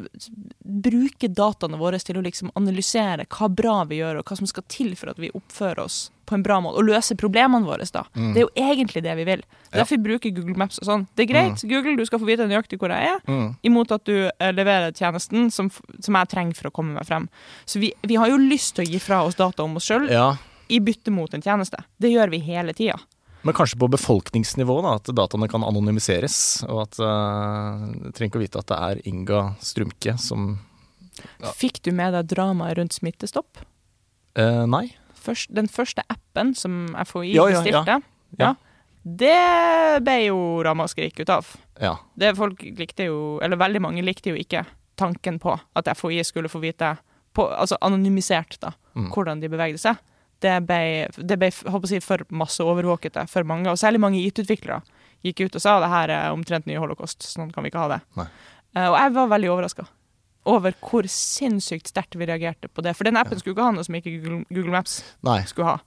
[0.59, 4.67] bruke dataene våre til å liksom analysere hva bra vi gjør, og hva som skal
[4.67, 7.85] til for at vi oppfører oss på en bra måte, og løse problemene våre.
[7.91, 8.03] da.
[8.15, 8.33] Mm.
[8.33, 9.41] Det er jo egentlig det vi vil.
[9.71, 9.79] Ja.
[9.81, 11.07] Derfor bruker Google Maps og sånn.
[11.15, 13.55] Det er greit, Google, du skal få vite nøyaktig hvor jeg er, Mm.
[13.63, 15.69] imot at du eh, leverer tjenesten som,
[15.99, 17.27] som jeg trenger for å komme meg frem.
[17.65, 20.09] Så vi, vi har jo lyst til å gi fra oss data om oss sjøl
[20.09, 20.35] Ja,
[20.69, 21.83] i bytte mot en tjeneste.
[21.99, 22.99] Det gjør vi hele tida.
[23.43, 26.63] Men kanskje på befolkningsnivå, da, at dataene kan anonymiseres.
[26.69, 30.59] Og at uh, trenger ikke å vite at det er Inga Strumke som
[31.43, 31.51] Ja.
[31.51, 33.59] Fikk du med deg dramaet rundt Smittestopp?
[34.39, 34.95] Uh, Nei.
[35.23, 38.01] Først, den første appen som FHI Ja, ja, bestilte,
[38.39, 38.53] Ja.
[39.03, 41.47] det ble jo ramaskrik ut av.
[41.81, 41.95] Ja.
[42.15, 44.65] Det folk likte jo, eller veldig mange likte jo ikke
[44.99, 46.95] tanken på at FHI skulle få vite,
[47.33, 49.07] på, altså anonymisert, da, Mm.
[49.11, 49.97] hvordan de bevegde seg.
[50.39, 54.81] Det ble, det ble på for masseovervåkete for mange, og særlig mange IT-utviklere
[55.23, 57.87] gikk ut og sa det her er omtrent ny holocaust, sånn kan vi ikke ha
[57.95, 58.01] det.
[58.17, 58.27] Nei.
[58.75, 59.87] Eh, og jeg var veldig overraska
[60.49, 62.95] over hvor sinnssykt sterkt vi reagerte på det.
[62.97, 65.41] For den appen skulle ikke ha noe som ikke Google, Google Maps Nei.
[65.49, 65.79] skulle ha.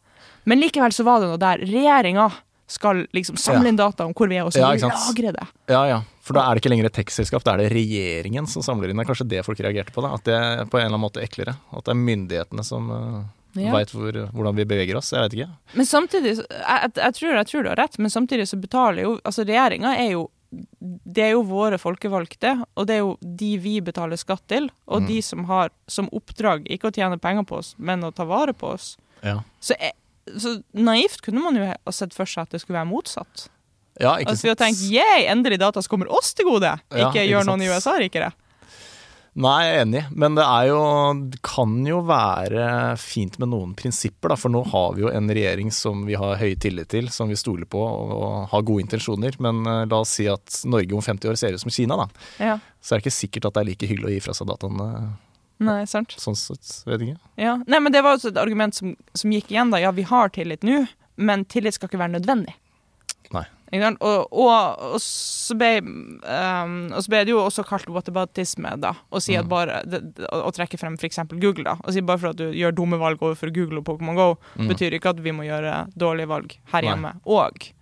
[0.49, 1.63] Men likevel så var det noe der.
[1.67, 2.31] Regjeringa
[2.67, 5.47] skal liksom samle inn data om hvor vi er, og så Ja, lagre det.
[5.71, 6.01] Ja, ja.
[6.27, 8.99] For da er det ikke lenger et tekstselskap, da er det regjeringen som samler inn.
[8.99, 10.15] Det er kanskje det folk reagerte på, da.
[10.19, 11.55] At det er på en eller annen måte eklere.
[11.71, 13.21] At det er myndighetene som uh,
[13.57, 13.71] Ja.
[13.73, 15.13] veit hvor, hvordan vi beveger oss.
[15.15, 15.51] Jeg vet ikke.
[15.79, 19.15] Men samtidig, jeg, jeg, tror, jeg tror du har rett, men samtidig så betaler jo
[19.25, 20.27] Altså regjeringa er jo
[20.81, 25.03] Det er jo våre folkevalgte, og det er jo de vi betaler skatt til, og
[25.03, 25.07] Mm.
[25.09, 28.53] de som har som oppdrag ikke å tjene penger på oss, men å ta vare
[28.55, 28.97] på oss.
[29.23, 29.75] Ja, Så,
[30.39, 33.49] så naivt kunne man jo ha sett for seg at det skulle være motsatt.
[34.01, 37.09] ja ikke Altså vi har tenkt yeah, endelig data som kommer oss til gode, Ja,
[37.09, 37.49] ikke ikke gjør sant.
[37.49, 38.33] noen i USA rikere.
[39.37, 40.79] Nei, jeg er enig, men det jo
[41.29, 44.39] Det kan jo være fint med noen prinsipper, da.
[44.41, 47.37] For nå har vi jo en regjering som vi har høy tillit til, som vi
[47.37, 49.37] stoler på og, har gode intensjoner.
[49.45, 52.09] Men eh, la oss si at Norge om 50 år ser ut som Kina, da.
[52.41, 52.57] Ja.
[52.81, 54.89] Så er det ikke sikkert at det er like hyggelig å gi fra seg dataene
[55.67, 56.17] Nei, sant.
[56.21, 56.73] sånn sett.
[56.89, 57.21] Vet ikke.
[57.41, 57.59] Ja.
[57.69, 59.81] Nei, men det var også et argument som, som gikk igjen, da.
[59.85, 60.83] Ja, vi har tillit nå,
[61.17, 62.57] men tillit skal ikke være nødvendig.
[63.37, 63.45] Nei.
[63.73, 68.93] Og, og, og, så ble, um, og så ble det jo også kalt whataboutisme, da.
[69.11, 69.49] Å si Mm.
[69.49, 70.01] bare det,
[70.31, 71.19] Å trekke frem f.eks.
[71.41, 71.75] Google, da.
[71.83, 74.69] Å si bare for at du gjør dumme valg overfor Google og Pokémon GO, Mm.
[74.69, 77.73] betyr ikke at vi må gjøre dårlige valg her hjemme òg.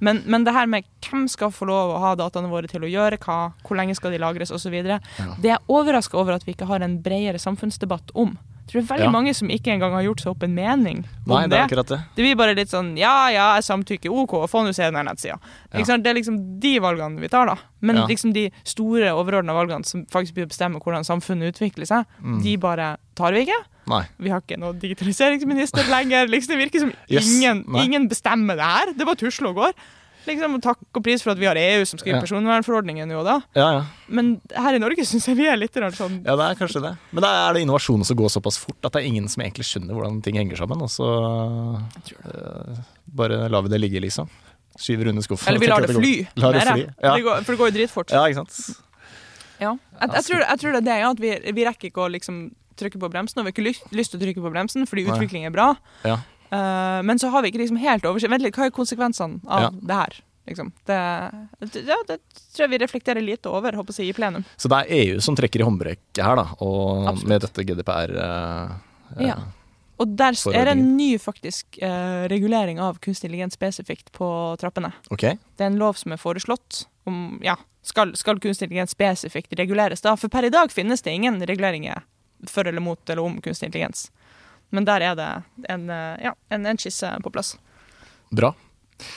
[0.00, 2.88] Men, men det her med hvem skal få lov å ha dataene våre til å
[2.90, 4.98] gjøre hva, hvor lenge skal de lagres osv., Ja.
[5.40, 8.38] det er jeg overraska over at vi ikke har en bredere samfunnsdebatt om.
[8.66, 9.10] Tror det er veldig Ja.
[9.14, 11.58] mange som ikke engang har gjort seg opp en mening om Nei, det det.
[11.58, 11.98] er akkurat det.
[12.16, 15.38] Det blir bare litt sånn ja, ja, jeg samtykker, OK, få nå se den nettsida.
[15.72, 15.84] Ja.
[15.96, 17.56] Det er liksom de valgene vi tar, da.
[17.80, 18.06] Men Ja.
[18.06, 22.42] liksom de store, overordna valgene som faktisk blir å bestemme hvordan samfunnet utvikler seg, Mm.
[22.42, 23.62] de bare tar vi ikke.
[23.86, 24.02] Nei.
[24.18, 26.26] Vi har ikke noen digitaliseringsminister lenger.
[26.26, 28.92] Liksom, det virker som Yes, ingen, ingen bestemmer det her.
[28.92, 29.72] Det bare tusler og går.
[30.26, 32.22] Liksom, og Takk og pris for at vi har EU som skriver Ja.
[32.24, 33.36] personvernforordningen jo da.
[33.54, 33.82] Ja, ja.
[34.08, 36.82] Men her i Norge syns jeg vi er litt rart sånn Ja, det er kanskje
[36.82, 36.96] det.
[37.12, 39.64] Men da er det innovasjon som går såpass fort at det er ingen som egentlig
[39.68, 40.82] skjønner hvordan ting henger sammen.
[40.82, 41.06] Og så
[42.26, 44.28] uh, bare lar vi det ligge, liksom.
[44.76, 45.48] Skyver under skuffen.
[45.48, 46.14] Eller vi lar det fly.
[46.26, 46.82] går- Lar det fly.
[47.02, 47.14] Ja.
[47.16, 48.10] det går, for det går jo dritfort.
[48.10, 48.82] ja, ikke sant.
[49.60, 49.72] Ja.
[50.02, 52.10] Jeg, jeg, tror, jeg tror det er det, ja, at vi, vi rekker ikke å
[52.12, 54.84] liksom trykke på bremsen, og vi har ikke lyst, lyst til å trykke på bremsen
[54.84, 55.70] fordi utvikling er bra.
[56.04, 56.18] Ja.
[56.50, 58.32] Eh, men så har vi ikke liksom helt oversikt.
[58.32, 59.70] Vent litt, hva er konsekvensene av Ja.
[59.70, 60.22] det her?
[60.46, 60.72] Liksom.
[60.86, 60.94] Det,
[61.86, 62.18] ja, det
[62.54, 64.44] tror jeg vi reflekterer lite over håper jeg, i plenum.
[64.56, 66.46] Så det er EU som trekker i håndbrekket her, da.
[66.62, 67.28] Og Absolutt.
[67.28, 68.74] med dette GDPR eh,
[69.18, 69.38] eh, Ja.
[69.98, 74.28] Og der er det en ny faktisk uh, regulering av kunstig intelligens spesifikt på
[74.60, 74.90] trappene.
[75.08, 75.38] Okay.
[75.56, 80.04] Det er en lov som er foreslått om ja, skal, skal kunstig intelligens spesifikt reguleres.
[80.04, 80.12] da?
[80.20, 82.04] For per i dag finnes det ingen reguleringer
[82.44, 84.10] for eller mot eller om kunstig intelligens.
[84.74, 85.28] Men der er det
[85.70, 87.54] en, eh, ja, en, en skisse på plass.
[88.34, 88.54] Bra.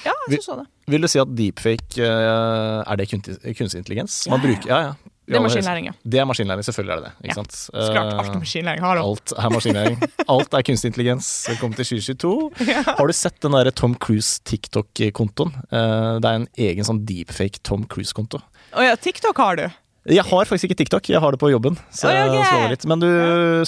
[0.06, 0.68] Ja, jeg syns det.
[0.92, 4.28] Vil du si at deepfake eh, er det kunstig, intelligens?
[4.30, 4.56] Man Ja, ja.
[4.56, 5.16] bruker, ja, ja.
[5.30, 5.92] Det er maskinlæring, ja.
[6.10, 7.28] Det er maskinlæring, selvfølgelig er det det.
[7.30, 7.34] Ja.
[7.38, 7.52] Sant?
[7.54, 8.82] Så klart, alt er Eh, maskinlæring.
[8.82, 9.04] Hallo.
[9.12, 10.00] Alt er maskinlæring.
[10.34, 11.28] Alt er kunstig intelligens.
[11.52, 12.82] Velkommen til 2022.
[12.98, 15.54] Har du sett den der Tom Cruise TikTok-kontoen?
[15.70, 18.42] Eh, Det er en egen sånn deepfake Tom Cruise-konto.
[18.74, 19.68] Å ja, TikTok har du.
[20.10, 21.76] Jeg har faktisk ikke TikTok, jeg har det på jobben.
[21.94, 22.46] Så Oi, okay.
[22.50, 22.86] slår litt.
[22.90, 23.10] Men du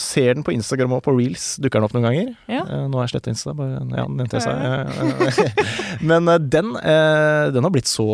[0.01, 1.53] ser den på Instagram og på Reels.
[1.61, 2.31] Dukker den opp noen ganger?
[2.49, 2.63] Ja.
[2.65, 6.01] Eh, Nå har jeg sletta Insta, bare ja, nevnte jeg seg.
[6.11, 8.07] Men eh, den, eh, den har blitt så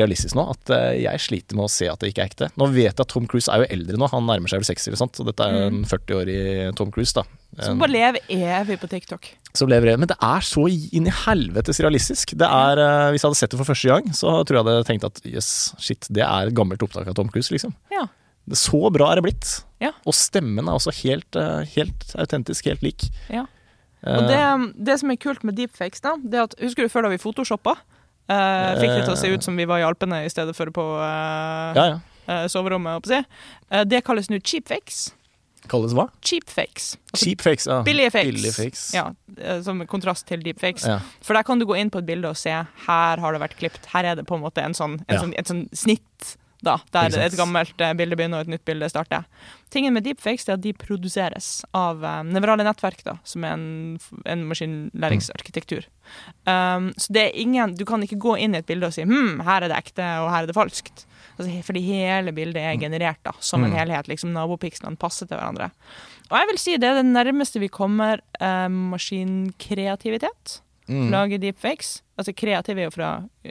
[0.00, 2.50] realistisk nå at eh, jeg sliter med å se at det ikke er ekte.
[2.60, 4.90] Nå vet jeg at Tom Cruise er jo eldre nå, han nærmer seg vel 60
[4.92, 5.20] eller sånt.
[5.20, 6.40] Så dette er en 40-årig
[6.80, 7.26] Tom Cruise, da.
[7.66, 9.28] Som bare lever evig på TikTok.
[9.54, 12.36] som lever Men det er så inn i helvetes realistisk.
[12.38, 14.86] Det er, eh, Hvis jeg hadde sett det for første gang, så tror jeg hadde
[14.88, 17.74] tenkt at yes, shit, det er et gammelt opptak av Tom Cruise, liksom.
[17.90, 18.06] Ja.
[18.52, 19.64] Så bra er det blitt.
[19.80, 19.92] Ja.
[20.06, 23.08] Og stemmen er også helt, eh, helt autentisk, helt lik.
[23.28, 23.46] Ja.
[24.02, 26.88] Eh, Og det, det som er kult med deepfakes, da, det er at Husker du
[26.88, 27.76] før da vi photoshoppa?
[28.30, 30.70] Uh, fikk det til å se ut som vi var i Alpene i stedet for
[30.70, 31.96] på eh, ja, ja.
[32.30, 33.08] eh, soverommet.
[33.10, 33.18] Si.
[33.90, 35.08] Det kalles nå cheapfakes.
[35.68, 36.08] Kalles hva?
[36.24, 36.96] cheapfakes.
[37.12, 37.66] Altså Cheap fakes.
[37.66, 37.82] Ja.
[37.82, 38.30] billige fakes.
[38.32, 38.84] Billige fakes.
[38.94, 40.86] Ja, eh, som kontrast til deepfakes.
[40.88, 40.98] Ja.
[41.22, 43.58] For der kan du gå inn på et bilde og se her har det vært
[43.60, 43.86] klippet.
[43.92, 45.20] Her er det på en måte en sånn, en Ja.
[45.20, 48.88] sånn, et sånn snitt, da, der et gammelt eh, bilde begynner og et nytt bilde
[48.90, 49.24] starter.
[49.70, 53.98] Tingen med deepfakes er at de produseres av eh, nevrale nettverk, da, som er en,
[54.26, 55.86] en maskinlæringsarkitektur.
[56.46, 59.02] Um, så det er ingen Du kan ikke gå inn i et bilde og si
[59.06, 61.06] hm, her er det ekte, og her er det falskt.
[61.40, 63.76] Altså, fordi hele bildet er generert da, som en Mm.
[63.78, 64.08] helhet.
[64.12, 65.70] liksom Nabopikslene passer til hverandre.
[66.30, 70.60] Og jeg vil si det er det nærmeste vi kommer eh, maskinkreativitet.
[70.88, 71.10] Mm.
[71.10, 72.02] Lage deepfakes.
[72.18, 73.10] Altså kreativ er jo fra
[73.44, 73.50] eh,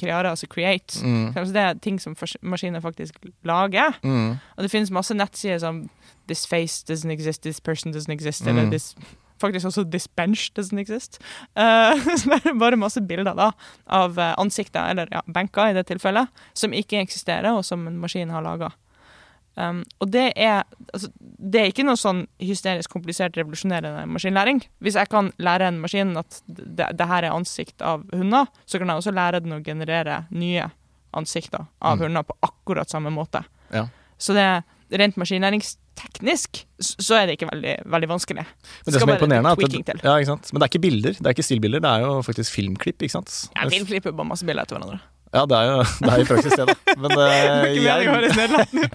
[0.00, 1.00] creare, altså create.
[1.04, 1.32] Mm.
[1.34, 3.14] Så det er ting som maskiner faktisk
[3.44, 3.94] lager.
[4.02, 4.38] Mm.
[4.56, 5.88] Og det finnes masse nettsider som
[6.26, 8.48] This face doesn't exist, this person doesn't exist, Mm.
[8.58, 8.94] eller this
[9.42, 11.18] Faktisk også this bench doesn't exist.
[11.56, 13.50] Uh, så det er bare masse bilder da
[13.86, 17.98] av eh, ansikter, eller ja, benker i det tilfellet, som ikke eksisterer, og som en
[18.00, 18.70] maskin har laga.
[19.56, 24.64] Um, og det er, altså, det er ikke noe sånn hysterisk komplisert revolusjonerende maskinlæring.
[24.82, 28.80] Hvis jeg kan lære en maskin at det, det her er ansikt av hunder, så
[28.82, 30.70] kan jeg også lære den å generere nye
[31.14, 32.06] ansikter av Mm.
[32.08, 33.44] hunder på akkurat samme måte.
[33.70, 33.86] Ja.
[34.18, 34.62] Så det er
[34.92, 38.44] rent maskinlæringsteknisk så er det ikke veldig, veldig vanskelig.
[38.44, 40.52] Men det som er imponerende, er at det, ja, ikke sant?
[40.52, 43.02] Men det er ikke bilder, det er ikke stillbilder, det er jo faktisk filmklipp.
[43.02, 43.34] ikke sant?
[43.56, 45.00] Ja, filmklipp er bare masse bilder etter hverandre.
[45.34, 46.74] Ja, det er jo det er i praksis det, da.
[47.02, 48.36] Men å jeg, ut.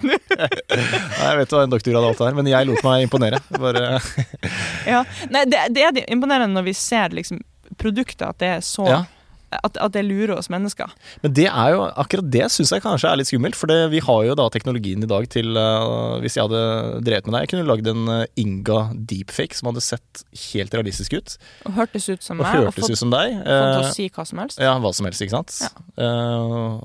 [0.00, 3.40] Nei, jeg vet hva en doktorgrad alt det er, men jeg lot meg imponere.
[3.60, 3.98] Bare,
[4.94, 5.02] Ja.
[5.34, 7.42] Nei, det, det er imponerende når vi ser liksom
[7.80, 9.02] produktet, at det er så ja.
[9.50, 10.90] At, at det lurer oss mennesker.
[11.24, 13.58] Men det er jo, akkurat det syns jeg kanskje er litt skummelt.
[13.58, 17.26] For det, vi har jo da teknologien i dag til uh, Hvis jeg hadde drevet
[17.26, 20.22] med det Jeg kunne lagd en uh, Inga deepfake som hadde sett
[20.52, 21.36] helt realistisk ut.
[21.68, 23.40] Og hørtes ut som Og meg, og fått, ut som deg.
[23.42, 24.62] fått å si hva som helst.
[24.62, 25.58] ja, hva som helst, ikke sant.
[25.98, 26.78] Uh,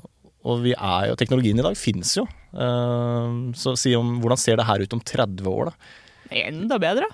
[0.46, 2.26] og vi er jo Teknologien i dag fins jo.
[2.56, 5.94] Uh, så si om hvordan ser det her ut om 30 år, da?
[6.46, 7.06] Enda bedre.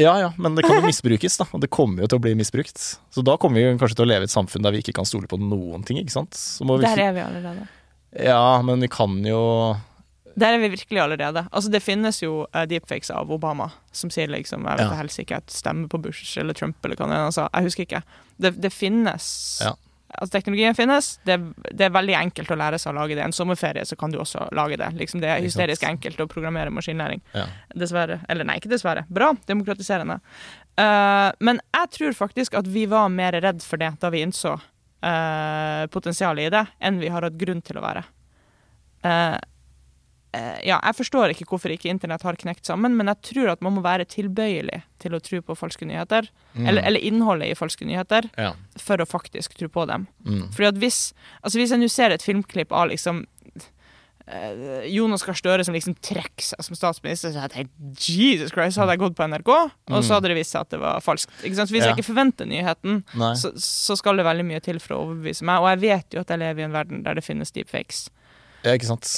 [0.00, 1.44] Ja ja, men det kan jo misbrukes, da.
[1.52, 2.80] Og det kommer jo til å bli misbrukt.
[3.12, 5.04] Så da kommer vi kanskje til å leve i et samfunn der vi ikke kan
[5.08, 6.34] stole på noen ting, ikke sant.
[6.38, 7.66] Så må vi Der er vi allerede.
[8.24, 9.76] Ja, men vi kan jo
[10.36, 11.46] Der er vi virkelig allerede.
[11.52, 14.96] Altså Det finnes jo eh, deepfakes av Obama som sier liksom Jeg vet Ja.
[14.96, 17.48] helsike, stemmer på Bush eller Trump eller hva det er han sa.
[17.52, 18.02] Jeg husker ikke.
[18.40, 19.60] Det, det finnes.
[19.60, 19.74] Ja.
[20.18, 21.14] Altså Teknologien finnes.
[21.24, 21.38] Det,
[21.72, 23.24] det er veldig enkelt å lære seg å lage det.
[23.24, 24.90] En sommerferie så kan du også lage det.
[24.98, 27.22] Liksom Det er hysterisk enkelt å programmere maskinlæring.
[27.36, 27.46] Ja.
[27.78, 28.20] Dessverre.
[28.32, 29.06] Eller nei, ikke dessverre.
[29.08, 29.32] Bra.
[29.48, 30.20] Demokratiserende.
[30.76, 34.54] Uh, men jeg tror faktisk at vi var mer redd for det da vi innså
[34.56, 38.04] uh, potensialet i det, enn vi har hatt grunn til å være.
[39.02, 39.38] Eh,
[40.64, 43.74] ja, jeg forstår ikke hvorfor ikke internett har knekt sammen, men jeg tror at man
[43.76, 46.66] må være tilbøyelig til å tro på falske nyheter, Mm.
[46.68, 48.52] eller, eller innholdet i falske nyheter, Ja.
[48.78, 50.06] for å faktisk tro på dem.
[50.24, 50.50] Mm.
[50.52, 53.26] Fordi at hvis, altså hvis jeg nå ser et filmklipp av liksom
[54.26, 58.52] eh, Jonas Gahr Støre som liksom trekker seg som statsminister, så hadde jeg tenkt Jesus
[58.54, 59.50] Christ, hadde jeg gått på NRK,
[59.92, 61.32] og så hadde det vist seg at det var falskt.
[61.42, 61.68] Ikke sant?
[61.68, 61.88] Så hvis Mm.
[61.88, 61.94] Ja.
[61.94, 63.02] jeg ikke forventer nyheten,
[63.36, 65.58] så, så skal det veldig mye til for å overbevise meg.
[65.60, 68.08] Og jeg vet jo at jeg lever i en verden der det finnes deepfakes.
[68.62, 69.08] Ja, ikke sant.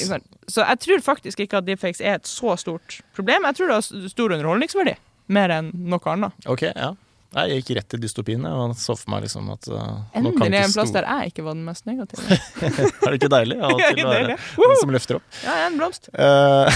[0.48, 3.46] Så jeg tror faktisk ikke at deepfakes er et så stort problem.
[3.50, 4.94] Jeg tror det har stor underholdningsverdi.
[5.34, 6.46] Mer enn noe annet.
[6.50, 6.92] Ok, ja.
[7.34, 10.74] Nei, jeg gikk rett til dystopien jeg, så for meg liksom at uh, Endelig en
[10.76, 12.22] plass der jeg ikke var den mest negative.
[12.62, 15.40] Er det ikke deilig av og til å være den som løfter opp?
[15.42, 16.06] Ja, en blomst.
[16.14, 16.66] Eh,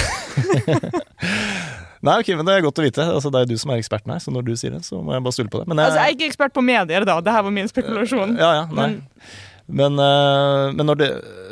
[2.09, 3.05] Nei, ok, men det er godt å vite.
[3.11, 5.15] Altså, det er du som er eksperten her, så når du sier det, så må
[5.17, 5.67] jeg bare stole på det.
[5.71, 7.17] Men, Altså, jeg er ikke ekspert på medier, da.
[7.23, 8.37] Det her var min spekulasjon.
[8.39, 8.87] Ja, ja, nei.
[8.99, 9.01] Men-
[9.69, 11.09] Men, eh, men når det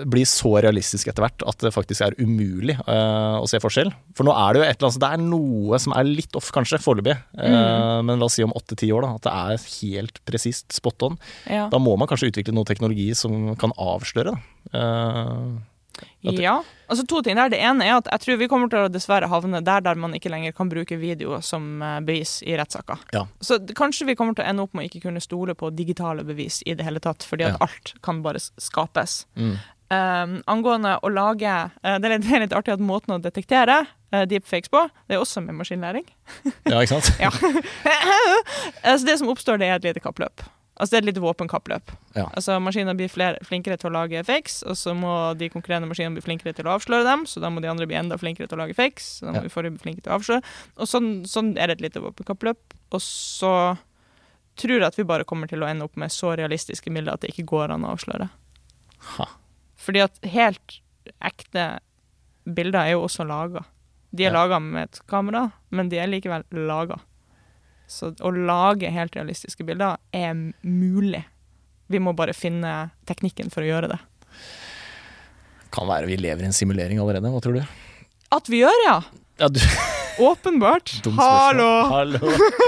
[0.08, 4.24] blir så realistisk etter hvert at det faktisk er umulig eh, å se forskjell For
[4.24, 6.80] nå er det jo et eller annet Det er noe som er litt off, kanskje,
[6.82, 7.16] foreløpig.
[7.36, 8.06] Eh, Mm.
[8.08, 11.16] Men la oss si om åtte-ti år da, at det er helt presist spot on.
[11.50, 11.66] Ja.
[11.72, 14.40] Da må man kanskje utvikle noe teknologi som kan avsløre det.
[16.20, 16.58] Ja.
[16.88, 17.48] Altså to ting der.
[17.50, 20.14] Det ene er at jeg tror vi kommer til å dessverre havne der der man
[20.14, 22.98] ikke lenger kan bruke video som eh, bevis i rettssaker.
[23.14, 23.24] Ja.
[23.40, 26.24] Så kanskje vi kommer til å ende opp med å ikke kunne stole på digitale
[26.26, 27.66] bevis i det hele tatt, fordi at Ja.
[27.68, 29.24] alt kan bare skapes.
[29.36, 29.56] mm.
[29.86, 33.20] Um, angående å lage uh, det, er litt, det er litt artig at måten å
[33.22, 36.02] detektere uh, deepfakes på, det er også med maskinlæring.
[36.66, 37.12] Ja, ikke sant?
[37.22, 37.30] Ja.
[38.82, 40.42] altså det som oppstår, det er et lite kappløp.
[40.78, 41.90] Altså det er et lite våpenkappløp.
[42.16, 42.26] Ja.
[42.36, 46.12] Altså Maskiner blir flere, flinkere til å lage fakes, og så må de konkurrerende maskinene
[46.18, 47.24] bli flinkere til å avsløre dem.
[47.24, 49.06] Så da må de andre bli enda flinkere til å lage fakes.
[49.20, 49.42] Så da må Ja.
[49.48, 50.42] vi forrige bli flinkere til å avsløre.
[50.76, 52.58] Og sånn, sånn er det et lite våpenkappløp.
[52.92, 53.78] Og så
[54.56, 57.20] tror jeg at vi bare kommer til å ende opp med så realistiske bilder at
[57.20, 58.28] det ikke går an å avsløre.
[59.16, 59.26] Ha.
[59.76, 60.80] Fordi at helt
[61.22, 61.78] ekte
[62.46, 63.64] bilder er jo også laga.
[64.14, 64.44] De er Ja.
[64.46, 67.00] laga med et kamera, men de er likevel laga.
[67.86, 70.34] Så å lage helt realistiske bilder er
[70.66, 71.22] mulig.
[71.86, 73.98] Vi må bare finne teknikken for å gjøre det.
[75.74, 77.62] Kan være vi lever i en simulering allerede, hva tror du?
[78.34, 78.96] At vi gjør, ja!
[79.38, 79.60] Ja, du,
[80.18, 80.94] Åpenbart.
[81.20, 81.70] Hallo!
[81.92, 82.18] Hallo.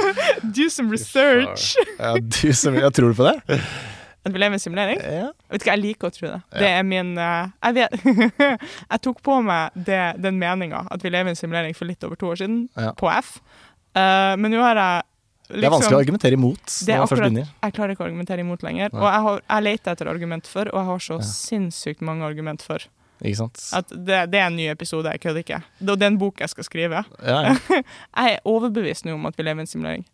[0.56, 1.74] Do some research.
[1.98, 3.38] Ja, du som Jeg tror du på det?
[4.28, 4.98] At vi lever i en simulering?
[5.00, 5.28] Ja.
[5.48, 6.40] Vet ikke, jeg liker å tro det.
[6.52, 6.58] Ja.
[6.60, 7.94] Det er min eh, Jeg vet
[8.90, 12.04] Jeg tok på meg det, den meninga at vi lever i en simulering for litt
[12.04, 12.90] over to år siden, Ja.
[12.98, 13.38] på F.
[13.94, 15.02] Eh, men nå har jeg
[15.48, 17.32] liksom Det er vanskelig å argumentere imot det er akkurat.
[17.62, 18.90] Jeg klarer ikke å argumentere imot lenger.
[18.92, 19.00] Nei.
[19.00, 21.28] Og jeg, har, jeg leter etter argument for, og jeg har så Ja.
[21.32, 22.84] sinnssykt mange argument for.
[23.24, 23.58] Ikke sant?
[23.74, 25.62] At det, det er en ny episode, jeg kødder ikke.
[25.80, 27.00] Det er en bok jeg skal skrive.
[27.24, 27.56] Ja, ja.
[27.82, 30.04] Jeg er overbevist nå om at vi lever i en simulering.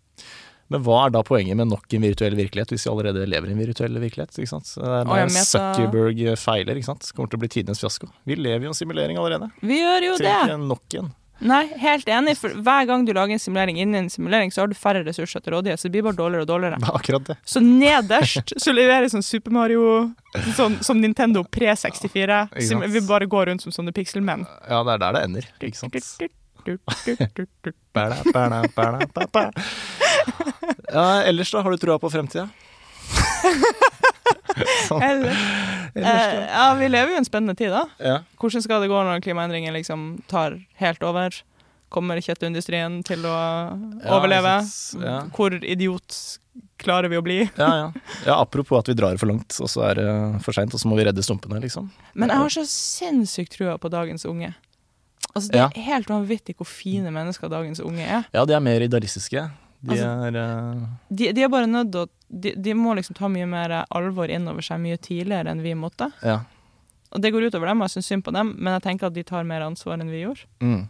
[0.73, 3.53] Men hva er da poenget med nok en virtuell virkelighet, hvis vi allerede lever i
[3.53, 4.33] en virtuell virkelighet?
[4.41, 4.71] ikke sant?
[4.79, 7.11] Det Å, ja, meta- Zuckerberg feiler, ikke sant?
[7.13, 8.09] Kommer til å bli tidenes fiasko.
[8.25, 9.51] Vi lever jo i en simulering allerede.
[9.61, 10.25] Vi gjør jo det!
[10.25, 11.13] Trenger ikke nok en.
[11.45, 12.37] Nei, helt enig.
[12.41, 15.43] For hver gang du lager en simulering inni en simulering, så har du færre ressurser
[15.45, 15.81] til rådighet.
[15.81, 16.79] Så det blir bare dårligere og dårligere.
[16.81, 17.37] Det er akkurat det.
[17.45, 19.83] Så nederst så leverer sånn Super Mario
[20.57, 22.39] sånn, Som Nintendo pre-64.
[22.57, 22.81] Ja?
[22.97, 24.47] Vi bare går rundt som sånne pikselmenn.
[24.71, 25.51] Ja, det er der det ender.
[25.61, 25.93] Ikke sant?
[30.89, 32.49] Ja, ellers da, har du trua på fremtida?
[34.89, 35.03] sånn.
[35.03, 35.41] Eller,
[35.95, 37.85] eh, ja, vi lever jo i en spennende tid, da.
[38.03, 38.21] Ja.
[38.41, 41.37] Hvordan skal det gå når klimaendringen liksom tar helt over?
[41.95, 44.57] Kommer kjøttindustrien til å Ja, overleve?
[44.67, 45.05] Synes.
[45.05, 45.19] Ja.
[45.37, 46.17] Hvor idiot
[46.83, 47.39] klarer vi å bli?
[47.59, 47.87] Ja, ja.
[48.27, 50.09] ja, apropos at vi drar for langt, og så er det
[50.45, 51.87] for seint, og så må vi redde stumpene, liksom.
[52.19, 54.53] Men jeg har så sinnssykt trua på dagens unge.
[55.35, 58.27] Altså, det er helt vanvittig hvor fine mennesker dagens unge er.
[58.35, 59.47] Ja, de er mer idealistiske.
[59.85, 60.85] De Altså- er uh...
[61.11, 64.31] De, de er bare nødt til å de, de må liksom ta mye mer alvor
[64.33, 66.09] innover seg mye tidligere enn vi måtte.
[66.25, 66.41] Ja.
[67.15, 69.15] Og det går utover dem, og jeg syns synd på dem, men jeg tenker at
[69.15, 70.49] de tar mer ansvar enn vi gjorde.
[70.65, 70.89] Mm.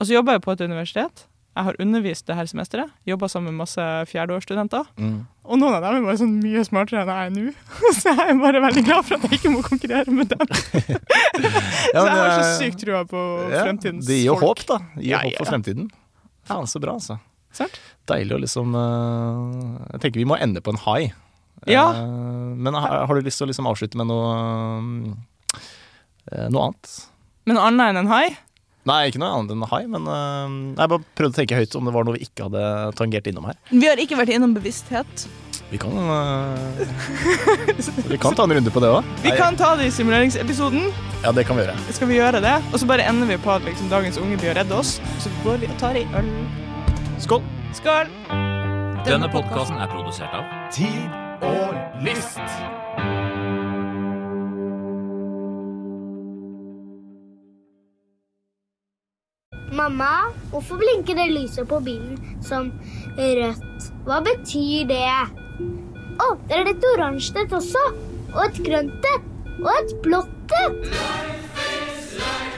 [0.00, 1.26] Og så jobber jeg på et universitet.
[1.52, 2.92] Jeg har undervist det her semesteret.
[3.04, 4.86] Jobba sammen med masse fjerdeårsstudenter.
[4.96, 5.18] Mm.
[5.44, 7.52] Og noen av dem er bare sånn mye smartere enn jeg er nå.
[7.98, 10.46] Så jeg er bare veldig glad for at jeg ikke må konkurrere med dem.
[11.92, 13.20] Ja, så jeg har så sykt trua på
[13.52, 14.78] ja, fremtidens Det gir jo håp, da.
[14.96, 15.90] Gir Ja, håp for fremtiden.
[16.48, 17.18] Faen, så bra, altså.
[17.52, 17.76] Sant?
[18.10, 21.12] Deilig å liksom eh, Jeg tenker vi må ende på en high.
[21.70, 21.84] Ja.
[21.94, 24.32] Eh, men har, har du lyst til å liksom avslutte med noe
[26.32, 26.96] eh, Noe annet?
[27.48, 28.26] Men annet enn en hai?
[28.88, 30.08] Nei, ikke noe annet enn high, men
[30.74, 32.62] jeg bare prøvde å tenke høyt om det var noe vi ikke hadde
[32.98, 33.58] tangert innom her.
[33.70, 35.26] Vi har ikke vært innom bevissthet.
[35.70, 35.94] Vi kan
[38.10, 39.06] Vi kan ta en runde på det òg.
[39.22, 40.90] Vi kan ta det i simuleringsepisoden.
[41.22, 41.76] Ja, det kan vi gjøre.
[41.96, 42.56] Skal vi gjøre det?
[42.72, 44.98] Og så bare ender vi på at liksom, dagens unge blir å redde oss.
[45.22, 46.28] Så går vi og tar ei øl.
[47.22, 47.42] Skål!
[47.72, 48.08] Skål!
[49.06, 51.12] Denne podkasten er produsert av Tid
[51.46, 52.40] og lyst.
[59.70, 60.10] Mamma,
[60.50, 62.72] hvorfor blinker det lyset på bilen som
[63.14, 63.90] rødt?
[64.08, 65.06] Hva betyr det?
[66.18, 67.84] Å, det er et oransje et også.
[68.32, 69.32] Og et grønt et.
[69.62, 70.94] Og et blått et.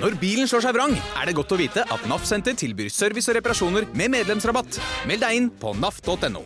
[0.03, 3.31] Når bilen slår seg vrang, er det godt å vite at NAF Senter tilbyr service
[3.31, 4.81] og reparasjoner med medlemsrabatt.
[5.09, 6.45] Meld deg inn på naf.no.